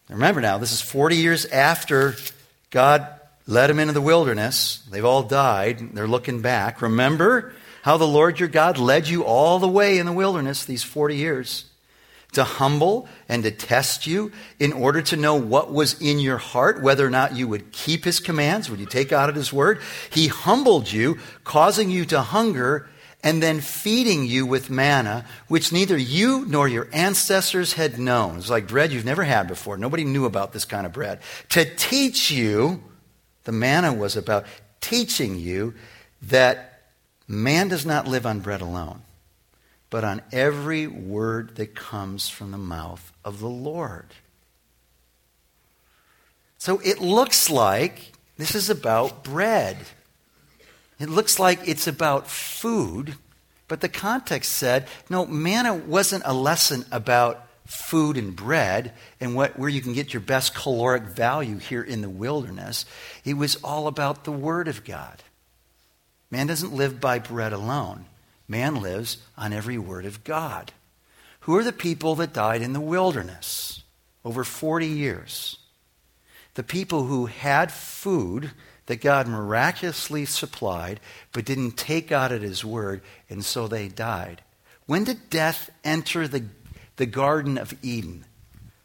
Remember 0.09 0.41
now, 0.41 0.59
this 0.59 0.73
is 0.73 0.81
40 0.81 1.17
years 1.17 1.45
after 1.47 2.15
God 2.71 3.09
led 3.47 3.69
them 3.69 3.79
into 3.79 3.93
the 3.93 4.01
wilderness. 4.01 4.87
They've 4.91 5.05
all 5.05 5.23
died. 5.23 5.95
They're 5.95 6.07
looking 6.07 6.41
back. 6.41 6.83
Remember 6.83 7.53
how 7.85 7.99
the 7.99 8.07
Lord 8.07 8.41
your 8.41 8.49
God 8.49 8.79
led 8.79 9.09
you 9.09 9.25
all 9.25 9.59
the 9.59 9.69
way 9.69 9.99
in 9.99 10.07
the 10.07 10.13
wilderness 10.13 10.65
these 10.65 10.83
40 10.83 11.17
years 11.17 11.67
to 12.33 12.43
humble 12.43 13.07
and 13.29 13.43
to 13.43 13.51
test 13.51 14.07
you 14.07 14.33
in 14.59 14.73
order 14.73 15.03
to 15.03 15.19
know 15.19 15.35
what 15.35 15.71
was 15.71 16.01
in 16.01 16.19
your 16.19 16.39
heart, 16.39 16.81
whether 16.81 17.07
or 17.07 17.11
not 17.11 17.37
you 17.37 17.47
would 17.47 17.73
keep 17.73 18.07
his 18.07 18.21
commands, 18.21 18.71
would 18.71 18.81
you 18.81 18.87
take 18.87 19.13
out 19.13 19.29
at 19.29 19.37
his 19.37 19.53
word. 19.53 19.83
He 20.09 20.29
humbled 20.29 20.91
you, 20.91 21.19
causing 21.45 21.91
you 21.91 22.07
to 22.07 22.23
hunger 22.23 22.89
and 23.23 23.43
then 23.43 23.61
feeding 23.61 24.25
you 24.25 24.47
with 24.47 24.71
manna, 24.71 25.27
which 25.49 25.71
neither 25.71 25.99
you 25.99 26.47
nor 26.47 26.67
your 26.67 26.89
ancestors 26.91 27.75
had 27.75 27.99
known. 27.99 28.39
It's 28.39 28.49
like 28.49 28.67
bread 28.67 28.93
you've 28.93 29.05
never 29.05 29.25
had 29.25 29.47
before. 29.47 29.77
Nobody 29.77 30.05
knew 30.05 30.25
about 30.25 30.55
this 30.55 30.65
kind 30.65 30.87
of 30.87 30.95
bread. 30.95 31.21
To 31.51 31.67
teach 31.77 32.31
you 32.31 32.83
the 33.45 33.53
manna 33.53 33.93
was 33.93 34.17
about 34.17 34.47
teaching 34.81 35.39
you 35.39 35.75
that 36.23 36.74
man 37.27 37.69
does 37.69 37.87
not 37.87 38.07
live 38.07 38.27
on 38.27 38.41
bread 38.41 38.61
alone, 38.61 39.03
but 39.91 40.05
on 40.05 40.23
every 40.33 40.87
word 40.87 41.57
that 41.57 41.75
comes 41.75 42.29
from 42.29 42.51
the 42.51 42.59
mouth 42.59 43.13
of 43.25 43.41
the 43.41 43.49
Lord. 43.49 44.07
So 46.59 46.81
it 46.85 47.01
looks 47.01 47.51
like 47.51 48.13
this 48.37 48.55
is 48.55 48.71
about 48.71 49.23
bread. 49.23 49.77
It 50.99 51.09
looks 51.09 51.39
like 51.39 51.69
it's 51.69 51.87
about 51.87 52.29
food, 52.29 53.17
but 53.69 53.81
the 53.81 53.89
context 53.89 54.53
said 54.53 54.87
no, 55.11 55.27
manna 55.27 55.75
wasn't 55.75 56.23
a 56.27 56.33
lesson 56.33 56.85
about 56.91 57.47
food 57.67 58.17
and 58.17 58.37
bread 58.37 58.93
and 59.21 59.35
what, 59.35 59.59
where 59.59 59.69
you 59.69 59.81
can 59.81 59.95
get 59.95 60.13
your 60.13 60.21
best 60.21 60.55
caloric 60.55 61.05
value 61.05 61.59
here 61.59 61.83
in 61.83 62.03
the 62.03 62.11
wilderness. 62.11 62.85
It 63.25 63.35
was 63.35 63.57
all 63.57 63.87
about 63.87 64.25
the 64.25 64.33
Word 64.33 64.69
of 64.69 64.85
God. 64.85 65.23
Man 66.35 66.49
doesn't 66.49 66.75
live 66.75 67.01
by 67.01 67.21
bread 67.21 67.53
alone, 67.53 68.07
man 68.49 68.83
lives 68.83 69.19
on 69.39 69.53
every 69.53 69.79
Word 69.79 70.05
of 70.05 70.25
God. 70.25 70.73
Who 71.43 71.57
are 71.57 71.63
the 71.63 71.73
people 71.73 72.17
that 72.17 72.33
died 72.33 72.61
in 72.61 72.73
the 72.73 72.81
wilderness 72.81 73.85
over 74.25 74.43
40 74.43 74.85
years? 74.85 75.59
The 76.55 76.65
people 76.65 77.05
who 77.05 77.27
had 77.27 77.71
food 77.71 78.51
that 78.87 79.01
God 79.01 79.29
miraculously 79.29 80.25
supplied, 80.25 80.99
but 81.31 81.45
didn't 81.45 81.77
take 81.77 82.09
God 82.09 82.33
at 82.33 82.43
His 82.43 82.65
word, 82.65 83.03
and 83.31 83.45
so 83.45 83.69
they 83.69 83.87
died. 83.87 84.43
When 84.87 85.05
did 85.05 85.31
death 85.31 85.71
enter 85.85 86.27
the 86.27 86.47
the 86.97 87.07
Garden 87.07 87.59
of 87.59 87.75
Eden. 87.81 88.25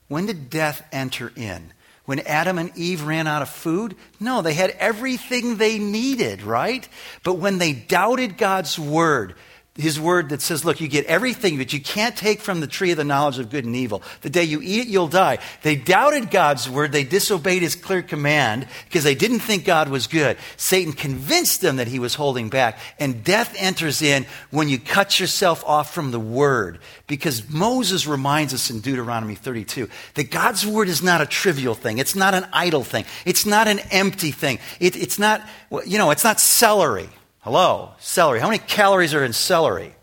When 0.07 0.27
did 0.27 0.51
death 0.51 0.87
enter 0.91 1.31
in? 1.35 1.73
When 2.09 2.21
Adam 2.21 2.57
and 2.57 2.75
Eve 2.75 3.03
ran 3.03 3.27
out 3.27 3.43
of 3.43 3.49
food? 3.49 3.95
No, 4.19 4.41
they 4.41 4.55
had 4.55 4.71
everything 4.71 5.57
they 5.57 5.77
needed, 5.77 6.41
right? 6.41 6.89
But 7.23 7.35
when 7.35 7.59
they 7.59 7.71
doubted 7.71 8.35
God's 8.35 8.79
word, 8.79 9.35
his 9.79 9.99
word 9.99 10.29
that 10.29 10.41
says, 10.41 10.65
look, 10.65 10.81
you 10.81 10.87
get 10.87 11.05
everything, 11.05 11.57
but 11.57 11.73
you 11.73 11.79
can't 11.79 12.15
take 12.15 12.41
from 12.41 12.59
the 12.59 12.67
tree 12.67 12.91
of 12.91 12.97
the 12.97 13.03
knowledge 13.03 13.39
of 13.39 13.49
good 13.49 13.65
and 13.65 13.75
evil. 13.75 14.03
The 14.21 14.29
day 14.29 14.43
you 14.43 14.61
eat 14.61 14.81
it, 14.81 14.87
you'll 14.87 15.07
die. 15.07 15.39
They 15.63 15.75
doubted 15.75 16.31
God's 16.31 16.69
word. 16.69 16.91
They 16.91 17.03
disobeyed 17.03 17.61
his 17.61 17.75
clear 17.75 18.01
command 18.01 18.67
because 18.85 19.03
they 19.03 19.15
didn't 19.15 19.39
think 19.39 19.65
God 19.65 19.89
was 19.89 20.07
good. 20.07 20.37
Satan 20.57 20.93
convinced 20.93 21.61
them 21.61 21.77
that 21.77 21.87
he 21.87 21.99
was 21.99 22.15
holding 22.15 22.49
back. 22.49 22.79
And 22.99 23.23
death 23.23 23.55
enters 23.57 24.01
in 24.01 24.25
when 24.51 24.69
you 24.69 24.79
cut 24.79 25.19
yourself 25.19 25.63
off 25.65 25.93
from 25.93 26.11
the 26.11 26.19
word. 26.19 26.79
Because 27.07 27.49
Moses 27.49 28.05
reminds 28.05 28.53
us 28.53 28.69
in 28.69 28.81
Deuteronomy 28.81 29.35
32 29.35 29.89
that 30.15 30.31
God's 30.31 30.65
word 30.65 30.89
is 30.89 31.01
not 31.01 31.21
a 31.21 31.25
trivial 31.25 31.75
thing. 31.75 31.97
It's 31.97 32.15
not 32.15 32.33
an 32.33 32.47
idle 32.53 32.83
thing. 32.83 33.05
It's 33.25 33.45
not 33.45 33.67
an 33.67 33.79
empty 33.91 34.31
thing. 34.31 34.59
It, 34.79 34.95
it's 34.95 35.17
not, 35.17 35.41
you 35.85 35.97
know, 35.97 36.11
it's 36.11 36.23
not 36.23 36.39
celery. 36.39 37.09
Hello, 37.51 37.93
celery. 37.97 38.39
How 38.39 38.45
many 38.45 38.59
calories 38.59 39.15
are 39.15 39.23
in 39.23 39.33
celery? 39.33 39.95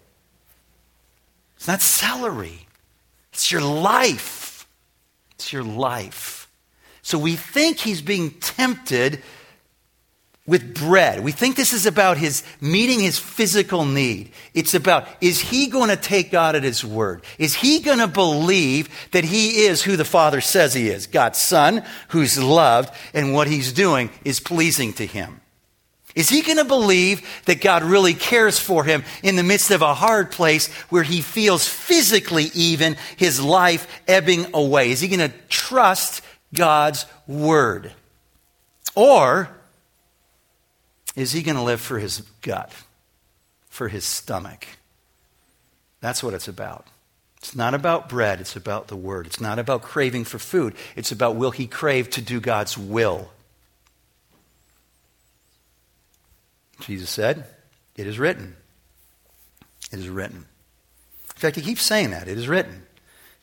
It's 1.54 1.68
not 1.68 1.80
celery, 1.80 2.66
it's 3.32 3.52
your 3.52 3.60
life. 3.60 4.66
It's 5.36 5.52
your 5.52 5.62
life. 5.62 6.50
So 7.02 7.20
we 7.20 7.36
think 7.36 7.78
he's 7.78 8.02
being 8.02 8.32
tempted 8.40 9.22
with 10.44 10.74
bread. 10.74 11.22
We 11.22 11.30
think 11.30 11.54
this 11.54 11.72
is 11.72 11.86
about 11.86 12.16
his 12.16 12.42
meeting 12.60 12.98
his 12.98 13.16
physical 13.16 13.84
need. 13.84 14.32
It's 14.52 14.74
about, 14.74 15.06
is 15.20 15.40
he 15.40 15.68
going 15.68 15.90
to 15.90 15.96
take 15.96 16.32
God 16.32 16.56
at 16.56 16.64
his 16.64 16.84
word? 16.84 17.22
Is 17.38 17.54
he 17.54 17.78
going 17.78 18.00
to 18.00 18.08
believe 18.08 18.88
that 19.12 19.22
he 19.22 19.66
is 19.66 19.84
who 19.84 19.96
the 19.96 20.04
Father 20.04 20.40
says 20.40 20.74
he 20.74 20.88
is? 20.88 21.06
God's 21.06 21.38
Son, 21.38 21.84
who's 22.08 22.42
loved, 22.42 22.92
and 23.14 23.32
what 23.32 23.46
he's 23.46 23.72
doing 23.72 24.10
is 24.24 24.40
pleasing 24.40 24.92
to 24.94 25.06
him. 25.06 25.42
Is 26.16 26.30
he 26.30 26.40
going 26.40 26.56
to 26.56 26.64
believe 26.64 27.22
that 27.44 27.60
God 27.60 27.84
really 27.84 28.14
cares 28.14 28.58
for 28.58 28.84
him 28.84 29.04
in 29.22 29.36
the 29.36 29.42
midst 29.42 29.70
of 29.70 29.82
a 29.82 29.94
hard 29.94 30.32
place 30.32 30.68
where 30.88 31.02
he 31.02 31.20
feels 31.20 31.68
physically 31.68 32.50
even 32.54 32.96
his 33.16 33.40
life 33.40 33.86
ebbing 34.08 34.46
away? 34.54 34.90
Is 34.90 35.00
he 35.00 35.08
going 35.08 35.30
to 35.30 35.36
trust 35.50 36.22
God's 36.54 37.04
word? 37.26 37.92
Or 38.94 39.50
is 41.14 41.32
he 41.32 41.42
going 41.42 41.56
to 41.56 41.62
live 41.62 41.82
for 41.82 41.98
his 41.98 42.22
gut, 42.40 42.72
for 43.68 43.88
his 43.88 44.04
stomach? 44.06 44.66
That's 46.00 46.22
what 46.22 46.32
it's 46.32 46.48
about. 46.48 46.86
It's 47.36 47.54
not 47.54 47.74
about 47.74 48.08
bread, 48.08 48.40
it's 48.40 48.56
about 48.56 48.88
the 48.88 48.96
word. 48.96 49.26
It's 49.26 49.40
not 49.40 49.58
about 49.58 49.82
craving 49.82 50.24
for 50.24 50.38
food, 50.38 50.74
it's 50.96 51.12
about 51.12 51.36
will 51.36 51.50
he 51.50 51.66
crave 51.66 52.08
to 52.10 52.22
do 52.22 52.40
God's 52.40 52.78
will. 52.78 53.28
Jesus 56.80 57.10
said, 57.10 57.44
It 57.96 58.06
is 58.06 58.18
written. 58.18 58.56
It 59.92 59.98
is 59.98 60.08
written. 60.08 60.46
In 61.34 61.40
fact, 61.40 61.56
he 61.56 61.62
keeps 61.62 61.82
saying 61.82 62.10
that. 62.10 62.28
It 62.28 62.38
is 62.38 62.48
written. 62.48 62.86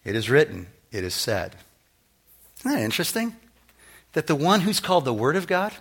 It 0.03 0.15
is 0.15 0.29
written. 0.29 0.67
It 0.91 1.03
is 1.03 1.13
said. 1.13 1.55
Isn't 2.59 2.71
that 2.71 2.83
interesting? 2.83 3.35
That 4.13 4.27
the 4.27 4.35
one 4.35 4.61
who's 4.61 4.79
called 4.79 5.05
the 5.05 5.13
Word 5.13 5.35
of 5.35 5.47
God 5.47 5.73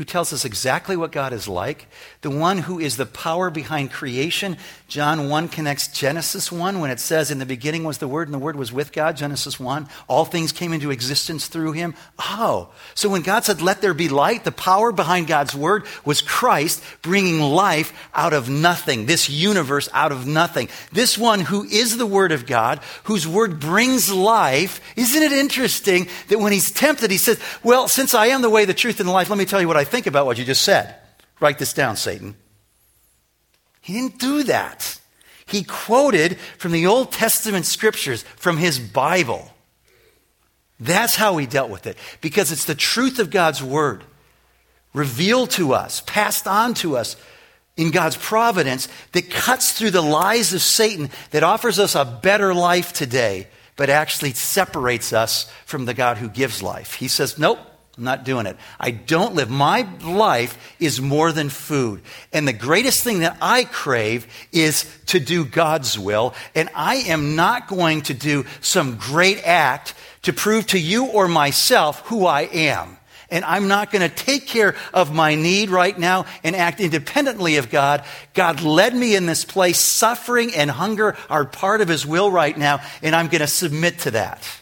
who 0.00 0.04
tells 0.06 0.32
us 0.32 0.46
exactly 0.46 0.96
what 0.96 1.12
God 1.12 1.34
is 1.34 1.46
like, 1.46 1.86
the 2.22 2.30
one 2.30 2.56
who 2.56 2.78
is 2.78 2.96
the 2.96 3.04
power 3.04 3.50
behind 3.50 3.92
creation. 3.92 4.56
John 4.88 5.28
1 5.28 5.48
connects 5.48 5.88
Genesis 5.88 6.50
1 6.50 6.80
when 6.80 6.90
it 6.90 6.98
says, 6.98 7.30
In 7.30 7.38
the 7.38 7.44
beginning 7.44 7.84
was 7.84 7.98
the 7.98 8.08
Word, 8.08 8.26
and 8.26 8.34
the 8.34 8.38
Word 8.38 8.56
was 8.56 8.72
with 8.72 8.92
God. 8.92 9.18
Genesis 9.18 9.60
1. 9.60 9.86
All 10.08 10.24
things 10.24 10.52
came 10.52 10.72
into 10.72 10.90
existence 10.90 11.48
through 11.48 11.72
him. 11.72 11.94
Oh, 12.18 12.70
so 12.94 13.10
when 13.10 13.20
God 13.20 13.44
said, 13.44 13.60
Let 13.60 13.82
there 13.82 13.92
be 13.92 14.08
light, 14.08 14.44
the 14.44 14.52
power 14.52 14.90
behind 14.90 15.26
God's 15.26 15.54
Word 15.54 15.84
was 16.06 16.22
Christ 16.22 16.82
bringing 17.02 17.38
life 17.38 17.92
out 18.14 18.32
of 18.32 18.48
nothing, 18.48 19.04
this 19.04 19.28
universe 19.28 19.90
out 19.92 20.12
of 20.12 20.26
nothing. 20.26 20.70
This 20.92 21.18
one 21.18 21.40
who 21.40 21.64
is 21.64 21.98
the 21.98 22.06
Word 22.06 22.32
of 22.32 22.46
God, 22.46 22.80
whose 23.04 23.28
Word 23.28 23.60
brings 23.60 24.10
life. 24.10 24.80
Isn't 24.96 25.22
it 25.22 25.32
interesting 25.32 26.08
that 26.28 26.38
when 26.38 26.52
he's 26.52 26.70
tempted, 26.70 27.10
he 27.10 27.18
says, 27.18 27.38
Well, 27.62 27.86
since 27.86 28.14
I 28.14 28.28
am 28.28 28.40
the 28.40 28.48
way, 28.48 28.64
the 28.64 28.72
truth, 28.72 28.98
and 28.98 29.06
the 29.06 29.12
life, 29.12 29.28
let 29.28 29.38
me 29.38 29.44
tell 29.44 29.60
you 29.60 29.68
what 29.68 29.76
I 29.76 29.89
think 29.90 30.06
about 30.06 30.26
what 30.26 30.38
you 30.38 30.44
just 30.44 30.62
said. 30.62 30.94
Write 31.40 31.58
this 31.58 31.72
down, 31.72 31.96
Satan. 31.96 32.36
He 33.80 33.94
didn't 33.94 34.18
do 34.18 34.42
that. 34.44 35.00
He 35.46 35.64
quoted 35.64 36.38
from 36.58 36.72
the 36.72 36.86
Old 36.86 37.12
Testament 37.12 37.66
scriptures, 37.66 38.22
from 38.36 38.58
his 38.58 38.78
Bible. 38.78 39.50
That's 40.78 41.16
how 41.16 41.36
he 41.36 41.46
dealt 41.46 41.70
with 41.70 41.86
it, 41.86 41.98
because 42.20 42.52
it's 42.52 42.64
the 42.64 42.74
truth 42.74 43.18
of 43.18 43.30
God's 43.30 43.62
word 43.62 44.04
revealed 44.92 45.50
to 45.50 45.72
us, 45.72 46.02
passed 46.06 46.46
on 46.46 46.74
to 46.74 46.96
us 46.96 47.16
in 47.76 47.90
God's 47.90 48.16
providence 48.16 48.88
that 49.12 49.30
cuts 49.30 49.72
through 49.72 49.92
the 49.92 50.02
lies 50.02 50.52
of 50.52 50.62
Satan 50.62 51.10
that 51.30 51.42
offers 51.42 51.78
us 51.78 51.94
a 51.94 52.04
better 52.04 52.54
life 52.54 52.92
today 52.92 53.46
but 53.80 53.88
actually 53.88 54.34
separates 54.34 55.10
us 55.10 55.50
from 55.64 55.86
the 55.86 55.94
God 55.94 56.18
who 56.18 56.28
gives 56.28 56.62
life. 56.62 56.96
He 56.96 57.08
says, 57.08 57.38
Nope, 57.38 57.58
I'm 58.00 58.04
not 58.04 58.24
doing 58.24 58.46
it. 58.46 58.56
I 58.80 58.92
don't 58.92 59.34
live. 59.34 59.50
My 59.50 59.86
life 60.02 60.74
is 60.80 61.02
more 61.02 61.32
than 61.32 61.50
food. 61.50 62.00
And 62.32 62.48
the 62.48 62.54
greatest 62.54 63.04
thing 63.04 63.20
that 63.20 63.36
I 63.42 63.64
crave 63.64 64.26
is 64.52 64.90
to 65.08 65.20
do 65.20 65.44
God's 65.44 65.98
will. 65.98 66.32
And 66.54 66.70
I 66.74 66.94
am 66.94 67.36
not 67.36 67.68
going 67.68 68.00
to 68.02 68.14
do 68.14 68.46
some 68.62 68.96
great 68.96 69.46
act 69.46 69.92
to 70.22 70.32
prove 70.32 70.68
to 70.68 70.78
you 70.78 71.08
or 71.08 71.28
myself 71.28 72.00
who 72.06 72.24
I 72.24 72.42
am. 72.44 72.96
And 73.28 73.44
I'm 73.44 73.68
not 73.68 73.92
going 73.92 74.08
to 74.08 74.14
take 74.14 74.46
care 74.46 74.76
of 74.94 75.12
my 75.12 75.34
need 75.34 75.68
right 75.68 75.96
now 75.96 76.24
and 76.42 76.56
act 76.56 76.80
independently 76.80 77.56
of 77.56 77.68
God. 77.68 78.02
God 78.32 78.62
led 78.62 78.94
me 78.94 79.14
in 79.14 79.26
this 79.26 79.44
place. 79.44 79.78
Suffering 79.78 80.54
and 80.54 80.70
hunger 80.70 81.18
are 81.28 81.44
part 81.44 81.82
of 81.82 81.88
His 81.88 82.06
will 82.06 82.30
right 82.30 82.56
now, 82.56 82.80
and 83.02 83.14
I'm 83.14 83.26
going 83.26 83.42
to 83.42 83.46
submit 83.46 83.98
to 84.00 84.12
that. 84.12 84.59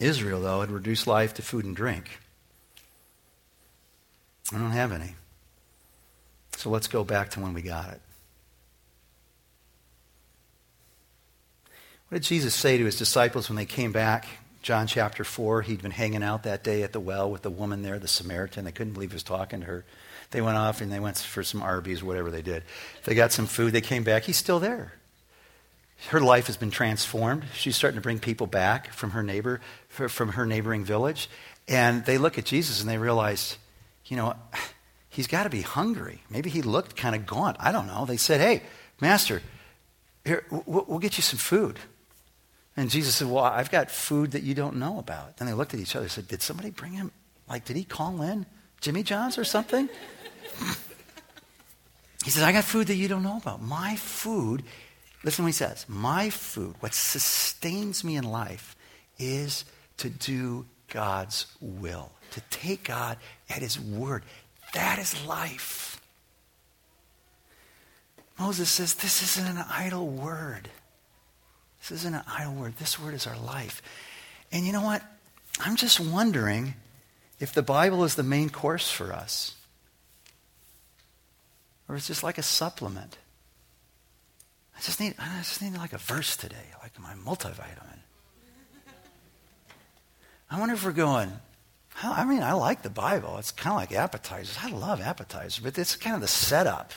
Israel, 0.00 0.40
though, 0.40 0.60
had 0.60 0.70
reduced 0.70 1.06
life 1.06 1.34
to 1.34 1.42
food 1.42 1.64
and 1.64 1.76
drink. 1.76 2.18
I 4.52 4.58
don't 4.58 4.72
have 4.72 4.90
any. 4.90 5.14
So 6.56 6.70
let's 6.70 6.88
go 6.88 7.04
back 7.04 7.30
to 7.30 7.40
when 7.40 7.54
we 7.54 7.62
got 7.62 7.92
it. 7.92 8.00
What 12.08 12.22
did 12.22 12.22
Jesus 12.24 12.54
say 12.54 12.76
to 12.76 12.84
his 12.84 12.98
disciples 12.98 13.48
when 13.48 13.56
they 13.56 13.66
came 13.66 13.92
back? 13.92 14.26
John 14.62 14.86
chapter 14.86 15.22
4, 15.22 15.62
he'd 15.62 15.80
been 15.80 15.90
hanging 15.90 16.22
out 16.22 16.42
that 16.42 16.64
day 16.64 16.82
at 16.82 16.92
the 16.92 17.00
well 17.00 17.30
with 17.30 17.42
the 17.42 17.50
woman 17.50 17.82
there, 17.82 17.98
the 17.98 18.08
Samaritan. 18.08 18.64
They 18.64 18.72
couldn't 18.72 18.94
believe 18.94 19.10
he 19.10 19.14
was 19.14 19.22
talking 19.22 19.60
to 19.60 19.66
her. 19.66 19.84
They 20.32 20.40
went 20.40 20.58
off 20.58 20.80
and 20.80 20.92
they 20.92 21.00
went 21.00 21.18
for 21.18 21.42
some 21.42 21.62
Arby's, 21.62 22.02
whatever 22.02 22.30
they 22.30 22.42
did. 22.42 22.64
They 23.04 23.14
got 23.14 23.32
some 23.32 23.46
food. 23.46 23.72
They 23.72 23.80
came 23.80 24.02
back. 24.02 24.24
He's 24.24 24.36
still 24.36 24.60
there. 24.60 24.92
Her 26.08 26.20
life 26.20 26.46
has 26.46 26.56
been 26.56 26.70
transformed. 26.70 27.44
She's 27.54 27.76
starting 27.76 27.98
to 27.98 28.02
bring 28.02 28.18
people 28.18 28.46
back 28.46 28.92
from 28.92 29.10
her 29.10 29.22
neighbor, 29.22 29.60
from 29.90 30.30
her 30.30 30.46
neighboring 30.46 30.84
village. 30.84 31.28
And 31.68 32.04
they 32.04 32.18
look 32.18 32.38
at 32.38 32.46
Jesus 32.46 32.80
and 32.80 32.88
they 32.88 32.98
realize, 32.98 33.58
you 34.06 34.16
know, 34.16 34.34
he's 35.08 35.26
got 35.26 35.44
to 35.44 35.50
be 35.50 35.62
hungry. 35.62 36.22
Maybe 36.30 36.48
he 36.50 36.62
looked 36.62 36.96
kind 36.96 37.14
of 37.14 37.26
gaunt. 37.26 37.56
I 37.60 37.72
don't 37.72 37.86
know. 37.86 38.06
They 38.06 38.16
said, 38.16 38.40
hey, 38.40 38.62
Master, 39.00 39.42
here, 40.24 40.44
we'll 40.50 40.98
get 40.98 41.16
you 41.16 41.22
some 41.22 41.38
food. 41.38 41.78
And 42.76 42.90
Jesus 42.90 43.16
said, 43.16 43.28
Well, 43.28 43.44
I've 43.44 43.70
got 43.70 43.90
food 43.90 44.32
that 44.32 44.42
you 44.42 44.54
don't 44.54 44.76
know 44.76 44.98
about. 44.98 45.36
Then 45.36 45.46
they 45.46 45.54
looked 45.54 45.74
at 45.74 45.80
each 45.80 45.96
other 45.96 46.04
and 46.04 46.10
said, 46.10 46.28
Did 46.28 46.42
somebody 46.42 46.70
bring 46.70 46.92
him? 46.92 47.10
Like, 47.48 47.64
did 47.64 47.76
he 47.76 47.84
call 47.84 48.22
in 48.22 48.46
Jimmy 48.80 49.02
John's 49.02 49.38
or 49.38 49.44
something? 49.44 49.88
he 52.24 52.30
says, 52.30 52.42
I 52.42 52.52
got 52.52 52.64
food 52.64 52.86
that 52.86 52.94
you 52.94 53.08
don't 53.08 53.22
know 53.22 53.36
about. 53.36 53.60
My 53.60 53.96
food, 53.96 54.62
listen 55.24 55.42
to 55.42 55.46
what 55.46 55.48
he 55.48 55.52
says. 55.52 55.84
My 55.88 56.30
food, 56.30 56.76
what 56.80 56.94
sustains 56.94 58.04
me 58.04 58.16
in 58.16 58.24
life, 58.24 58.76
is 59.18 59.64
to 60.00 60.08
do 60.08 60.66
God's 60.88 61.46
will, 61.60 62.10
to 62.32 62.40
take 62.50 62.84
God 62.84 63.16
at 63.48 63.62
his 63.62 63.78
word. 63.78 64.22
That 64.74 64.98
is 64.98 65.24
life. 65.26 66.00
Moses 68.38 68.70
says, 68.70 68.94
This 68.94 69.22
isn't 69.22 69.56
an 69.56 69.64
idle 69.68 70.06
word. 70.06 70.70
This 71.80 72.00
isn't 72.00 72.14
an 72.14 72.22
idle 72.26 72.54
word. 72.54 72.76
This 72.78 72.98
word 72.98 73.14
is 73.14 73.26
our 73.26 73.38
life. 73.38 73.82
And 74.50 74.66
you 74.66 74.72
know 74.72 74.82
what? 74.82 75.02
I'm 75.60 75.76
just 75.76 76.00
wondering 76.00 76.74
if 77.38 77.52
the 77.52 77.62
Bible 77.62 78.04
is 78.04 78.14
the 78.14 78.22
main 78.22 78.48
course 78.48 78.90
for 78.90 79.12
us. 79.12 79.54
Or 81.88 81.96
it's 81.96 82.06
just 82.06 82.22
like 82.22 82.38
a 82.38 82.42
supplement. 82.42 83.18
I 84.76 84.80
just 84.80 85.00
need, 85.00 85.14
I 85.18 85.38
just 85.38 85.60
need 85.60 85.74
like 85.74 85.92
a 85.92 85.98
verse 85.98 86.36
today, 86.36 86.56
like 86.82 86.98
my 86.98 87.12
multivitamin. 87.12 87.98
I 90.50 90.58
wonder 90.58 90.74
if 90.74 90.84
we're 90.84 90.92
going, 90.92 91.30
I 92.02 92.24
mean, 92.24 92.42
I 92.42 92.54
like 92.54 92.82
the 92.82 92.90
Bible. 92.90 93.36
It's 93.38 93.52
kind 93.52 93.72
of 93.72 93.76
like 93.76 93.92
appetizers. 93.92 94.58
I 94.62 94.70
love 94.70 95.00
appetizers, 95.00 95.60
but 95.60 95.78
it's 95.78 95.96
kind 95.96 96.14
of 96.16 96.22
the 96.22 96.28
setup. 96.28 96.92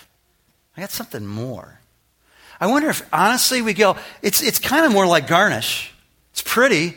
I 0.76 0.82
got 0.82 0.92
something 0.92 1.26
more. 1.26 1.80
I 2.60 2.68
wonder 2.68 2.89
if 2.89 3.08
honestly 3.13 3.62
we 3.62 3.74
go, 3.74 3.98
it's, 4.22 4.42
it's 4.42 4.60
kind 4.60 4.86
of 4.86 4.92
more 4.92 5.06
like 5.06 5.28
garnish. 5.28 5.92
It's 6.32 6.42
pretty, 6.42 6.96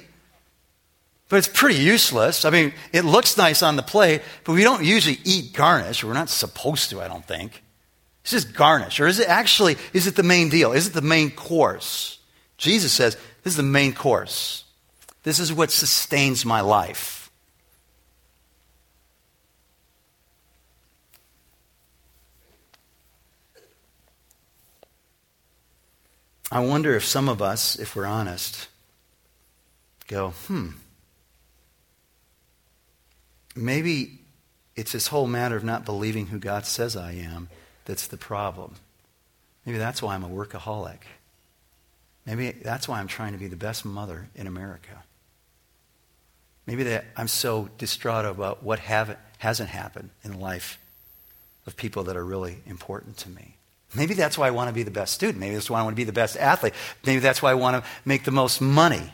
but 1.29 1.37
it's 1.37 1.49
pretty 1.49 1.79
useless. 1.79 2.45
I 2.45 2.51
mean, 2.51 2.73
it 2.92 3.05
looks 3.05 3.37
nice 3.37 3.62
on 3.62 3.77
the 3.77 3.83
plate, 3.83 4.23
but 4.45 4.53
we 4.53 4.62
don't 4.62 4.85
usually 4.85 5.19
eat 5.25 5.53
garnish. 5.53 6.05
We're 6.05 6.12
not 6.14 6.31
supposed 6.31 6.90
to, 6.90 7.01
I 7.01 7.09
don't 7.09 7.27
think. 7.27 7.62
It's 8.23 8.31
just 8.31 8.55
garnish. 8.55 8.99
Or 9.01 9.07
is 9.07 9.19
it 9.19 9.29
actually, 9.29 9.77
is 9.92 10.07
it 10.07 10.16
the 10.16 10.23
main 10.23 10.49
deal? 10.49 10.73
Is 10.73 10.87
it 10.87 10.95
the 10.95 11.03
main 11.03 11.31
course? 11.31 12.19
Jesus 12.57 12.92
says, 12.92 13.16
this 13.42 13.53
is 13.53 13.57
the 13.57 13.62
main 13.62 13.92
course. 13.92 14.64
This 15.27 15.41
is 15.41 15.53
what 15.53 15.73
sustains 15.73 16.45
my 16.45 16.61
life. 16.61 17.33
I 26.53 26.61
wonder 26.61 26.95
if 26.95 27.05
some 27.05 27.29
of 27.29 27.43
us, 27.43 27.77
if 27.77 27.97
we're 27.97 28.07
honest, 28.07 28.69
go, 30.07 30.31
hmm, 30.47 30.69
maybe 33.57 34.21
it's 34.77 34.93
this 34.93 35.09
whole 35.09 35.27
matter 35.27 35.57
of 35.57 35.65
not 35.65 35.85
believing 35.85 36.29
who 36.29 36.39
God 36.39 36.67
says 36.67 36.97
I 36.97 37.15
am 37.15 37.49
that's 37.85 38.07
the 38.07 38.17
problem. 38.17 38.77
Maybe 39.65 39.79
that's 39.79 40.01
why 40.01 40.15
I'm 40.15 40.23
a 40.23 40.29
workaholic. 40.29 41.01
Maybe 42.25 42.53
that's 42.53 42.87
why 42.87 43.01
I'm 43.01 43.09
trying 43.09 43.33
to 43.33 43.39
be 43.39 43.49
the 43.49 43.57
best 43.57 43.85
mother 43.85 44.29
in 44.37 44.47
America. 44.47 45.03
Maybe 46.66 46.83
that 46.85 47.05
I'm 47.16 47.29
so 47.29 47.68
distraught 47.79 48.24
about 48.24 48.62
what 48.62 48.81
hasn't 48.81 49.68
happened 49.70 50.11
in 50.24 50.33
the 50.33 50.38
life 50.38 50.79
of 51.66 51.76
people 51.76 52.05
that 52.05 52.16
are 52.16 52.24
really 52.24 52.59
important 52.66 53.16
to 53.18 53.29
me. 53.29 53.57
Maybe 53.94 54.14
that's 54.14 54.37
why 54.37 54.48
I 54.48 54.50
want 54.50 54.68
to 54.68 54.74
be 54.74 54.83
the 54.83 54.90
best 54.90 55.14
student. 55.14 55.38
Maybe 55.38 55.55
that's 55.55 55.70
why 55.70 55.81
I 55.81 55.83
want 55.83 55.94
to 55.94 55.96
be 55.96 56.05
the 56.05 56.12
best 56.12 56.37
athlete. 56.37 56.74
Maybe 57.05 57.20
that's 57.20 57.40
why 57.40 57.52
I 57.52 57.55
want 57.55 57.83
to 57.83 57.90
make 58.05 58.24
the 58.24 58.31
most 58.31 58.61
money. 58.61 59.12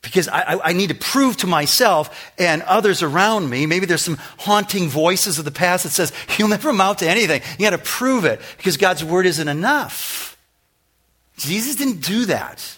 Because 0.00 0.28
I, 0.28 0.60
I, 0.62 0.72
need 0.72 0.90
to 0.90 0.94
prove 0.94 1.36
to 1.38 1.48
myself 1.48 2.32
and 2.38 2.62
others 2.62 3.02
around 3.02 3.50
me, 3.50 3.66
maybe 3.66 3.84
there's 3.84 4.02
some 4.02 4.16
haunting 4.38 4.88
voices 4.88 5.40
of 5.40 5.44
the 5.44 5.50
past 5.50 5.82
that 5.82 5.90
says, 5.90 6.12
you'll 6.38 6.48
never 6.48 6.70
amount 6.70 7.00
to 7.00 7.08
anything. 7.08 7.42
You 7.58 7.66
got 7.68 7.70
to 7.70 7.78
prove 7.78 8.24
it 8.24 8.40
because 8.56 8.76
God's 8.76 9.04
word 9.04 9.26
isn't 9.26 9.48
enough. 9.48 10.36
Jesus 11.36 11.76
didn't 11.76 12.00
do 12.00 12.26
that. 12.26 12.77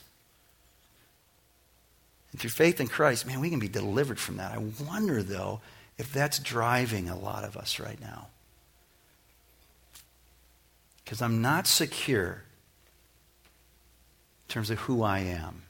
Through 2.41 2.51
faith 2.51 2.81
in 2.81 2.89
Christ, 2.89 3.27
man, 3.27 3.41
we 3.41 3.51
can 3.51 3.61
be 3.61 3.69
delivered 3.69 4.19
from 4.19 4.39
that. 4.39 4.53
I 4.53 4.59
wonder, 4.89 5.23
though, 5.23 5.61
if 5.99 6.11
that's 6.11 6.39
driving 6.39 7.11
a 7.11 7.19
lot 7.19 7.45
of 7.45 7.57
us 7.57 7.79
right 7.79 8.01
now 8.01 8.29
because 11.05 11.21
I'm 11.21 11.43
not 11.43 11.67
secure 11.67 12.45
in 14.47 14.49
terms 14.49 14.71
of 14.71 14.79
who 14.79 15.03
I 15.03 15.19
am. 15.19 15.63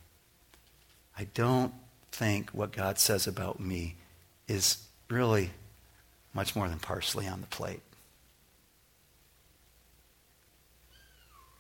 I 1.18 1.24
don't 1.35 1.72
think 2.12 2.50
what 2.50 2.70
God 2.70 3.00
says 3.00 3.26
about 3.26 3.59
me 3.59 3.96
is 4.46 4.87
really 5.09 5.50
much 6.35 6.54
more 6.54 6.68
than 6.68 6.78
parsley 6.78 7.26
on 7.26 7.40
the 7.40 7.48
plate. 7.48 7.80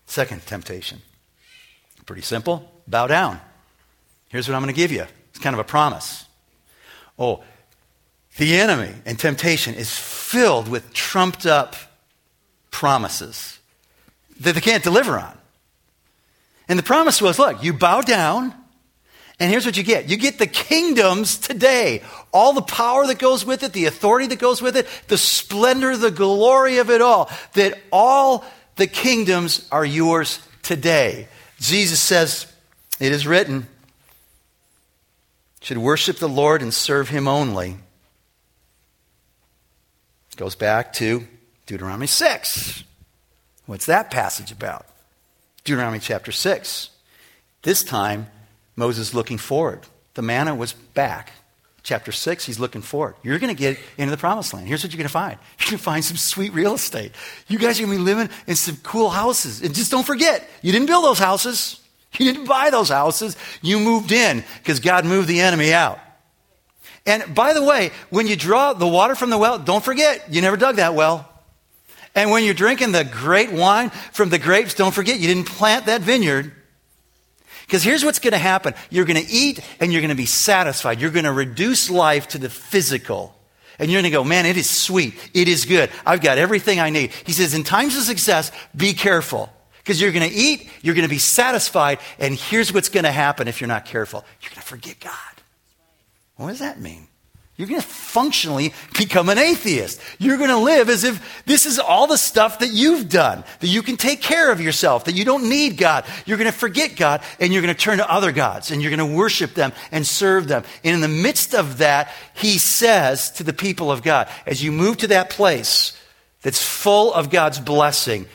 Second 0.06 0.46
temptation. 0.46 1.00
Pretty 2.06 2.22
simple. 2.22 2.70
Bow 2.86 3.08
down. 3.08 3.40
Here's 4.30 4.48
what 4.48 4.54
I'm 4.54 4.62
going 4.62 4.74
to 4.74 4.80
give 4.80 4.92
you. 4.92 5.04
It's 5.30 5.38
kind 5.38 5.54
of 5.54 5.60
a 5.60 5.64
promise. 5.64 6.24
Oh, 7.18 7.42
the 8.38 8.56
enemy 8.56 8.92
and 9.04 9.18
temptation 9.18 9.74
is 9.74 9.94
filled 9.96 10.68
with 10.68 10.92
trumped 10.94 11.46
up 11.46 11.76
promises 12.70 13.58
that 14.40 14.54
they 14.54 14.60
can't 14.60 14.82
deliver 14.82 15.18
on. 15.18 15.36
And 16.68 16.78
the 16.78 16.84
promise 16.84 17.20
was 17.20 17.38
look, 17.38 17.62
you 17.62 17.72
bow 17.72 18.00
down, 18.00 18.54
and 19.40 19.50
here's 19.50 19.66
what 19.66 19.76
you 19.76 19.82
get 19.82 20.08
you 20.08 20.16
get 20.16 20.38
the 20.38 20.46
kingdoms 20.46 21.36
today. 21.36 22.02
All 22.32 22.52
the 22.52 22.62
power 22.62 23.06
that 23.08 23.18
goes 23.18 23.44
with 23.44 23.64
it, 23.64 23.72
the 23.72 23.86
authority 23.86 24.28
that 24.28 24.38
goes 24.38 24.62
with 24.62 24.76
it, 24.76 24.86
the 25.08 25.18
splendor, 25.18 25.96
the 25.96 26.12
glory 26.12 26.78
of 26.78 26.88
it 26.88 27.02
all. 27.02 27.28
That 27.54 27.78
all 27.90 28.44
the 28.76 28.86
kingdoms 28.86 29.66
are 29.72 29.84
yours 29.84 30.38
today. 30.62 31.26
Jesus 31.58 32.00
says, 32.00 32.50
It 33.00 33.12
is 33.12 33.26
written, 33.26 33.66
should 35.60 35.78
worship 35.78 36.16
the 36.16 36.28
Lord 36.28 36.62
and 36.62 36.72
serve 36.72 37.08
him 37.08 37.28
only. 37.28 37.76
Goes 40.36 40.54
back 40.54 40.92
to 40.94 41.26
Deuteronomy 41.66 42.06
6. 42.06 42.84
What's 43.66 43.86
that 43.86 44.10
passage 44.10 44.50
about? 44.50 44.86
Deuteronomy 45.64 45.98
chapter 45.98 46.32
6. 46.32 46.90
This 47.62 47.84
time, 47.84 48.28
Moses 48.74 49.12
looking 49.12 49.36
forward. 49.36 49.80
The 50.14 50.22
manna 50.22 50.54
was 50.54 50.72
back. 50.72 51.32
chapter 51.82 52.12
6, 52.12 52.44
he's 52.44 52.58
looking 52.58 52.82
forward. 52.82 53.14
You're 53.22 53.38
going 53.38 53.54
to 53.54 53.58
get 53.58 53.78
into 53.98 54.10
the 54.10 54.16
promised 54.16 54.52
land. 54.54 54.66
Here's 54.66 54.82
what 54.82 54.92
you're 54.92 54.98
going 54.98 55.08
to 55.08 55.12
find 55.12 55.38
you're 55.58 55.66
going 55.66 55.78
to 55.78 55.84
find 55.84 56.04
some 56.04 56.16
sweet 56.16 56.52
real 56.52 56.74
estate. 56.74 57.12
You 57.48 57.58
guys 57.58 57.78
are 57.78 57.86
going 57.86 57.98
to 57.98 58.02
be 58.02 58.04
living 58.04 58.28
in 58.46 58.56
some 58.56 58.76
cool 58.82 59.10
houses. 59.10 59.62
And 59.62 59.74
just 59.74 59.90
don't 59.90 60.06
forget, 60.06 60.48
you 60.62 60.72
didn't 60.72 60.86
build 60.86 61.04
those 61.04 61.18
houses, 61.18 61.79
you 62.18 62.32
didn't 62.32 62.46
buy 62.46 62.70
those 62.70 62.88
houses. 62.88 63.36
You 63.62 63.78
moved 63.78 64.12
in 64.12 64.44
because 64.58 64.80
God 64.80 65.04
moved 65.04 65.28
the 65.28 65.40
enemy 65.40 65.72
out. 65.72 65.98
And 67.06 67.34
by 67.34 67.54
the 67.54 67.62
way, 67.62 67.92
when 68.10 68.26
you 68.26 68.36
draw 68.36 68.72
the 68.72 68.86
water 68.86 69.14
from 69.14 69.30
the 69.30 69.38
well, 69.38 69.58
don't 69.58 69.84
forget, 69.84 70.32
you 70.32 70.42
never 70.42 70.56
dug 70.56 70.76
that 70.76 70.94
well. 70.94 71.26
And 72.14 72.30
when 72.30 72.44
you're 72.44 72.54
drinking 72.54 72.92
the 72.92 73.04
great 73.04 73.52
wine 73.52 73.90
from 74.12 74.30
the 74.30 74.38
grapes, 74.38 74.74
don't 74.74 74.94
forget, 74.94 75.20
you 75.20 75.28
didn't 75.28 75.46
plant 75.46 75.86
that 75.86 76.02
vineyard. 76.02 76.52
Because 77.66 77.84
here's 77.84 78.04
what's 78.04 78.18
going 78.18 78.32
to 78.32 78.38
happen 78.38 78.74
you're 78.90 79.04
going 79.04 79.24
to 79.24 79.32
eat 79.32 79.60
and 79.78 79.92
you're 79.92 80.00
going 80.00 80.10
to 80.10 80.16
be 80.16 80.26
satisfied. 80.26 81.00
You're 81.00 81.12
going 81.12 81.24
to 81.24 81.32
reduce 81.32 81.88
life 81.88 82.28
to 82.28 82.38
the 82.38 82.50
physical. 82.50 83.34
And 83.78 83.90
you're 83.90 84.02
going 84.02 84.10
to 84.10 84.16
go, 84.16 84.24
man, 84.24 84.44
it 84.44 84.58
is 84.58 84.68
sweet. 84.68 85.14
It 85.32 85.48
is 85.48 85.64
good. 85.64 85.88
I've 86.04 86.20
got 86.20 86.36
everything 86.36 86.80
I 86.80 86.90
need. 86.90 87.12
He 87.24 87.32
says, 87.32 87.54
in 87.54 87.64
times 87.64 87.96
of 87.96 88.02
success, 88.02 88.52
be 88.76 88.92
careful. 88.92 89.50
Because 89.90 90.00
you're 90.00 90.12
going 90.12 90.30
to 90.30 90.36
eat, 90.36 90.68
you're 90.82 90.94
going 90.94 91.04
to 91.04 91.10
be 91.10 91.18
satisfied, 91.18 91.98
and 92.20 92.32
here's 92.32 92.72
what's 92.72 92.88
going 92.88 93.02
to 93.02 93.10
happen 93.10 93.48
if 93.48 93.60
you're 93.60 93.66
not 93.66 93.86
careful 93.86 94.24
you're 94.40 94.50
going 94.50 94.60
to 94.60 94.66
forget 94.68 95.00
God. 95.00 95.42
What 96.36 96.50
does 96.50 96.60
that 96.60 96.80
mean? 96.80 97.08
You're 97.56 97.66
going 97.66 97.80
to 97.80 97.86
functionally 97.88 98.72
become 98.96 99.28
an 99.28 99.36
atheist. 99.36 100.00
You're 100.20 100.36
going 100.36 100.50
to 100.50 100.58
live 100.58 100.90
as 100.90 101.02
if 101.02 101.42
this 101.44 101.66
is 101.66 101.80
all 101.80 102.06
the 102.06 102.16
stuff 102.16 102.60
that 102.60 102.68
you've 102.68 103.08
done, 103.08 103.42
that 103.58 103.66
you 103.66 103.82
can 103.82 103.96
take 103.96 104.22
care 104.22 104.52
of 104.52 104.60
yourself, 104.60 105.06
that 105.06 105.16
you 105.16 105.24
don't 105.24 105.48
need 105.48 105.76
God. 105.76 106.04
You're 106.24 106.38
going 106.38 106.52
to 106.52 106.56
forget 106.56 106.94
God 106.94 107.20
and 107.40 107.52
you're 107.52 107.60
going 107.60 107.74
to 107.74 107.80
turn 107.80 107.98
to 107.98 108.08
other 108.08 108.30
gods 108.30 108.70
and 108.70 108.80
you're 108.80 108.96
going 108.96 109.10
to 109.10 109.16
worship 109.16 109.54
them 109.54 109.72
and 109.90 110.06
serve 110.06 110.46
them. 110.46 110.62
And 110.84 110.94
in 110.94 111.00
the 111.00 111.08
midst 111.08 111.52
of 111.52 111.78
that, 111.78 112.12
he 112.32 112.58
says 112.58 113.32
to 113.32 113.42
the 113.42 113.52
people 113.52 113.90
of 113.90 114.04
God, 114.04 114.28
as 114.46 114.62
you 114.62 114.70
move 114.70 114.98
to 114.98 115.08
that 115.08 115.30
place 115.30 116.00
that's 116.42 116.62
full 116.62 117.12
of 117.12 117.28
God's 117.28 117.58
blessing, 117.58 118.26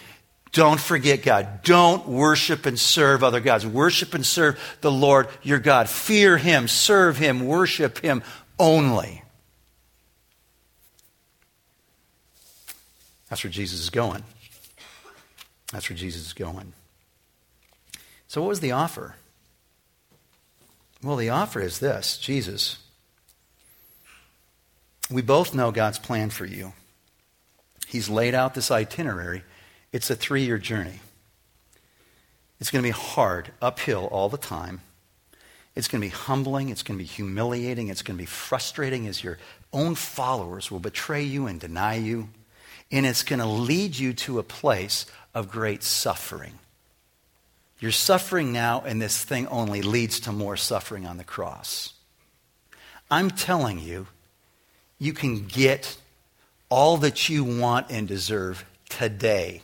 don't 0.56 0.80
forget 0.80 1.22
God. 1.22 1.64
Don't 1.64 2.08
worship 2.08 2.66
and 2.66 2.80
serve 2.80 3.26
other 3.26 3.42
gods. 3.42 3.68
Worship 3.68 4.14
and 4.14 4.26
serve 4.26 4.58
the 4.80 4.92
Lord 4.92 5.28
your 5.44 5.60
God. 5.60 5.90
Fear 5.90 6.38
Him, 6.38 6.70
serve 6.70 7.18
Him, 7.18 7.46
worship 7.46 8.00
Him, 8.00 8.24
only. 8.58 9.22
That's 13.30 13.44
where 13.44 13.52
Jesus 13.52 13.82
is 13.82 13.90
going. 13.90 14.24
That's 15.74 15.90
where 15.90 15.98
Jesus 15.98 16.26
is 16.28 16.34
going. 16.34 16.72
So, 18.30 18.42
what 18.42 18.48
was 18.48 18.62
the 18.62 18.72
offer? 18.72 19.16
Well, 21.04 21.18
the 21.18 21.32
offer 21.32 21.60
is 21.60 21.80
this 21.80 22.18
Jesus, 22.18 22.78
we 25.12 25.22
both 25.22 25.54
know 25.54 25.72
God's 25.72 26.00
plan 26.00 26.30
for 26.30 26.46
you. 26.46 26.72
He's 27.88 28.08
laid 28.08 28.34
out 28.34 28.54
this 28.54 28.72
itinerary. 28.72 29.44
It's 29.96 30.10
a 30.10 30.16
three 30.16 30.44
year 30.44 30.58
journey. 30.58 31.00
It's 32.60 32.70
going 32.70 32.84
to 32.84 32.88
be 32.88 32.92
hard, 32.92 33.52
uphill 33.62 34.08
all 34.08 34.28
the 34.28 34.38
time. 34.38 34.82
It's 35.74 35.88
going 35.88 36.02
to 36.02 36.06
be 36.06 36.14
humbling. 36.14 36.68
It's 36.68 36.84
going 36.84 36.98
to 36.98 37.02
be 37.02 37.08
humiliating. 37.08 37.88
It's 37.88 38.02
going 38.02 38.18
to 38.18 38.22
be 38.22 38.26
frustrating 38.26 39.08
as 39.08 39.24
your 39.24 39.38
own 39.72 39.96
followers 39.96 40.70
will 40.70 40.82
betray 40.82 41.24
you 41.24 41.48
and 41.48 41.62
deny 41.62 41.96
you. 41.96 42.28
And 42.92 43.06
it's 43.06 43.24
going 43.24 43.40
to 43.40 43.46
lead 43.46 43.98
you 43.98 44.12
to 44.12 44.38
a 44.38 44.44
place 44.44 45.06
of 45.34 45.50
great 45.50 45.82
suffering. 45.82 46.60
You're 47.80 47.92
suffering 47.92 48.52
now, 48.52 48.84
and 48.86 49.02
this 49.02 49.24
thing 49.24 49.48
only 49.48 49.82
leads 49.82 50.20
to 50.22 50.34
more 50.34 50.58
suffering 50.58 51.06
on 51.06 51.16
the 51.16 51.24
cross. 51.24 51.94
I'm 53.10 53.32
telling 53.32 53.80
you, 53.80 54.08
you 55.00 55.14
can 55.14 55.46
get 55.46 55.96
all 56.68 56.98
that 56.98 57.30
you 57.30 57.46
want 57.46 57.90
and 57.90 58.06
deserve 58.10 58.66
today. 58.90 59.62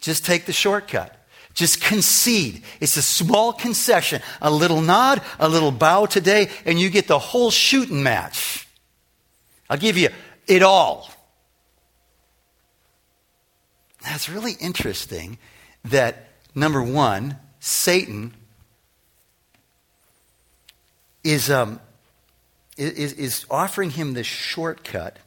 Just 0.00 0.24
take 0.24 0.46
the 0.46 0.52
shortcut. 0.52 1.12
Just 1.54 1.80
concede. 1.80 2.62
It's 2.80 2.98
a 2.98 3.02
small 3.02 3.52
concession, 3.52 4.20
a 4.42 4.50
little 4.50 4.82
nod, 4.82 5.22
a 5.38 5.48
little 5.48 5.72
bow 5.72 6.04
today, 6.04 6.50
and 6.66 6.78
you 6.78 6.90
get 6.90 7.08
the 7.08 7.18
whole 7.18 7.50
shooting 7.50 8.02
match. 8.02 8.68
I'll 9.70 9.78
give 9.78 9.96
you 9.96 10.10
it 10.46 10.62
all. 10.62 11.10
That's 14.02 14.28
really 14.28 14.52
interesting 14.60 15.38
that, 15.86 16.28
number 16.54 16.82
one, 16.82 17.38
Satan 17.58 18.34
is, 21.24 21.50
um, 21.50 21.80
is, 22.76 23.14
is 23.14 23.46
offering 23.50 23.90
him 23.90 24.12
this 24.12 24.26
shortcut 24.26 25.18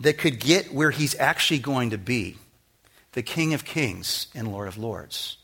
that 0.00 0.16
could 0.16 0.38
get 0.38 0.72
where 0.72 0.92
he's 0.92 1.14
actually 1.18 1.58
going 1.58 1.90
to 1.90 1.98
be 1.98 2.36
the 3.12 3.22
King 3.22 3.54
of 3.54 3.64
Kings 3.64 4.28
and 4.34 4.48
Lord 4.48 4.68
of 4.68 4.78
Lords. 4.78 5.38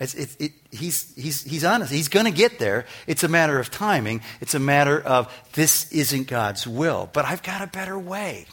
It, 0.00 0.36
it, 0.38 0.52
he's, 0.70 1.14
he's, 1.16 1.42
he's 1.42 1.64
honest. 1.64 1.92
He's 1.92 2.08
going 2.08 2.26
to 2.26 2.30
get 2.32 2.60
there. 2.60 2.86
It's 3.08 3.24
a 3.24 3.28
matter 3.28 3.58
of 3.58 3.70
timing. 3.70 4.22
It's 4.40 4.54
a 4.54 4.60
matter 4.60 5.00
of 5.00 5.32
this 5.54 5.90
isn't 5.90 6.28
God's 6.28 6.66
will, 6.68 7.10
but 7.12 7.24
I've 7.24 7.42
got 7.42 7.62
a 7.62 7.66
better 7.66 7.98
way. 7.98 8.46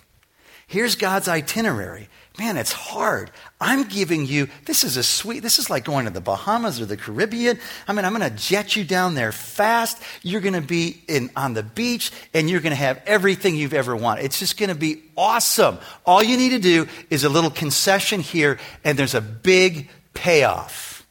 Here's 0.67 0.95
God's 0.95 1.27
itinerary. 1.27 2.09
Man, 2.37 2.57
it's 2.57 2.73
hard. 2.73 3.31
I'm 3.61 3.83
giving 3.83 4.25
you, 4.25 4.49
this 4.65 4.83
is 4.83 4.97
a 4.97 5.03
sweet, 5.03 5.39
this 5.39 5.57
is 5.57 5.69
like 5.69 5.85
going 5.85 6.05
to 6.05 6.11
the 6.11 6.19
Bahamas 6.19 6.81
or 6.81 6.85
the 6.85 6.97
Caribbean. 6.97 7.59
I 7.87 7.93
mean, 7.93 8.03
I'm 8.03 8.13
going 8.13 8.29
to 8.29 8.35
jet 8.35 8.75
you 8.75 8.83
down 8.83 9.15
there 9.15 9.31
fast. 9.31 10.01
You're 10.21 10.41
going 10.41 10.53
to 10.55 10.61
be 10.61 11.01
in, 11.07 11.29
on 11.35 11.53
the 11.53 11.63
beach 11.63 12.11
and 12.33 12.49
you're 12.49 12.59
going 12.59 12.71
to 12.71 12.77
have 12.77 13.01
everything 13.05 13.55
you've 13.55 13.73
ever 13.73 13.95
wanted. 13.95 14.25
It's 14.25 14.39
just 14.39 14.57
going 14.57 14.69
to 14.69 14.75
be 14.75 15.01
awesome. 15.15 15.77
All 16.05 16.21
you 16.21 16.35
need 16.35 16.49
to 16.49 16.59
do 16.59 16.87
is 17.09 17.23
a 17.23 17.29
little 17.29 17.51
concession 17.51 18.19
here 18.19 18.59
and 18.83 18.99
there's 18.99 19.15
a 19.15 19.21
big 19.21 19.89
payoff. 20.13 21.07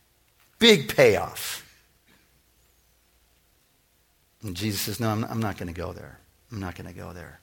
Big 0.59 0.95
payoff. 0.95 1.63
And 4.43 4.55
Jesus 4.55 4.83
says, 4.83 5.01
No, 5.01 5.09
I'm, 5.09 5.25
I'm 5.25 5.41
not 5.41 5.57
going 5.57 5.73
to 5.73 5.81
go 5.81 5.93
there. 5.93 6.19
I'm 6.53 6.61
not 6.61 6.75
going 6.75 6.87
to 6.87 6.95
go 6.95 7.15
there. 7.15 7.41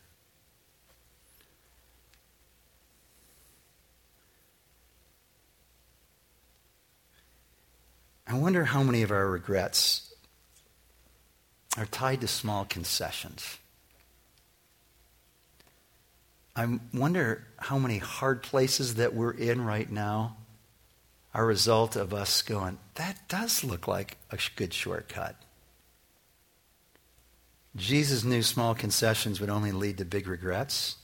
I 8.32 8.36
wonder 8.36 8.64
how 8.64 8.82
many 8.82 9.02
of 9.02 9.12
our 9.12 9.28
regrets 9.28 10.14
are 11.76 11.86
tied 11.86 12.22
to 12.22 12.30
small 12.30 12.64
concessions. 12.64 13.58
I 16.56 16.80
wonder 16.94 17.46
how 17.58 17.78
many 17.78 17.98
hard 17.98 18.42
places 18.42 18.96
that 18.96 19.14
we're 19.14 19.34
in 19.34 19.66
right 19.66 19.92
now 19.92 20.38
are 21.34 21.44
a 21.44 21.46
result 21.46 21.98
of 21.98 22.14
us 22.14 22.42
going, 22.42 22.78
that 22.96 23.28
does 23.28 23.66
look 23.66 23.86
like 23.86 24.16
a 24.32 24.38
good 24.56 24.74
shortcut. 24.74 25.36
Jesus 27.76 28.24
knew 28.24 28.44
small 28.44 28.74
concessions 28.74 29.42
would 29.42 29.50
only 29.50 29.74
lead 29.74 29.98
to 29.98 30.06
big 30.06 30.26
regrets, 30.26 30.96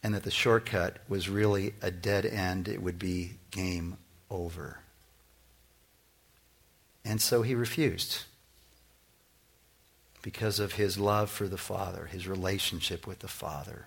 and 0.00 0.14
that 0.14 0.22
the 0.22 0.30
shortcut 0.30 0.98
was 1.08 1.28
really 1.28 1.74
a 1.82 1.90
dead 1.90 2.24
end. 2.24 2.68
It 2.68 2.80
would 2.80 3.00
be 3.00 3.32
game 3.50 3.96
over. 4.30 4.78
And 7.04 7.20
so 7.20 7.42
he 7.42 7.54
refused 7.54 8.22
because 10.22 10.58
of 10.58 10.74
his 10.74 10.98
love 10.98 11.30
for 11.30 11.46
the 11.46 11.58
Father, 11.58 12.06
his 12.06 12.26
relationship 12.26 13.06
with 13.06 13.18
the 13.18 13.28
Father. 13.28 13.86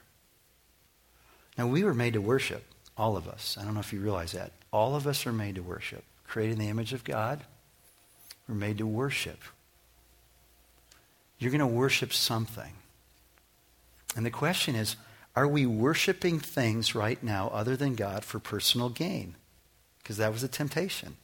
Now, 1.58 1.66
we 1.66 1.84
were 1.84 1.96
made 1.96 2.14
to 2.14 2.22
worship, 2.22 2.64
all 2.96 3.18
of 3.18 3.28
us. 3.28 3.58
I 3.60 3.66
don't 3.66 3.74
know 3.74 3.80
if 3.80 3.92
you 3.92 4.00
realize 4.00 4.34
that. 4.34 4.52
All 4.72 4.96
of 4.96 5.08
us 5.08 5.26
are 5.26 5.34
made 5.34 5.56
to 5.56 5.64
worship. 5.64 6.04
Created 6.28 6.54
in 6.54 6.60
the 6.60 6.70
image 6.70 6.94
of 6.94 7.04
God, 7.04 7.44
we're 8.48 8.56
made 8.56 8.78
to 8.78 8.86
worship. 8.86 9.40
You're 11.40 11.52
going 11.52 11.60
to 11.60 11.68
worship 11.68 12.14
something. 12.14 12.74
And 14.16 14.26
the 14.26 14.32
question 14.32 14.76
is 14.76 14.96
are 15.36 15.48
we 15.48 15.66
worshiping 15.66 16.40
things 16.40 16.96
right 16.96 17.22
now 17.22 17.50
other 17.50 17.76
than 17.76 17.96
God 17.96 18.24
for 18.24 18.40
personal 18.40 18.90
gain? 18.90 19.36
Because 20.00 20.18
that 20.18 20.32
was 20.32 20.44
a 20.44 20.48
temptation. 20.48 21.18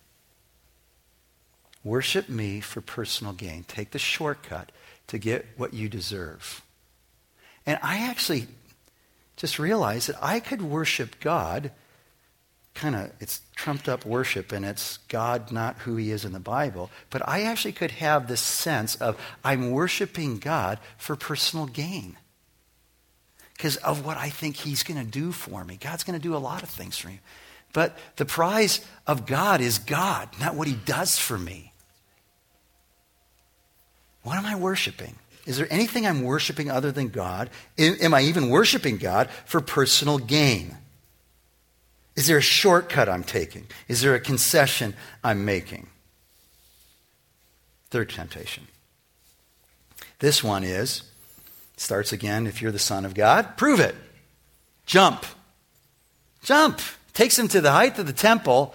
Worship 1.84 2.30
me 2.30 2.62
for 2.62 2.82
personal 2.82 3.34
gain. 3.34 3.66
Take 3.68 3.92
the 3.92 4.00
shortcut 4.00 4.72
to 5.08 5.18
get 5.18 5.46
what 5.58 5.74
you 5.74 5.90
deserve. 5.90 6.62
And 7.66 7.80
I 7.82 8.10
actually 8.10 8.48
just 9.36 9.60
realized 9.60 10.10
that 10.10 10.18
I 10.22 10.40
could 10.40 10.62
worship 10.62 11.20
God, 11.20 11.72
kind 12.74 12.96
of, 12.96 13.12
it's 13.20 13.42
trumped 13.56 13.90
up 13.90 14.06
worship 14.06 14.52
and 14.52 14.64
it's 14.64 14.98
God 15.10 15.52
not 15.52 15.80
who 15.80 15.98
he 15.98 16.12
is 16.12 16.24
in 16.24 16.32
the 16.32 16.40
Bible, 16.40 16.90
but 17.10 17.28
I 17.28 17.44
actually 17.44 17.74
could 17.74 17.92
have 17.92 18.28
this 18.28 18.42
sense 18.42 18.96
of 18.96 19.20
I'm 19.44 19.72
worshiping 19.72 20.40
God 20.40 20.80
for 20.98 21.16
personal 21.16 21.66
gain 21.66 22.18
because 23.58 23.76
of 23.78 24.06
what 24.06 24.18
I 24.18 24.30
think 24.30 24.56
he's 24.56 24.84
going 24.84 25.04
to 25.04 25.10
do 25.10 25.32
for 25.32 25.64
me. 25.64 25.78
God's 25.78 26.04
going 26.04 26.20
to 26.20 26.24
do 26.24 26.36
a 26.36 26.38
lot 26.38 26.64
of 26.64 26.70
things 26.70 26.98
for 26.98 27.08
me. 27.08 27.20
But 27.74 27.98
the 28.18 28.26
prize 28.26 28.86
of 29.08 29.26
God 29.26 29.60
is 29.60 29.80
God, 29.80 30.30
not 30.40 30.56
what 30.56 30.68
he 30.68 30.76
does 30.76 31.18
for 31.18 31.38
me. 31.38 31.73
What 34.24 34.38
am 34.38 34.46
I 34.46 34.56
worshiping? 34.56 35.16
Is 35.46 35.58
there 35.58 35.68
anything 35.70 36.08
I'm 36.08 36.24
worshiping 36.24 36.72
other 36.72 36.92
than 36.92 37.10
God? 37.10 37.50
Am 37.78 38.14
I 38.14 38.22
even 38.22 38.50
worshiping 38.50 38.98
God 38.98 39.30
for 39.46 39.60
personal 39.60 40.18
gain? 40.18 40.78
Is 42.16 42.28
there 42.28 42.38
a 42.38 42.42
shortcut 42.42 43.10
I'm 43.10 43.24
taking? 43.24 43.66
Is 43.88 44.02
there 44.02 44.16
a 44.16 44.20
concession 44.20 44.94
I'm 45.24 45.46
making? 45.46 45.88
Third 47.90 48.10
temptation. 48.10 48.68
This 50.20 50.44
one 50.44 50.64
is 50.64 51.04
starts 51.76 52.14
again 52.14 52.48
if 52.48 52.62
you're 52.62 52.72
the 52.72 52.80
Son 52.80 53.04
of 53.04 53.14
God, 53.14 53.58
prove 53.58 53.80
it. 53.80 53.96
Jump. 54.86 55.26
Jump. 56.44 56.80
Takes 57.14 57.38
him 57.38 57.48
to 57.50 57.62
the 57.62 57.72
height 57.72 58.00
of 58.00 58.08
the 58.08 58.14
temple 58.14 58.74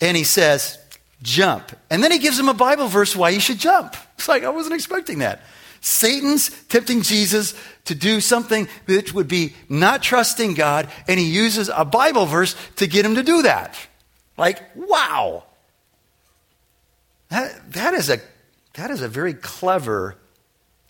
and 0.00 0.16
he 0.16 0.24
says, 0.24 0.78
Jump. 1.22 1.76
And 1.90 2.02
then 2.02 2.12
he 2.12 2.18
gives 2.18 2.38
him 2.38 2.48
a 2.48 2.54
Bible 2.54 2.88
verse 2.88 3.16
why 3.16 3.32
he 3.32 3.40
should 3.40 3.58
jump. 3.58 3.96
It's 4.14 4.28
like, 4.28 4.44
I 4.44 4.50
wasn't 4.50 4.74
expecting 4.74 5.18
that. 5.18 5.42
Satan's 5.80 6.50
tempting 6.64 7.02
Jesus 7.02 7.54
to 7.84 7.94
do 7.94 8.20
something 8.20 8.68
that 8.86 9.14
would 9.14 9.28
be 9.28 9.54
not 9.68 10.02
trusting 10.02 10.54
God, 10.54 10.88
and 11.06 11.18
he 11.18 11.26
uses 11.26 11.70
a 11.72 11.84
Bible 11.84 12.26
verse 12.26 12.56
to 12.76 12.86
get 12.86 13.04
him 13.04 13.14
to 13.14 13.22
do 13.22 13.42
that. 13.42 13.76
Like, 14.36 14.60
wow. 14.74 15.44
That, 17.30 17.72
that, 17.72 17.94
is, 17.94 18.10
a, 18.10 18.18
that 18.74 18.90
is 18.90 19.02
a 19.02 19.08
very 19.08 19.34
clever 19.34 20.16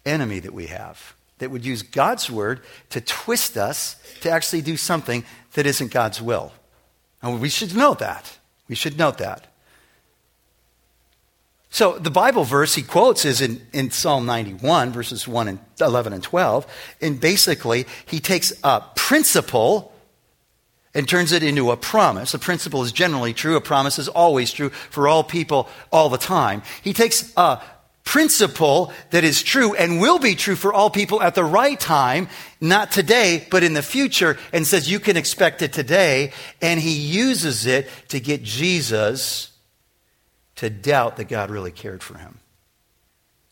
enemy 0.07 0.41
that 0.41 0.53
we 0.53 0.67
have 0.67 1.15
that 1.39 1.51
would 1.51 1.65
use 1.65 1.83
God's 1.83 2.31
word 2.31 2.61
to 2.91 3.01
twist 3.01 3.57
us 3.57 3.97
to 4.21 4.31
actually 4.31 4.63
do 4.63 4.77
something 4.77 5.25
that 5.55 5.67
isn't 5.67 5.93
God's 5.93 6.21
will. 6.21 6.53
And 7.23 7.41
we 7.41 7.49
should 7.49 7.75
know 7.75 7.95
that. 7.95 8.39
We 8.69 8.75
should 8.75 8.99
note 8.99 9.19
that. 9.19 9.47
So 11.71 11.99
the 11.99 12.11
Bible 12.11 12.45
verse 12.45 12.75
he 12.75 12.83
quotes 12.83 13.25
is 13.25 13.41
in, 13.41 13.61
in 13.73 13.91
Psalm 13.91 14.25
91, 14.27 14.93
verses 14.93 15.29
1 15.29 15.49
and 15.49 15.59
11 15.81 16.13
and 16.13 16.23
12. 16.23 16.67
And 17.01 17.21
basically, 17.21 17.87
he 18.07 18.21
takes 18.21 18.53
a 18.65 18.83
principle 18.95 19.93
and 20.95 21.09
turns 21.09 21.33
it 21.33 21.43
into 21.43 21.71
a 21.71 21.77
promise. 21.77 22.33
A 22.33 22.39
principle 22.39 22.83
is 22.83 22.93
generally 22.93 23.35
true. 23.35 23.57
A 23.57 23.61
promise 23.61 23.99
is 23.99 24.09
always 24.09 24.51
true 24.51 24.71
for 24.71 25.07
all 25.07 25.23
people 25.23 25.69
all 25.93 26.09
the 26.09 26.19
time. 26.19 26.63
He 26.83 26.95
takes 26.95 27.33
a 27.37 27.61
principle 28.03 28.91
that 29.11 29.23
is 29.23 29.43
true 29.43 29.75
and 29.75 30.01
will 30.01 30.19
be 30.19 30.35
true 30.35 30.57
for 30.57 30.73
all 30.73 30.89
people 30.89 31.23
at 31.23 31.35
the 31.35 31.45
right 31.45 31.79
time, 31.79 32.27
not 32.59 32.91
today, 32.91 33.47
but 33.51 33.63
in 33.63 33.75
the 33.75 33.83
future, 33.83 34.39
and 34.51 34.67
says 34.67 34.91
you 34.91 34.99
can 34.99 35.19
expect 35.19 35.61
it 35.61 35.75
today. 35.75 36.33
And 36.63 36.81
he 36.81 36.95
uses 36.95 37.67
it 37.67 37.87
to 38.09 38.19
get 38.19 38.43
Jesus 38.43 39.53
to 40.59 40.71
doubt 40.71 41.17
that 41.17 41.29
God 41.29 41.51
really 41.51 41.73
cared 41.73 42.03
for 42.03 42.19
him. 42.19 42.39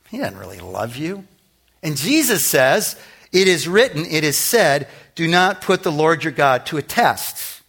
He 0.08 0.18
doesn't 0.18 0.38
really 0.38 0.60
love 0.60 0.96
you. 0.96 1.24
And 1.82 1.96
Jesus 1.96 2.46
says, 2.46 2.96
It 3.32 3.48
is 3.48 3.66
written, 3.66 4.04
it 4.06 4.24
is 4.24 4.36
said, 4.38 4.88
do 5.16 5.26
not 5.26 5.62
put 5.62 5.82
the 5.82 5.90
Lord 5.90 6.22
your 6.22 6.32
God 6.32 6.66
to 6.66 6.76
a 6.76 6.82
test. 6.82 7.62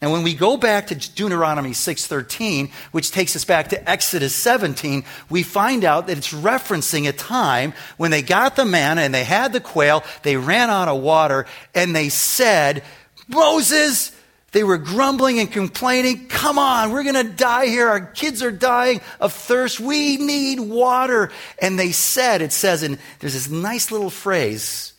And 0.00 0.12
when 0.12 0.22
we 0.22 0.34
go 0.34 0.58
back 0.58 0.88
to 0.88 0.94
Deuteronomy 0.94 1.70
6:13, 1.70 2.70
which 2.92 3.10
takes 3.10 3.34
us 3.34 3.44
back 3.46 3.68
to 3.68 3.90
Exodus 3.90 4.36
17, 4.36 5.02
we 5.30 5.42
find 5.42 5.82
out 5.82 6.06
that 6.06 6.18
it's 6.18 6.34
referencing 6.34 7.08
a 7.08 7.12
time 7.12 7.72
when 7.96 8.10
they 8.10 8.20
got 8.20 8.54
the 8.54 8.66
manna 8.66 9.00
and 9.00 9.14
they 9.14 9.24
had 9.24 9.54
the 9.54 9.60
quail, 9.60 10.04
they 10.22 10.36
ran 10.36 10.68
out 10.68 10.88
of 10.88 11.00
water, 11.00 11.46
and 11.74 11.96
they 11.96 12.10
said, 12.10 12.84
Moses, 13.28 14.13
they 14.54 14.62
were 14.62 14.78
grumbling 14.78 15.40
and 15.40 15.50
complaining. 15.50 16.28
Come 16.28 16.60
on, 16.60 16.92
we're 16.92 17.02
going 17.02 17.16
to 17.16 17.24
die 17.24 17.66
here. 17.66 17.88
Our 17.88 18.00
kids 18.00 18.40
are 18.40 18.52
dying 18.52 19.00
of 19.20 19.32
thirst. 19.32 19.80
We 19.80 20.16
need 20.16 20.60
water. 20.60 21.32
And 21.60 21.76
they 21.76 21.90
said, 21.90 22.40
it 22.40 22.52
says, 22.52 22.84
and 22.84 22.98
there's 23.18 23.32
this 23.32 23.50
nice 23.50 23.90
little 23.90 24.10
phrase 24.10 24.92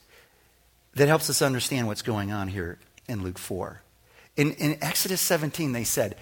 that 0.95 1.07
helps 1.07 1.29
us 1.29 1.41
understand 1.41 1.87
what's 1.87 2.01
going 2.01 2.33
on 2.33 2.49
here 2.49 2.79
in 3.07 3.23
Luke 3.23 3.37
4. 3.37 3.81
In, 4.35 4.51
in 4.55 4.77
Exodus 4.81 5.21
17, 5.21 5.71
they 5.71 5.85
said, 5.85 6.17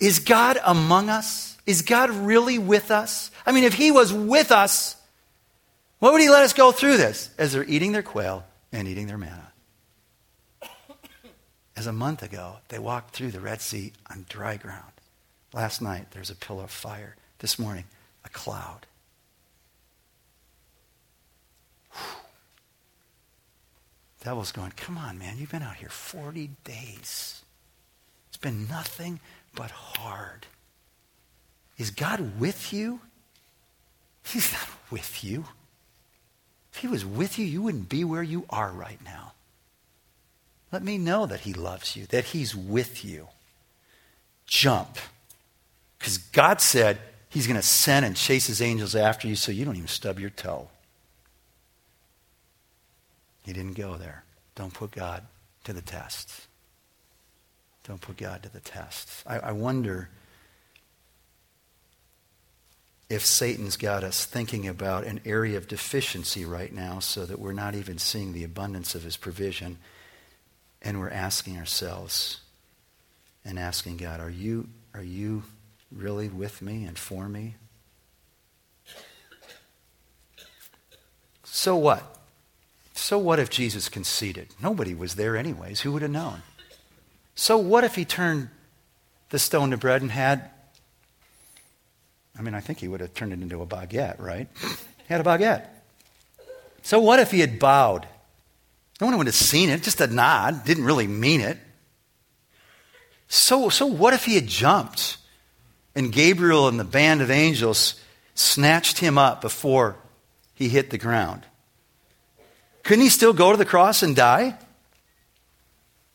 Is 0.00 0.18
God 0.18 0.58
among 0.64 1.08
us? 1.08 1.56
Is 1.64 1.82
God 1.82 2.10
really 2.10 2.58
with 2.58 2.90
us? 2.90 3.30
I 3.46 3.52
mean, 3.52 3.62
if 3.62 3.74
He 3.74 3.92
was 3.92 4.12
with 4.12 4.50
us, 4.50 4.96
why 6.00 6.10
would 6.10 6.20
He 6.20 6.30
let 6.30 6.42
us 6.42 6.52
go 6.52 6.72
through 6.72 6.96
this? 6.96 7.30
As 7.38 7.52
they're 7.52 7.62
eating 7.62 7.92
their 7.92 8.02
quail 8.02 8.44
and 8.72 8.88
eating 8.88 9.06
their 9.06 9.18
manna 9.18 9.51
as 11.82 11.88
a 11.88 11.92
month 11.92 12.22
ago, 12.22 12.58
they 12.68 12.78
walked 12.78 13.12
through 13.12 13.32
the 13.32 13.40
Red 13.40 13.60
Sea 13.60 13.92
on 14.08 14.24
dry 14.28 14.56
ground. 14.56 14.92
Last 15.52 15.82
night, 15.82 16.12
there's 16.12 16.30
a 16.30 16.36
pillar 16.36 16.62
of 16.62 16.70
fire. 16.70 17.16
This 17.40 17.58
morning, 17.58 17.86
a 18.24 18.28
cloud. 18.28 18.86
Devil's 24.24 24.52
going, 24.52 24.70
come 24.76 24.96
on, 24.96 25.18
man, 25.18 25.38
you've 25.38 25.50
been 25.50 25.64
out 25.64 25.74
here 25.74 25.88
40 25.88 26.50
days. 26.62 27.42
It's 28.28 28.36
been 28.36 28.68
nothing 28.68 29.18
but 29.52 29.72
hard. 29.72 30.46
Is 31.78 31.90
God 31.90 32.38
with 32.38 32.72
you? 32.72 33.00
He's 34.24 34.52
not 34.52 34.68
with 34.88 35.24
you. 35.24 35.46
If 36.72 36.78
he 36.78 36.86
was 36.86 37.04
with 37.04 37.40
you, 37.40 37.44
you 37.44 37.60
wouldn't 37.60 37.88
be 37.88 38.04
where 38.04 38.22
you 38.22 38.44
are 38.50 38.70
right 38.70 39.00
now. 39.04 39.32
Let 40.72 40.82
me 40.82 40.96
know 40.96 41.26
that 41.26 41.40
He 41.40 41.52
loves 41.52 41.94
you, 41.94 42.06
that 42.06 42.24
He's 42.24 42.56
with 42.56 43.04
you. 43.04 43.28
Jump. 44.46 44.96
Because 45.98 46.18
God 46.18 46.60
said 46.60 46.98
He's 47.28 47.46
going 47.46 47.60
to 47.60 47.66
send 47.66 48.04
and 48.04 48.16
chase 48.16 48.46
His 48.46 48.62
angels 48.62 48.96
after 48.96 49.28
you 49.28 49.36
so 49.36 49.52
you 49.52 49.64
don't 49.64 49.76
even 49.76 49.88
stub 49.88 50.18
your 50.18 50.30
toe. 50.30 50.68
He 53.44 53.52
didn't 53.52 53.76
go 53.76 53.96
there. 53.96 54.24
Don't 54.54 54.72
put 54.72 54.92
God 54.92 55.24
to 55.64 55.72
the 55.72 55.82
test. 55.82 56.46
Don't 57.84 58.00
put 58.00 58.16
God 58.16 58.42
to 58.42 58.48
the 58.48 58.60
test. 58.60 59.08
I, 59.26 59.38
I 59.38 59.52
wonder 59.52 60.08
if 63.10 63.26
Satan's 63.26 63.76
got 63.76 64.04
us 64.04 64.24
thinking 64.24 64.66
about 64.66 65.04
an 65.04 65.20
area 65.26 65.58
of 65.58 65.68
deficiency 65.68 66.44
right 66.44 66.72
now 66.72 66.98
so 66.98 67.26
that 67.26 67.38
we're 67.38 67.52
not 67.52 67.74
even 67.74 67.98
seeing 67.98 68.32
the 68.32 68.44
abundance 68.44 68.94
of 68.94 69.02
his 69.02 69.16
provision 69.18 69.76
and 70.82 71.00
we're 71.00 71.10
asking 71.10 71.56
ourselves 71.56 72.40
and 73.44 73.58
asking 73.58 73.96
God, 73.96 74.20
are 74.20 74.30
you, 74.30 74.68
are 74.94 75.02
you 75.02 75.44
really 75.90 76.28
with 76.28 76.60
me 76.60 76.84
and 76.84 76.98
for 76.98 77.28
me? 77.28 77.54
So 81.44 81.76
what? 81.76 82.18
So 82.94 83.18
what 83.18 83.38
if 83.38 83.50
Jesus 83.50 83.88
conceded? 83.88 84.48
Nobody 84.60 84.94
was 84.94 85.14
there 85.14 85.36
anyways. 85.36 85.80
Who 85.80 85.92
would 85.92 86.02
have 86.02 86.10
known? 86.10 86.42
So 87.34 87.56
what 87.56 87.84
if 87.84 87.94
he 87.94 88.04
turned 88.04 88.48
the 89.30 89.38
stone 89.38 89.70
to 89.70 89.76
bread 89.76 90.02
and 90.02 90.10
had 90.10 90.50
I 92.38 92.40
mean, 92.40 92.54
I 92.54 92.60
think 92.60 92.78
he 92.78 92.88
would 92.88 93.00
have 93.00 93.12
turned 93.14 93.32
it 93.32 93.40
into 93.40 93.60
a 93.60 93.66
baguette, 93.66 94.18
right? 94.18 94.48
He 94.62 95.12
had 95.12 95.20
a 95.20 95.24
baguette. 95.24 95.66
So 96.82 96.98
what 96.98 97.18
if 97.18 97.30
he 97.30 97.40
had 97.40 97.58
bowed 97.58 98.06
no 99.02 99.06
one 99.06 99.18
would 99.18 99.26
have 99.26 99.34
seen 99.34 99.68
it, 99.68 99.82
just 99.82 100.00
a 100.00 100.06
nod, 100.06 100.64
didn't 100.64 100.84
really 100.84 101.08
mean 101.08 101.40
it. 101.40 101.58
So, 103.26 103.68
so 103.68 103.84
what 103.84 104.14
if 104.14 104.24
he 104.24 104.36
had 104.36 104.46
jumped 104.46 105.16
and 105.96 106.12
Gabriel 106.12 106.68
and 106.68 106.78
the 106.78 106.84
band 106.84 107.20
of 107.20 107.28
angels 107.28 108.00
snatched 108.36 108.98
him 108.98 109.18
up 109.18 109.40
before 109.40 109.96
he 110.54 110.68
hit 110.68 110.90
the 110.90 110.98
ground? 110.98 111.42
Couldn't 112.84 113.02
he 113.02 113.08
still 113.08 113.32
go 113.32 113.50
to 113.50 113.58
the 113.58 113.64
cross 113.64 114.04
and 114.04 114.14
die? 114.14 114.56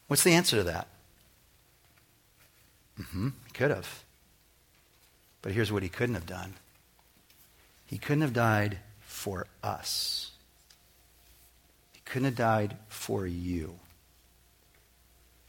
What's 0.07 0.23
the 0.23 0.31
answer 0.31 0.55
to 0.55 0.63
that? 0.63 0.87
Mm-hmm, 3.01 3.27
he 3.47 3.51
could 3.51 3.71
have. 3.71 4.05
But 5.41 5.51
here's 5.51 5.73
what 5.73 5.83
he 5.83 5.89
couldn't 5.89 6.15
have 6.15 6.25
done 6.25 6.53
he 7.85 7.97
couldn't 7.97 8.21
have 8.21 8.33
died 8.33 8.77
for 9.01 9.45
us 9.61 10.26
couldn't 12.09 12.25
have 12.25 12.35
died 12.35 12.77
for 12.87 13.25
you. 13.25 13.77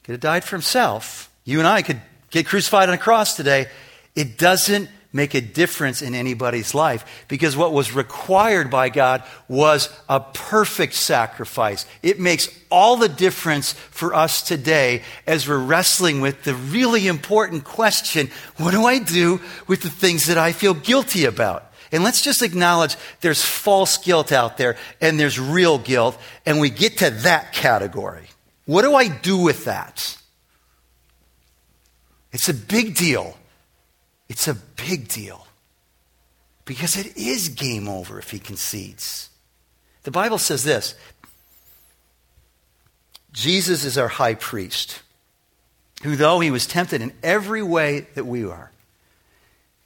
Could 0.05 0.13
have 0.13 0.21
died 0.21 0.45
for 0.45 0.57
himself. 0.57 1.31
You 1.45 1.59
and 1.59 1.69
I 1.69 1.83
could 1.83 2.01
get 2.31 2.47
crucified 2.47 2.89
on 2.89 2.95
a 2.95 2.99
cross 2.99 3.37
today. 3.37 3.67
It 4.15 4.39
doesn't 4.39 4.89
make 5.13 5.35
a 5.35 5.41
difference 5.41 6.03
in 6.03 6.15
anybody's 6.15 6.75
life 6.75 7.25
because 7.29 7.57
what 7.57 7.73
was 7.73 7.95
required 7.95 8.71
by 8.71 8.91
God 8.91 9.23
was 9.49 9.89
a 10.09 10.21
perfect 10.21 10.95
sacrifice. 10.95 11.87
It 12.03 12.21
makes 12.21 12.49
all 12.71 12.97
the 12.97 13.09
difference 13.09 13.73
for 13.73 14.15
us 14.15 14.43
today 14.43 15.03
as 15.27 15.49
we're 15.49 15.59
wrestling 15.59 16.21
with 16.21 16.45
the 16.45 16.55
really 16.55 17.07
important 17.07 17.65
question 17.65 18.31
what 18.57 18.73
do 18.73 18.85
I 18.85 18.99
do 18.99 19.41
with 19.67 19.83
the 19.83 19.91
things 19.91 20.27
that 20.27 20.37
I 20.37 20.53
feel 20.53 20.75
guilty 20.75 21.25
about? 21.25 21.68
And 21.91 22.05
let's 22.05 22.20
just 22.22 22.43
acknowledge 22.43 22.97
there's 23.20 23.43
false 23.43 23.97
guilt 23.99 24.30
out 24.32 24.59
there 24.59 24.76
and 25.01 25.18
there's 25.18 25.39
real 25.41 25.78
guilt, 25.78 26.18
and 26.45 26.61
we 26.61 26.70
get 26.70 26.99
to 26.99 27.11
that 27.11 27.53
category. 27.53 28.28
What 28.66 28.82
do 28.82 28.95
I 28.95 29.09
do 29.09 29.39
with 29.39 29.64
that? 29.64 30.18
It's 32.32 32.49
a 32.49 32.55
big 32.55 32.95
deal. 32.95 33.39
It's 34.28 34.49
a 34.49 34.55
big 34.55 35.09
deal. 35.09 35.47
because 36.68 36.99
it 36.99 37.16
is 37.16 37.49
game 37.49 37.89
over 37.89 38.18
if 38.18 38.30
he 38.30 38.39
concedes. 38.39 39.30
The 40.03 40.11
Bible 40.11 40.36
says 40.36 40.62
this 40.62 40.95
Jesus 43.32 43.84
is 43.84 43.97
our 43.99 44.09
high 44.09 44.34
priest, 44.34 45.01
who, 46.03 46.14
though 46.14 46.41
he 46.41 46.51
was 46.51 46.66
tempted 46.66 47.01
in 47.01 47.12
every 47.22 47.62
way 47.62 48.07
that 48.14 48.26
we 48.26 48.45
are, 48.45 48.70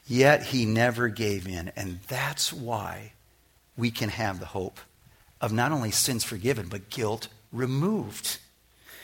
yet 0.07 0.47
he 0.47 0.65
never 0.65 1.09
gave 1.09 1.47
in. 1.47 1.73
And 1.77 2.01
that's 2.09 2.53
why 2.53 3.13
we 3.77 3.91
can 3.91 4.09
have 4.09 4.41
the 4.41 4.47
hope 4.47 4.81
of 5.41 5.53
not 5.53 5.73
only 5.73 5.91
sins 5.91 6.25
forgiven, 6.25 6.69
but 6.69 6.91
guilt 6.91 7.29
removed. 7.53 8.39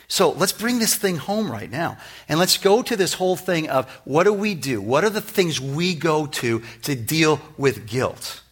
So 0.07 0.31
let's 0.31 0.53
bring 0.53 0.79
this 0.79 0.95
thing 0.95 1.17
home 1.17 1.53
right 1.53 1.71
now. 1.71 1.99
And 2.29 2.39
let's 2.39 2.57
go 2.57 2.83
to 2.83 2.97
this 2.97 3.13
whole 3.13 3.37
thing 3.37 3.69
of 3.69 3.89
what 4.05 4.25
do 4.25 4.33
we 4.33 4.55
do? 4.55 4.81
What 4.81 5.05
are 5.05 5.11
the 5.11 5.21
things 5.21 5.61
we 5.61 5.95
go 5.95 6.27
to 6.27 6.63
to 6.83 6.95
deal 6.95 7.41
with 7.59 7.87
guilt? 7.87 8.43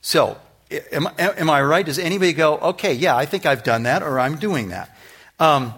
So, 0.00 0.38
am, 0.92 1.08
am 1.18 1.50
I 1.50 1.62
right? 1.62 1.84
Does 1.84 1.98
anybody 1.98 2.32
go, 2.32 2.58
okay, 2.58 2.94
yeah, 2.94 3.16
I 3.16 3.26
think 3.26 3.44
I've 3.44 3.64
done 3.64 3.84
that 3.84 4.02
or 4.02 4.20
I'm 4.20 4.36
doing 4.36 4.68
that? 4.68 4.96
Um, 5.40 5.74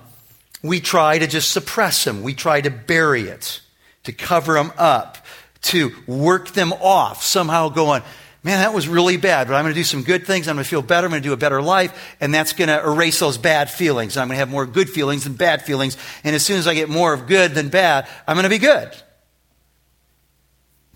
we 0.63 0.81
try 0.81 1.19
to 1.19 1.27
just 1.27 1.51
suppress 1.51 2.05
them. 2.05 2.23
We 2.23 2.35
try 2.35 2.61
to 2.61 2.71
bury 2.71 3.23
it, 3.23 3.61
to 4.05 4.13
cover 4.13 4.55
them 4.55 4.73
up, 4.77 5.19
to 5.63 5.93
work 6.07 6.51
them 6.51 6.73
off, 6.73 7.23
somehow 7.23 7.69
going, 7.69 8.03
man, 8.43 8.61
that 8.61 8.73
was 8.73 8.87
really 8.87 9.17
bad, 9.17 9.49
but 9.49 9.55
I'm 9.55 9.65
going 9.65 9.75
to 9.75 9.81
do 9.81 9.85
some 9.85 10.05
good 10.05 10.25
things. 10.25 10.47
I'm 10.47 10.55
going 10.55 10.63
to 10.63 10.71
feel 10.71 10.81
better. 10.81 11.07
I'm 11.07 11.11
going 11.11 11.21
to 11.21 11.29
do 11.29 11.33
a 11.33 11.37
better 11.37 11.61
life. 11.61 12.17
And 12.21 12.33
that's 12.33 12.53
going 12.53 12.69
to 12.69 12.81
erase 12.81 13.19
those 13.19 13.39
bad 13.39 13.69
feelings. 13.69 14.17
I'm 14.17 14.29
going 14.29 14.37
to 14.37 14.39
have 14.39 14.49
more 14.49 14.67
good 14.67 14.89
feelings 14.89 15.25
than 15.25 15.33
bad 15.33 15.63
feelings. 15.63 15.97
And 16.23 16.37
as 16.37 16.45
soon 16.45 16.59
as 16.59 16.69
I 16.69 16.75
get 16.75 16.89
more 16.89 17.13
of 17.13 17.27
good 17.27 17.55
than 17.55 17.71
bad, 17.71 18.07
I'm 18.29 18.37
going 18.37 18.45
to 18.45 18.49
be 18.49 18.59
good. 18.59 18.95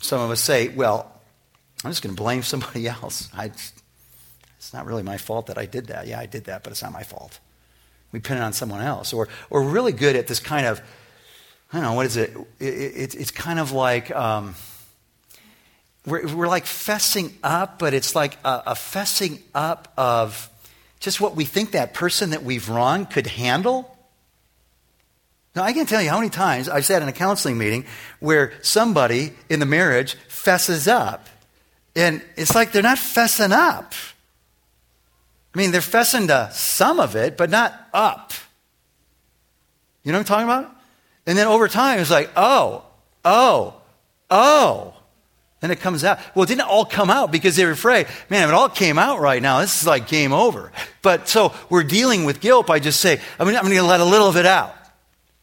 Some 0.00 0.20
of 0.20 0.30
us 0.30 0.40
say, 0.40 0.68
well, 0.68 1.12
I'm 1.84 1.90
just 1.90 2.02
going 2.02 2.14
to 2.14 2.22
blame 2.22 2.44
somebody 2.44 2.86
else. 2.86 3.28
I, 3.34 3.46
it's 3.46 4.72
not 4.72 4.86
really 4.86 5.02
my 5.02 5.16
fault 5.16 5.48
that 5.48 5.58
I 5.58 5.66
did 5.66 5.88
that. 5.88 6.06
Yeah, 6.06 6.20
I 6.20 6.26
did 6.26 6.44
that, 6.44 6.62
but 6.62 6.70
it's 6.70 6.82
not 6.82 6.92
my 6.92 7.02
fault. 7.02 7.40
We 8.12 8.20
pin 8.20 8.36
it 8.36 8.42
on 8.42 8.52
someone 8.52 8.80
else. 8.80 9.12
Or, 9.12 9.28
or 9.50 9.64
we're 9.64 9.70
really 9.70 9.92
good 9.92 10.14
at 10.14 10.28
this 10.28 10.38
kind 10.38 10.66
of, 10.66 10.80
I 11.72 11.76
don't 11.76 11.82
know, 11.82 11.92
what 11.94 12.06
is 12.06 12.16
it? 12.16 12.36
it, 12.58 12.64
it 12.64 13.14
it's 13.14 13.30
kind 13.30 13.60
of 13.60 13.72
like, 13.72 14.10
um, 14.10 14.54
we're, 16.04 16.34
we're 16.34 16.48
like 16.48 16.64
fessing 16.64 17.32
up, 17.42 17.78
but 17.78 17.94
it's 17.94 18.14
like 18.14 18.36
a, 18.44 18.62
a 18.68 18.74
fessing 18.74 19.40
up 19.54 19.92
of 19.96 20.48
just 20.98 21.20
what 21.20 21.36
we 21.36 21.44
think 21.44 21.72
that 21.72 21.94
person 21.94 22.30
that 22.30 22.42
we've 22.42 22.68
wronged 22.68 23.10
could 23.10 23.26
handle. 23.26 23.96
Now, 25.54 25.62
I 25.62 25.72
can 25.72 25.86
tell 25.86 26.02
you 26.02 26.10
how 26.10 26.18
many 26.18 26.30
times 26.30 26.68
I've 26.68 26.84
sat 26.86 27.02
in 27.02 27.08
a 27.08 27.12
counseling 27.12 27.58
meeting 27.58 27.84
where 28.20 28.52
somebody 28.62 29.32
in 29.48 29.60
the 29.60 29.66
marriage 29.66 30.14
fesses 30.28 30.86
up. 30.88 31.28
And 31.96 32.22
it's 32.36 32.54
like 32.54 32.72
they're 32.72 32.82
not 32.82 32.98
fessing 32.98 33.52
up. 33.52 33.94
I 35.54 35.58
mean, 35.58 35.72
they're 35.72 35.80
fessing 35.80 36.28
to 36.28 36.50
some 36.52 37.00
of 37.00 37.16
it, 37.16 37.36
but 37.36 37.50
not 37.50 37.88
up. 37.92 38.32
You 40.04 40.12
know 40.12 40.18
what 40.18 40.30
I'm 40.30 40.46
talking 40.48 40.66
about? 40.68 40.79
And 41.30 41.38
then 41.38 41.46
over 41.46 41.68
time, 41.68 42.00
it's 42.00 42.10
like, 42.10 42.28
oh, 42.34 42.82
oh, 43.24 43.74
oh. 44.32 44.94
Then 45.60 45.70
it 45.70 45.78
comes 45.78 46.02
out. 46.02 46.18
Well, 46.34 46.42
it 46.42 46.48
didn't 46.48 46.62
all 46.66 46.84
come 46.84 47.08
out 47.08 47.30
because 47.30 47.54
they 47.54 47.64
were 47.64 47.70
afraid. 47.70 48.08
Man, 48.28 48.42
if 48.42 48.48
it 48.48 48.54
all 48.54 48.68
came 48.68 48.98
out 48.98 49.20
right 49.20 49.40
now, 49.40 49.60
this 49.60 49.80
is 49.80 49.86
like 49.86 50.08
game 50.08 50.32
over. 50.32 50.72
But 51.02 51.28
so 51.28 51.54
we're 51.68 51.84
dealing 51.84 52.24
with 52.24 52.40
guilt 52.40 52.66
by 52.66 52.80
just 52.80 53.00
saying, 53.00 53.20
I 53.38 53.44
mean, 53.44 53.54
I'm 53.54 53.62
going 53.62 53.76
to 53.76 53.84
let 53.84 54.00
a 54.00 54.04
little 54.04 54.26
of 54.26 54.36
it 54.36 54.44
out. 54.44 54.74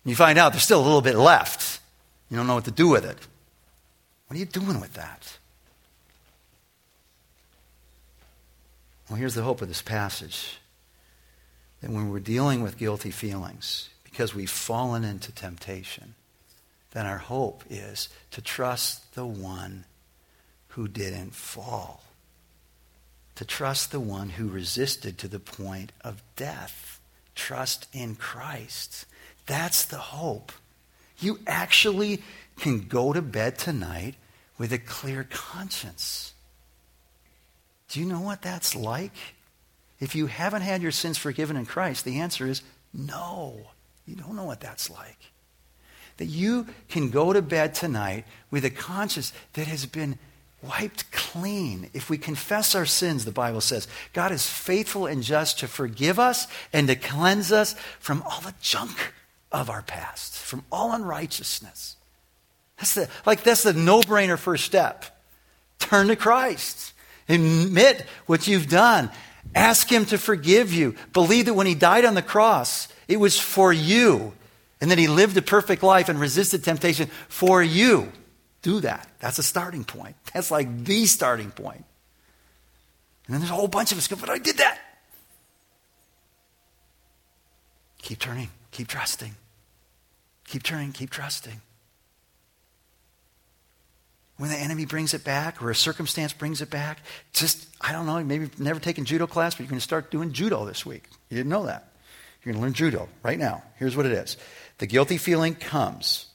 And 0.03 0.09
You 0.09 0.17
find 0.17 0.37
out 0.37 0.51
there's 0.51 0.65
still 0.65 0.81
a 0.81 0.83
little 0.83 0.99
bit 0.99 1.15
left. 1.15 1.79
You 2.29 2.35
don't 2.35 2.47
know 2.47 2.55
what 2.55 2.65
to 2.65 2.71
do 2.71 2.89
with 2.89 3.05
it. 3.05 3.17
What 4.27 4.35
are 4.35 4.39
you 4.39 4.45
doing 4.45 4.81
with 4.81 4.95
that? 4.95 5.37
Well, 9.09 9.17
here's 9.17 9.35
the 9.35 9.43
hope 9.43 9.61
of 9.61 9.69
this 9.69 9.81
passage 9.81 10.59
that 11.79 11.91
when 11.91 12.09
we're 12.09 12.19
dealing 12.19 12.61
with 12.61 12.77
guilty 12.77 13.09
feelings, 13.11 13.87
because 14.09 14.33
we've 14.33 14.49
fallen 14.49 15.03
into 15.03 15.31
temptation, 15.31 16.15
then 16.91 17.05
our 17.05 17.17
hope 17.17 17.63
is 17.69 18.09
to 18.31 18.41
trust 18.41 19.15
the 19.15 19.25
one 19.25 19.85
who 20.69 20.87
didn't 20.87 21.33
fall. 21.33 22.03
To 23.35 23.45
trust 23.45 23.91
the 23.91 23.99
one 23.99 24.29
who 24.29 24.47
resisted 24.47 25.17
to 25.17 25.27
the 25.27 25.39
point 25.39 25.91
of 26.01 26.23
death. 26.35 26.99
Trust 27.35 27.87
in 27.93 28.15
Christ. 28.15 29.05
That's 29.45 29.85
the 29.85 29.97
hope. 29.97 30.51
You 31.19 31.39
actually 31.45 32.23
can 32.59 32.87
go 32.87 33.13
to 33.13 33.21
bed 33.21 33.57
tonight 33.57 34.15
with 34.57 34.73
a 34.73 34.79
clear 34.79 35.27
conscience. 35.29 36.33
Do 37.89 37.99
you 37.99 38.05
know 38.05 38.21
what 38.21 38.41
that's 38.41 38.75
like? 38.75 39.13
If 39.99 40.15
you 40.15 40.27
haven't 40.27 40.61
had 40.61 40.81
your 40.81 40.91
sins 40.91 41.17
forgiven 41.17 41.57
in 41.57 41.65
Christ, 41.65 42.05
the 42.05 42.19
answer 42.19 42.47
is 42.47 42.61
no. 42.93 43.67
You 44.07 44.15
don't 44.15 44.35
know 44.35 44.45
what 44.45 44.61
that's 44.61 44.89
like. 44.89 45.19
That 46.17 46.25
you 46.25 46.67
can 46.89 47.11
go 47.11 47.33
to 47.33 47.41
bed 47.41 47.75
tonight 47.75 48.25
with 48.49 48.65
a 48.65 48.69
conscience 48.71 49.33
that 49.53 49.67
has 49.67 49.85
been 49.85 50.17
wiped 50.63 51.11
clean. 51.11 51.89
If 51.93 52.09
we 52.09 52.17
confess 52.17 52.73
our 52.73 52.85
sins, 52.85 53.25
the 53.25 53.31
Bible 53.31 53.61
says, 53.61 53.87
God 54.13 54.31
is 54.31 54.49
faithful 54.49 55.05
and 55.05 55.21
just 55.21 55.59
to 55.59 55.67
forgive 55.67 56.17
us 56.17 56.47
and 56.73 56.87
to 56.87 56.95
cleanse 56.95 57.51
us 57.51 57.73
from 57.99 58.23
all 58.23 58.41
the 58.41 58.55
junk 58.61 59.13
of 59.51 59.69
our 59.69 59.83
past, 59.83 60.33
from 60.33 60.63
all 60.71 60.93
unrighteousness. 60.93 61.97
That's 62.77 62.93
the, 62.93 63.09
like, 63.25 63.43
that's 63.43 63.63
the 63.63 63.73
no 63.73 64.01
brainer 64.01 64.37
first 64.37 64.65
step. 64.65 65.05
Turn 65.79 66.07
to 66.07 66.15
Christ. 66.15 66.93
Admit 67.29 68.05
what 68.25 68.47
you've 68.47 68.69
done. 68.69 69.11
Ask 69.55 69.91
Him 69.91 70.05
to 70.05 70.17
forgive 70.17 70.73
you. 70.73 70.95
Believe 71.13 71.45
that 71.45 71.53
when 71.53 71.67
He 71.67 71.75
died 71.75 72.05
on 72.05 72.15
the 72.15 72.21
cross, 72.21 72.87
it 73.07 73.19
was 73.19 73.39
for 73.39 73.73
you. 73.73 74.33
And 74.79 74.91
that 74.91 74.97
He 74.97 75.07
lived 75.07 75.37
a 75.37 75.41
perfect 75.41 75.83
life 75.83 76.09
and 76.09 76.19
resisted 76.19 76.63
temptation 76.63 77.09
for 77.27 77.63
you 77.63 78.11
do 78.67 78.81
that. 78.81 79.07
That's 79.19 79.39
a 79.39 79.43
starting 79.43 79.85
point. 79.85 80.15
That's 80.33 80.51
like 80.51 80.83
the 80.83 81.05
starting 81.05 81.51
point. 81.51 81.85
And 83.25 83.33
then 83.33 83.39
there's 83.41 83.51
a 83.51 83.55
whole 83.55 83.67
bunch 83.67 83.91
of 83.91 83.97
us 83.97 84.07
go, 84.07 84.15
but 84.15 84.29
I 84.29 84.37
did 84.37 84.57
that. 84.57 84.79
Keep 87.99 88.19
turning, 88.19 88.49
keep 88.71 88.87
trusting. 88.87 89.35
Keep 90.45 90.63
turning, 90.63 90.91
keep 90.93 91.09
trusting. 91.09 91.61
When 94.37 94.49
the 94.51 94.57
enemy 94.57 94.85
brings 94.85 95.13
it 95.13 95.23
back 95.23 95.61
or 95.63 95.71
a 95.71 95.75
circumstance 95.75 96.31
brings 96.31 96.61
it 96.61 96.69
back, 96.69 96.99
just, 97.33 97.67
I 97.81 97.91
don't 97.91 98.05
know, 98.05 98.23
maybe 98.23 98.45
you've 98.45 98.59
never 98.59 98.79
taken 98.79 99.03
judo 99.03 99.25
class, 99.25 99.55
but 99.55 99.61
you're 99.61 99.69
going 99.69 99.79
to 99.79 99.83
start 99.83 100.11
doing 100.11 100.31
judo 100.31 100.65
this 100.65 100.85
week. 100.85 101.05
You 101.29 101.37
didn't 101.37 101.49
know 101.49 101.65
that. 101.65 101.91
You're 102.43 102.53
going 102.53 102.61
to 102.61 102.65
learn 102.65 102.73
judo 102.73 103.09
right 103.23 103.39
now. 103.39 103.63
Here's 103.77 103.97
what 103.97 104.05
it 104.05 104.11
is 104.11 104.37
the 104.77 104.85
guilty 104.85 105.17
feeling 105.17 105.55
comes. 105.55 106.27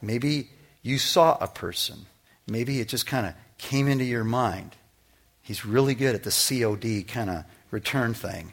Maybe 0.00 0.50
you 0.82 0.98
saw 0.98 1.36
a 1.40 1.48
person. 1.48 2.06
Maybe 2.46 2.80
it 2.80 2.88
just 2.88 3.06
kind 3.06 3.26
of 3.26 3.34
came 3.58 3.88
into 3.88 4.04
your 4.04 4.24
mind. 4.24 4.76
He's 5.42 5.64
really 5.66 5.94
good 5.94 6.14
at 6.14 6.22
the 6.22 6.30
COD 6.30 7.06
kind 7.06 7.28
of 7.28 7.44
return 7.70 8.14
thing. 8.14 8.52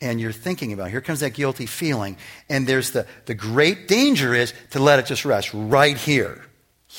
And 0.00 0.20
you're 0.20 0.32
thinking 0.32 0.72
about, 0.72 0.90
here 0.90 1.00
comes 1.00 1.20
that 1.20 1.34
guilty 1.34 1.66
feeling. 1.66 2.16
And 2.48 2.66
there's 2.66 2.90
the, 2.90 3.06
the 3.24 3.34
great 3.34 3.88
danger 3.88 4.34
is 4.34 4.52
to 4.70 4.78
let 4.78 4.98
it 4.98 5.06
just 5.06 5.24
rest 5.24 5.52
right 5.54 5.96
here. 5.96 6.44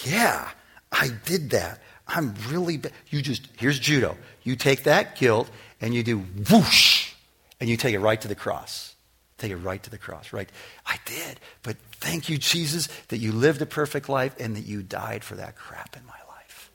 Yeah, 0.04 0.50
I 0.96 1.10
did 1.26 1.50
that. 1.52 1.82
I'm 2.08 2.34
really 2.50 2.78
bad. 2.78 2.94
You 3.10 3.22
just, 3.22 3.48
here's 3.58 3.78
judo. 3.78 4.18
You 4.44 4.56
take 4.56 4.84
that 4.84 5.18
guilt 5.18 5.50
and 5.82 5.94
you 5.94 6.04
do 6.04 6.20
whoosh, 6.20 7.12
and 7.60 7.70
you 7.70 7.76
take 7.76 7.94
it 7.94 8.00
right 8.00 8.20
to 8.22 8.28
the 8.28 8.36
cross. 8.36 8.96
Take 9.38 9.52
it 9.52 9.58
right 9.58 9.84
to 9.84 9.90
the 9.90 9.98
cross, 9.98 10.32
right? 10.32 10.50
I 10.86 10.98
did, 11.06 11.40
but 11.62 11.76
thank 11.92 12.30
you, 12.30 12.38
Jesus, 12.38 12.88
that 13.10 13.18
you 13.18 13.34
lived 13.34 13.62
a 13.62 13.66
perfect 13.66 14.08
life 14.08 14.34
and 14.40 14.56
that 14.56 14.66
you 14.66 14.82
died 14.82 15.24
for 15.24 15.36
that 15.36 15.58
crap 15.58 15.98
in 15.98 16.06
my 16.06 16.14
life. 16.30 16.72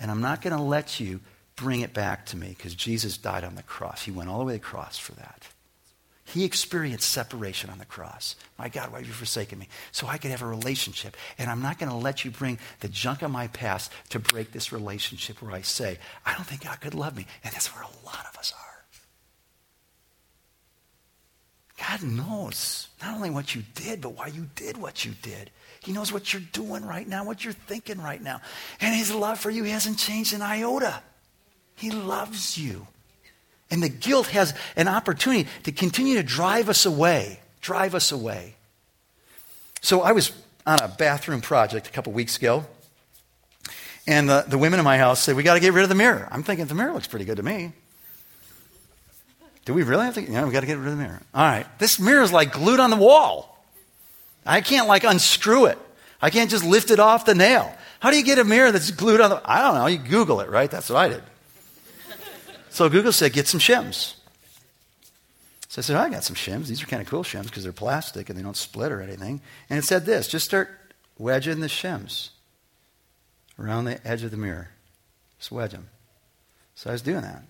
And 0.00 0.10
I'm 0.10 0.20
not 0.20 0.42
going 0.42 0.56
to 0.56 0.62
let 0.62 0.98
you 0.98 1.20
bring 1.54 1.82
it 1.82 1.94
back 1.94 2.26
to 2.26 2.36
me 2.36 2.48
because 2.48 2.74
Jesus 2.74 3.16
died 3.16 3.44
on 3.44 3.54
the 3.54 3.62
cross. 3.62 4.02
He 4.02 4.10
went 4.10 4.28
all 4.28 4.40
the 4.40 4.44
way 4.44 4.54
to 4.54 4.58
the 4.58 4.64
cross 4.64 4.98
for 4.98 5.12
that. 5.12 5.46
He 6.32 6.44
experienced 6.44 7.10
separation 7.10 7.68
on 7.68 7.78
the 7.78 7.84
cross. 7.84 8.36
My 8.58 8.70
God, 8.70 8.90
why 8.90 8.98
have 8.98 9.06
you 9.06 9.12
forsaken 9.12 9.58
me? 9.58 9.68
So 9.90 10.06
I 10.06 10.16
could 10.16 10.30
have 10.30 10.40
a 10.40 10.46
relationship. 10.46 11.14
And 11.36 11.50
I'm 11.50 11.60
not 11.60 11.78
going 11.78 11.90
to 11.90 11.96
let 11.96 12.24
you 12.24 12.30
bring 12.30 12.58
the 12.80 12.88
junk 12.88 13.20
of 13.20 13.30
my 13.30 13.48
past 13.48 13.92
to 14.08 14.18
break 14.18 14.50
this 14.50 14.72
relationship 14.72 15.42
where 15.42 15.52
I 15.52 15.60
say, 15.60 15.98
I 16.24 16.32
don't 16.32 16.46
think 16.46 16.64
God 16.64 16.80
could 16.80 16.94
love 16.94 17.14
me. 17.14 17.26
And 17.44 17.52
that's 17.52 17.74
where 17.74 17.82
a 17.82 18.06
lot 18.06 18.24
of 18.32 18.38
us 18.38 18.54
are. 18.58 18.62
God 21.78 22.02
knows 22.02 22.88
not 23.02 23.14
only 23.14 23.28
what 23.28 23.54
you 23.54 23.62
did, 23.74 24.00
but 24.00 24.16
why 24.16 24.28
you 24.28 24.48
did 24.54 24.78
what 24.78 25.04
you 25.04 25.12
did. 25.20 25.50
He 25.80 25.92
knows 25.92 26.14
what 26.14 26.32
you're 26.32 26.42
doing 26.52 26.86
right 26.86 27.06
now, 27.06 27.26
what 27.26 27.44
you're 27.44 27.52
thinking 27.52 28.00
right 28.00 28.22
now. 28.22 28.40
And 28.80 28.94
his 28.94 29.12
love 29.12 29.38
for 29.38 29.50
you 29.50 29.64
hasn't 29.64 29.98
changed 29.98 30.32
an 30.32 30.40
iota. 30.40 31.02
He 31.74 31.90
loves 31.90 32.56
you. 32.56 32.86
And 33.72 33.82
the 33.82 33.88
guilt 33.88 34.28
has 34.28 34.54
an 34.76 34.86
opportunity 34.86 35.48
to 35.64 35.72
continue 35.72 36.16
to 36.16 36.22
drive 36.22 36.68
us 36.68 36.84
away, 36.84 37.40
drive 37.62 37.94
us 37.94 38.12
away. 38.12 38.54
So 39.80 40.02
I 40.02 40.12
was 40.12 40.30
on 40.66 40.78
a 40.80 40.88
bathroom 40.88 41.40
project 41.40 41.88
a 41.88 41.90
couple 41.90 42.12
weeks 42.12 42.36
ago, 42.36 42.66
And 44.06 44.28
the, 44.28 44.44
the 44.46 44.58
women 44.58 44.78
in 44.78 44.84
my 44.84 44.98
house 44.98 45.20
said, 45.20 45.36
We 45.36 45.42
got 45.42 45.54
to 45.54 45.60
get 45.60 45.72
rid 45.72 45.84
of 45.84 45.88
the 45.88 45.94
mirror. 45.94 46.28
I'm 46.30 46.42
thinking, 46.42 46.66
The 46.66 46.74
mirror 46.74 46.92
looks 46.92 47.08
pretty 47.08 47.24
good 47.24 47.38
to 47.38 47.42
me. 47.42 47.72
Do 49.64 49.72
we 49.72 49.84
really 49.84 50.04
have 50.04 50.14
to? 50.14 50.22
Yeah, 50.22 50.44
we 50.44 50.52
got 50.52 50.60
to 50.60 50.66
get 50.66 50.76
rid 50.76 50.88
of 50.88 50.98
the 50.98 51.02
mirror. 51.02 51.22
All 51.34 51.42
right. 51.42 51.66
This 51.78 51.98
mirror 51.98 52.22
is 52.22 52.32
like 52.32 52.52
glued 52.52 52.78
on 52.78 52.90
the 52.90 52.96
wall. 52.96 53.64
I 54.44 54.60
can't 54.60 54.86
like 54.86 55.04
unscrew 55.04 55.66
it. 55.66 55.78
I 56.20 56.30
can't 56.30 56.50
just 56.50 56.64
lift 56.64 56.90
it 56.90 57.00
off 57.00 57.24
the 57.24 57.34
nail. 57.34 57.72
How 58.00 58.10
do 58.10 58.18
you 58.18 58.24
get 58.24 58.38
a 58.38 58.44
mirror 58.44 58.70
that's 58.70 58.90
glued 58.90 59.20
on 59.20 59.30
the? 59.30 59.40
I 59.44 59.62
don't 59.62 59.76
know. 59.76 59.86
You 59.86 59.98
Google 59.98 60.40
it, 60.40 60.50
right? 60.50 60.70
That's 60.70 60.90
what 60.90 60.98
I 60.98 61.08
did. 61.08 61.22
So 62.72 62.88
Google 62.88 63.12
said, 63.12 63.34
get 63.34 63.46
some 63.46 63.60
shims. 63.60 64.14
So 65.68 65.80
I 65.80 65.82
said, 65.82 65.96
oh, 65.96 66.00
I 66.00 66.08
got 66.08 66.24
some 66.24 66.34
shims. 66.34 66.68
These 66.68 66.82
are 66.82 66.86
kind 66.86 67.02
of 67.02 67.08
cool 67.08 67.22
shims 67.22 67.44
because 67.44 67.64
they're 67.64 67.72
plastic 67.72 68.30
and 68.30 68.38
they 68.38 68.42
don't 68.42 68.56
split 68.56 68.90
or 68.90 69.02
anything. 69.02 69.42
And 69.68 69.78
it 69.78 69.84
said 69.84 70.06
this: 70.06 70.26
just 70.26 70.46
start 70.46 70.70
wedging 71.18 71.60
the 71.60 71.66
shims 71.66 72.30
around 73.58 73.84
the 73.84 74.06
edge 74.06 74.22
of 74.22 74.30
the 74.30 74.38
mirror. 74.38 74.70
Just 75.38 75.52
wedge 75.52 75.72
them. 75.72 75.88
So 76.74 76.88
I 76.88 76.94
was 76.94 77.02
doing 77.02 77.20
that. 77.20 77.42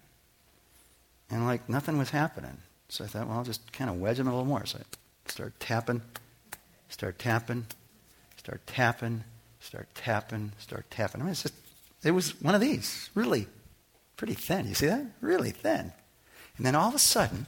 And 1.31 1.47
like 1.47 1.69
nothing 1.69 1.99
was 1.99 2.11
happening. 2.11 2.59
So 2.89 3.05
I 3.05 3.07
thought, 3.07 3.29
well, 3.29 3.39
I'll 3.39 3.45
just 3.45 3.73
kind 3.73 3.91
of 3.91 4.01
wedge 4.01 4.19
them 4.19 4.27
a 4.27 4.31
little 4.31 4.45
more. 4.45 4.67
So 4.67 4.79
I 4.79 5.31
start 5.31 5.59
tapping, 5.61 6.03
start 6.89 7.21
tapping, 7.21 7.67
start 8.37 8.61
tapping, 8.67 9.23
start 9.61 9.89
tapping, 9.95 10.53
start 10.59 10.91
tapping. 10.91 11.21
I 11.21 11.25
mean, 11.25 11.33
it's 11.33 11.45
just, 11.45 11.55
it 12.03 12.11
was 12.11 12.41
one 12.43 12.57
of 12.57 12.61
these, 12.61 13.09
really 13.15 13.47
pretty 14.23 14.35
thin. 14.35 14.69
You 14.69 14.75
see 14.75 14.87
that? 14.87 15.05
Really 15.21 15.51
thin. 15.51 15.93
And 16.57 16.65
then 16.65 16.77
all 16.77 16.89
of 16.89 16.95
a 16.95 16.99
sudden, 17.01 17.47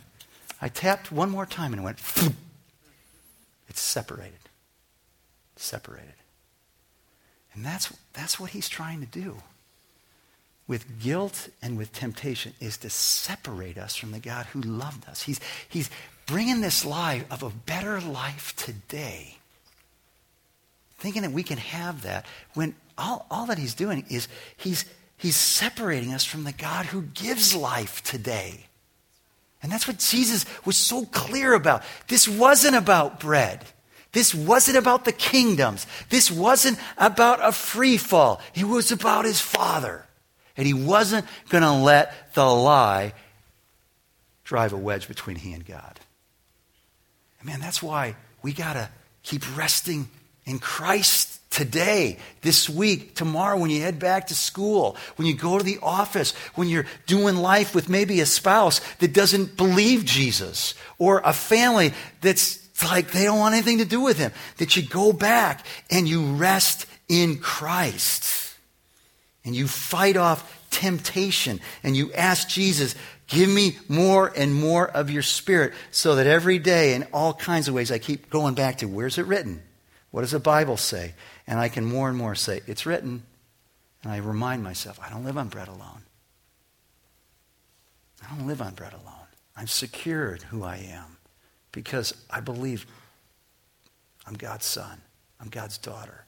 I 0.60 0.66
tapped 0.66 1.12
one 1.12 1.30
more 1.30 1.46
time 1.46 1.72
and 1.72 1.80
it 1.80 1.84
went, 1.84 2.00
it's 3.68 3.80
separated. 3.80 4.40
Separated. 5.54 6.14
And 7.52 7.64
that's, 7.64 7.96
that's 8.12 8.40
what 8.40 8.50
he's 8.50 8.68
trying 8.68 8.98
to 8.98 9.06
do 9.06 9.36
with 10.66 11.00
guilt 11.00 11.48
and 11.62 11.78
with 11.78 11.92
temptation 11.92 12.54
is 12.58 12.76
to 12.78 12.90
separate 12.90 13.78
us 13.78 13.94
from 13.94 14.10
the 14.10 14.18
God 14.18 14.46
who 14.46 14.60
loved 14.60 15.08
us. 15.08 15.22
He's, 15.22 15.38
he's 15.68 15.88
bringing 16.26 16.60
this 16.60 16.84
lie 16.84 17.24
of 17.30 17.44
a 17.44 17.50
better 17.50 18.00
life 18.00 18.52
today, 18.56 19.36
thinking 20.98 21.22
that 21.22 21.30
we 21.30 21.44
can 21.44 21.58
have 21.58 22.02
that 22.02 22.26
when 22.54 22.74
all, 22.98 23.26
all 23.30 23.46
that 23.46 23.58
he's 23.58 23.74
doing 23.74 24.04
is 24.10 24.26
he's, 24.56 24.84
he's 25.24 25.36
separating 25.36 26.12
us 26.12 26.22
from 26.22 26.44
the 26.44 26.52
God 26.52 26.84
who 26.84 27.00
gives 27.00 27.56
life 27.56 28.02
today. 28.02 28.66
And 29.62 29.72
that's 29.72 29.88
what 29.88 29.98
Jesus 29.98 30.44
was 30.66 30.76
so 30.76 31.06
clear 31.06 31.54
about. 31.54 31.82
This 32.08 32.28
wasn't 32.28 32.76
about 32.76 33.20
bread. 33.20 33.64
This 34.12 34.34
wasn't 34.34 34.76
about 34.76 35.06
the 35.06 35.12
kingdoms. 35.12 35.86
This 36.10 36.30
wasn't 36.30 36.78
about 36.98 37.38
a 37.42 37.52
free 37.52 37.96
fall. 37.96 38.42
It 38.54 38.64
was 38.64 38.92
about 38.92 39.24
his 39.24 39.40
Father. 39.40 40.04
And 40.58 40.66
he 40.66 40.74
wasn't 40.74 41.24
going 41.48 41.64
to 41.64 41.72
let 41.72 42.34
the 42.34 42.44
lie 42.44 43.14
drive 44.44 44.74
a 44.74 44.76
wedge 44.76 45.08
between 45.08 45.36
he 45.36 45.54
and 45.54 45.64
God. 45.64 46.00
And 47.40 47.48
man, 47.48 47.60
that's 47.60 47.82
why 47.82 48.14
we 48.42 48.52
got 48.52 48.74
to 48.74 48.90
keep 49.22 49.56
resting 49.56 50.10
in 50.44 50.58
Christ 50.58 51.23
today, 51.54 52.18
this 52.42 52.68
week, 52.68 53.14
tomorrow, 53.14 53.56
when 53.56 53.70
you 53.70 53.80
head 53.80 53.98
back 53.98 54.26
to 54.26 54.34
school, 54.34 54.96
when 55.16 55.26
you 55.26 55.34
go 55.34 55.56
to 55.56 55.64
the 55.64 55.78
office, 55.82 56.32
when 56.56 56.68
you're 56.68 56.86
doing 57.06 57.36
life 57.36 57.74
with 57.74 57.88
maybe 57.88 58.20
a 58.20 58.26
spouse 58.26 58.80
that 58.98 59.14
doesn't 59.14 59.56
believe 59.56 60.04
Jesus, 60.04 60.74
or 60.98 61.22
a 61.24 61.32
family 61.32 61.92
that's 62.20 62.60
like 62.84 63.12
they 63.12 63.22
don't 63.22 63.38
want 63.38 63.54
anything 63.54 63.78
to 63.78 63.84
do 63.84 64.00
with 64.00 64.18
him, 64.18 64.32
that 64.56 64.74
you 64.76 64.82
go 64.82 65.12
back 65.12 65.64
and 65.90 66.08
you 66.08 66.34
rest 66.34 66.86
in 67.08 67.38
Christ 67.38 68.52
and 69.44 69.54
you 69.54 69.68
fight 69.68 70.16
off 70.16 70.66
temptation 70.70 71.60
and 71.84 71.96
you 71.96 72.12
ask 72.14 72.48
Jesus, 72.48 72.96
give 73.28 73.48
me 73.48 73.78
more 73.88 74.32
and 74.36 74.52
more 74.52 74.88
of 74.88 75.08
your 75.08 75.22
spirit 75.22 75.72
so 75.92 76.16
that 76.16 76.26
every 76.26 76.58
day 76.58 76.94
in 76.94 77.04
all 77.12 77.32
kinds 77.32 77.68
of 77.68 77.74
ways 77.74 77.92
I 77.92 77.98
keep 77.98 78.28
going 78.28 78.54
back 78.54 78.78
to 78.78 78.86
where's 78.86 79.18
it 79.18 79.26
written? 79.26 79.62
What 80.10 80.22
does 80.22 80.30
the 80.30 80.40
Bible 80.40 80.76
say? 80.76 81.14
And 81.46 81.58
I 81.58 81.68
can 81.68 81.84
more 81.84 82.08
and 82.08 82.16
more 82.16 82.34
say, 82.34 82.62
it's 82.66 82.86
written. 82.86 83.22
And 84.02 84.12
I 84.12 84.18
remind 84.18 84.62
myself, 84.62 84.98
I 85.04 85.10
don't 85.10 85.24
live 85.24 85.38
on 85.38 85.48
bread 85.48 85.68
alone. 85.68 86.02
I 88.22 88.34
don't 88.34 88.46
live 88.46 88.62
on 88.62 88.74
bread 88.74 88.92
alone. 88.92 89.26
I'm 89.56 89.66
secure 89.66 90.34
in 90.34 90.40
who 90.42 90.62
I 90.62 90.76
am 90.76 91.18
because 91.72 92.14
I 92.30 92.40
believe 92.40 92.86
I'm 94.26 94.34
God's 94.34 94.66
son. 94.66 95.00
I'm 95.40 95.48
God's 95.48 95.78
daughter. 95.78 96.24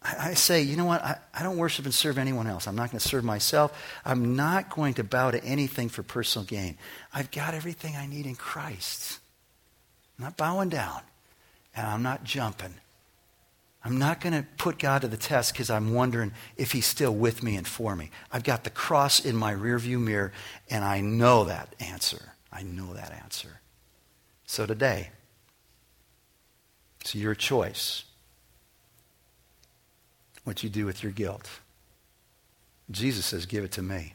I, 0.00 0.34
say, 0.34 0.62
you 0.62 0.76
know 0.76 0.84
what? 0.84 1.02
I, 1.02 1.18
I 1.34 1.42
don't 1.42 1.56
worship 1.56 1.84
and 1.84 1.92
serve 1.92 2.18
anyone 2.18 2.46
else. 2.46 2.68
I'm 2.68 2.76
not 2.76 2.90
going 2.90 3.00
to 3.00 3.08
serve 3.08 3.24
myself. 3.24 3.76
I'm 4.04 4.36
not 4.36 4.70
going 4.70 4.94
to 4.94 5.04
bow 5.04 5.32
to 5.32 5.42
anything 5.42 5.88
for 5.88 6.04
personal 6.04 6.46
gain. 6.46 6.78
I've 7.12 7.32
got 7.32 7.52
everything 7.52 7.96
I 7.96 8.06
need 8.06 8.24
in 8.24 8.36
Christ. 8.36 9.18
I'm 10.16 10.24
not 10.24 10.36
bowing 10.36 10.68
down, 10.68 11.00
and 11.74 11.84
I'm 11.86 12.02
not 12.02 12.22
jumping. 12.22 12.74
I'm 13.88 13.96
not 13.96 14.20
going 14.20 14.34
to 14.34 14.46
put 14.58 14.78
God 14.78 15.00
to 15.00 15.08
the 15.08 15.16
test 15.16 15.54
because 15.54 15.70
I'm 15.70 15.94
wondering 15.94 16.32
if 16.58 16.72
He's 16.72 16.84
still 16.84 17.14
with 17.14 17.42
me 17.42 17.56
and 17.56 17.66
for 17.66 17.96
me. 17.96 18.10
I've 18.30 18.44
got 18.44 18.64
the 18.64 18.70
cross 18.70 19.18
in 19.18 19.34
my 19.34 19.54
rearview 19.54 19.98
mirror, 19.98 20.30
and 20.68 20.84
I 20.84 21.00
know 21.00 21.44
that 21.44 21.74
answer. 21.80 22.34
I 22.52 22.64
know 22.64 22.92
that 22.92 23.12
answer. 23.12 23.60
So 24.44 24.66
today, 24.66 25.08
it's 27.00 27.14
your 27.14 27.34
choice 27.34 28.04
what 30.44 30.62
you 30.62 30.68
do 30.68 30.84
with 30.84 31.02
your 31.02 31.12
guilt. 31.12 31.48
Jesus 32.90 33.24
says, 33.24 33.46
Give 33.46 33.64
it 33.64 33.72
to 33.72 33.82
me. 33.82 34.12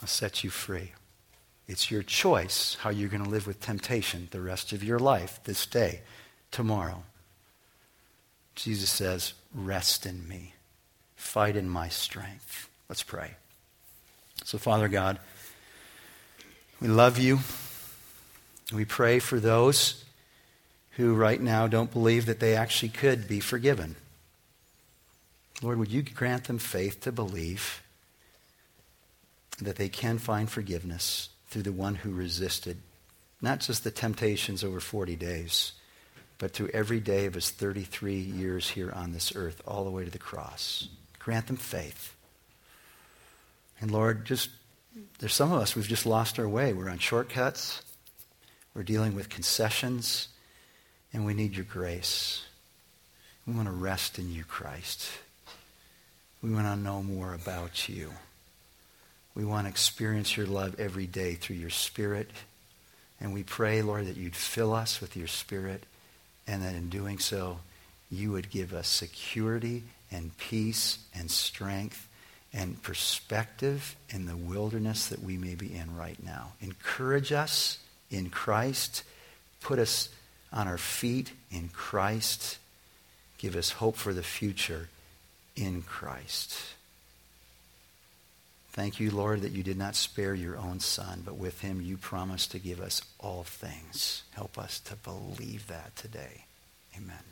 I'll 0.00 0.08
set 0.08 0.42
you 0.42 0.50
free. 0.50 0.94
It's 1.68 1.92
your 1.92 2.02
choice 2.02 2.76
how 2.80 2.90
you're 2.90 3.08
going 3.08 3.22
to 3.22 3.30
live 3.30 3.46
with 3.46 3.60
temptation 3.60 4.26
the 4.32 4.40
rest 4.40 4.72
of 4.72 4.82
your 4.82 4.98
life, 4.98 5.38
this 5.44 5.64
day, 5.64 6.00
tomorrow. 6.50 7.04
Jesus 8.54 8.90
says, 8.90 9.34
Rest 9.54 10.06
in 10.06 10.26
me, 10.28 10.54
fight 11.16 11.56
in 11.56 11.68
my 11.68 11.88
strength. 11.88 12.68
Let's 12.88 13.02
pray. 13.02 13.32
So, 14.44 14.58
Father 14.58 14.88
God, 14.88 15.18
we 16.80 16.88
love 16.88 17.18
you. 17.18 17.40
We 18.72 18.84
pray 18.84 19.18
for 19.18 19.38
those 19.38 20.04
who 20.92 21.14
right 21.14 21.40
now 21.40 21.66
don't 21.66 21.92
believe 21.92 22.26
that 22.26 22.40
they 22.40 22.54
actually 22.54 22.88
could 22.88 23.28
be 23.28 23.40
forgiven. 23.40 23.96
Lord, 25.62 25.78
would 25.78 25.92
you 25.92 26.02
grant 26.02 26.44
them 26.44 26.58
faith 26.58 27.00
to 27.02 27.12
believe 27.12 27.82
that 29.60 29.76
they 29.76 29.88
can 29.88 30.18
find 30.18 30.50
forgiveness 30.50 31.28
through 31.48 31.62
the 31.62 31.72
one 31.72 31.94
who 31.94 32.10
resisted 32.10 32.78
not 33.40 33.60
just 33.60 33.84
the 33.84 33.90
temptations 33.90 34.62
over 34.62 34.80
40 34.80 35.16
days, 35.16 35.72
but 36.42 36.50
through 36.50 36.70
every 36.74 36.98
day 36.98 37.26
of 37.26 37.34
his 37.34 37.50
33 37.50 38.16
years 38.16 38.70
here 38.70 38.90
on 38.90 39.12
this 39.12 39.32
earth, 39.36 39.62
all 39.64 39.84
the 39.84 39.92
way 39.92 40.04
to 40.04 40.10
the 40.10 40.18
cross. 40.18 40.88
Grant 41.20 41.46
them 41.46 41.56
faith. 41.56 42.16
And 43.80 43.92
Lord, 43.92 44.24
just 44.24 44.50
there's 45.20 45.34
some 45.34 45.52
of 45.52 45.60
us 45.60 45.76
we've 45.76 45.86
just 45.86 46.04
lost 46.04 46.40
our 46.40 46.48
way. 46.48 46.72
We're 46.72 46.90
on 46.90 46.98
shortcuts. 46.98 47.80
We're 48.74 48.82
dealing 48.82 49.14
with 49.14 49.28
concessions, 49.28 50.26
and 51.12 51.24
we 51.24 51.32
need 51.32 51.54
your 51.54 51.64
grace. 51.64 52.44
We 53.46 53.54
want 53.54 53.68
to 53.68 53.72
rest 53.72 54.18
in 54.18 54.28
you, 54.32 54.42
Christ. 54.42 55.08
We 56.42 56.52
want 56.52 56.66
to 56.66 56.74
know 56.74 57.04
more 57.04 57.34
about 57.34 57.88
you. 57.88 58.10
We 59.36 59.44
want 59.44 59.66
to 59.66 59.70
experience 59.70 60.36
your 60.36 60.46
love 60.46 60.74
every 60.80 61.06
day 61.06 61.34
through 61.34 61.56
your 61.56 61.70
Spirit. 61.70 62.32
And 63.20 63.32
we 63.32 63.44
pray, 63.44 63.80
Lord, 63.80 64.08
that 64.08 64.16
you'd 64.16 64.34
fill 64.34 64.74
us 64.74 65.00
with 65.00 65.16
your 65.16 65.28
Spirit 65.28 65.84
and 66.46 66.62
that 66.62 66.74
in 66.74 66.88
doing 66.88 67.18
so, 67.18 67.60
you 68.10 68.32
would 68.32 68.50
give 68.50 68.72
us 68.72 68.88
security 68.88 69.84
and 70.10 70.36
peace 70.36 70.98
and 71.14 71.30
strength 71.30 72.08
and 72.52 72.82
perspective 72.82 73.96
in 74.10 74.26
the 74.26 74.36
wilderness 74.36 75.06
that 75.08 75.22
we 75.22 75.36
may 75.36 75.54
be 75.54 75.74
in 75.74 75.96
right 75.96 76.22
now. 76.22 76.52
Encourage 76.60 77.32
us 77.32 77.78
in 78.10 78.28
Christ. 78.28 79.04
Put 79.60 79.78
us 79.78 80.10
on 80.52 80.68
our 80.68 80.78
feet 80.78 81.32
in 81.50 81.70
Christ. 81.70 82.58
Give 83.38 83.56
us 83.56 83.70
hope 83.70 83.96
for 83.96 84.12
the 84.12 84.22
future 84.22 84.88
in 85.56 85.82
Christ. 85.82 86.58
Thank 88.72 89.00
you, 89.00 89.10
Lord, 89.10 89.42
that 89.42 89.52
you 89.52 89.62
did 89.62 89.76
not 89.76 89.94
spare 89.94 90.34
your 90.34 90.56
own 90.56 90.80
son, 90.80 91.22
but 91.24 91.36
with 91.36 91.60
him 91.60 91.82
you 91.82 91.98
promised 91.98 92.52
to 92.52 92.58
give 92.58 92.80
us 92.80 93.02
all 93.18 93.44
things. 93.44 94.22
Help 94.30 94.56
us 94.56 94.80
to 94.80 94.96
believe 94.96 95.66
that 95.66 95.94
today. 95.94 96.46
Amen. 96.96 97.31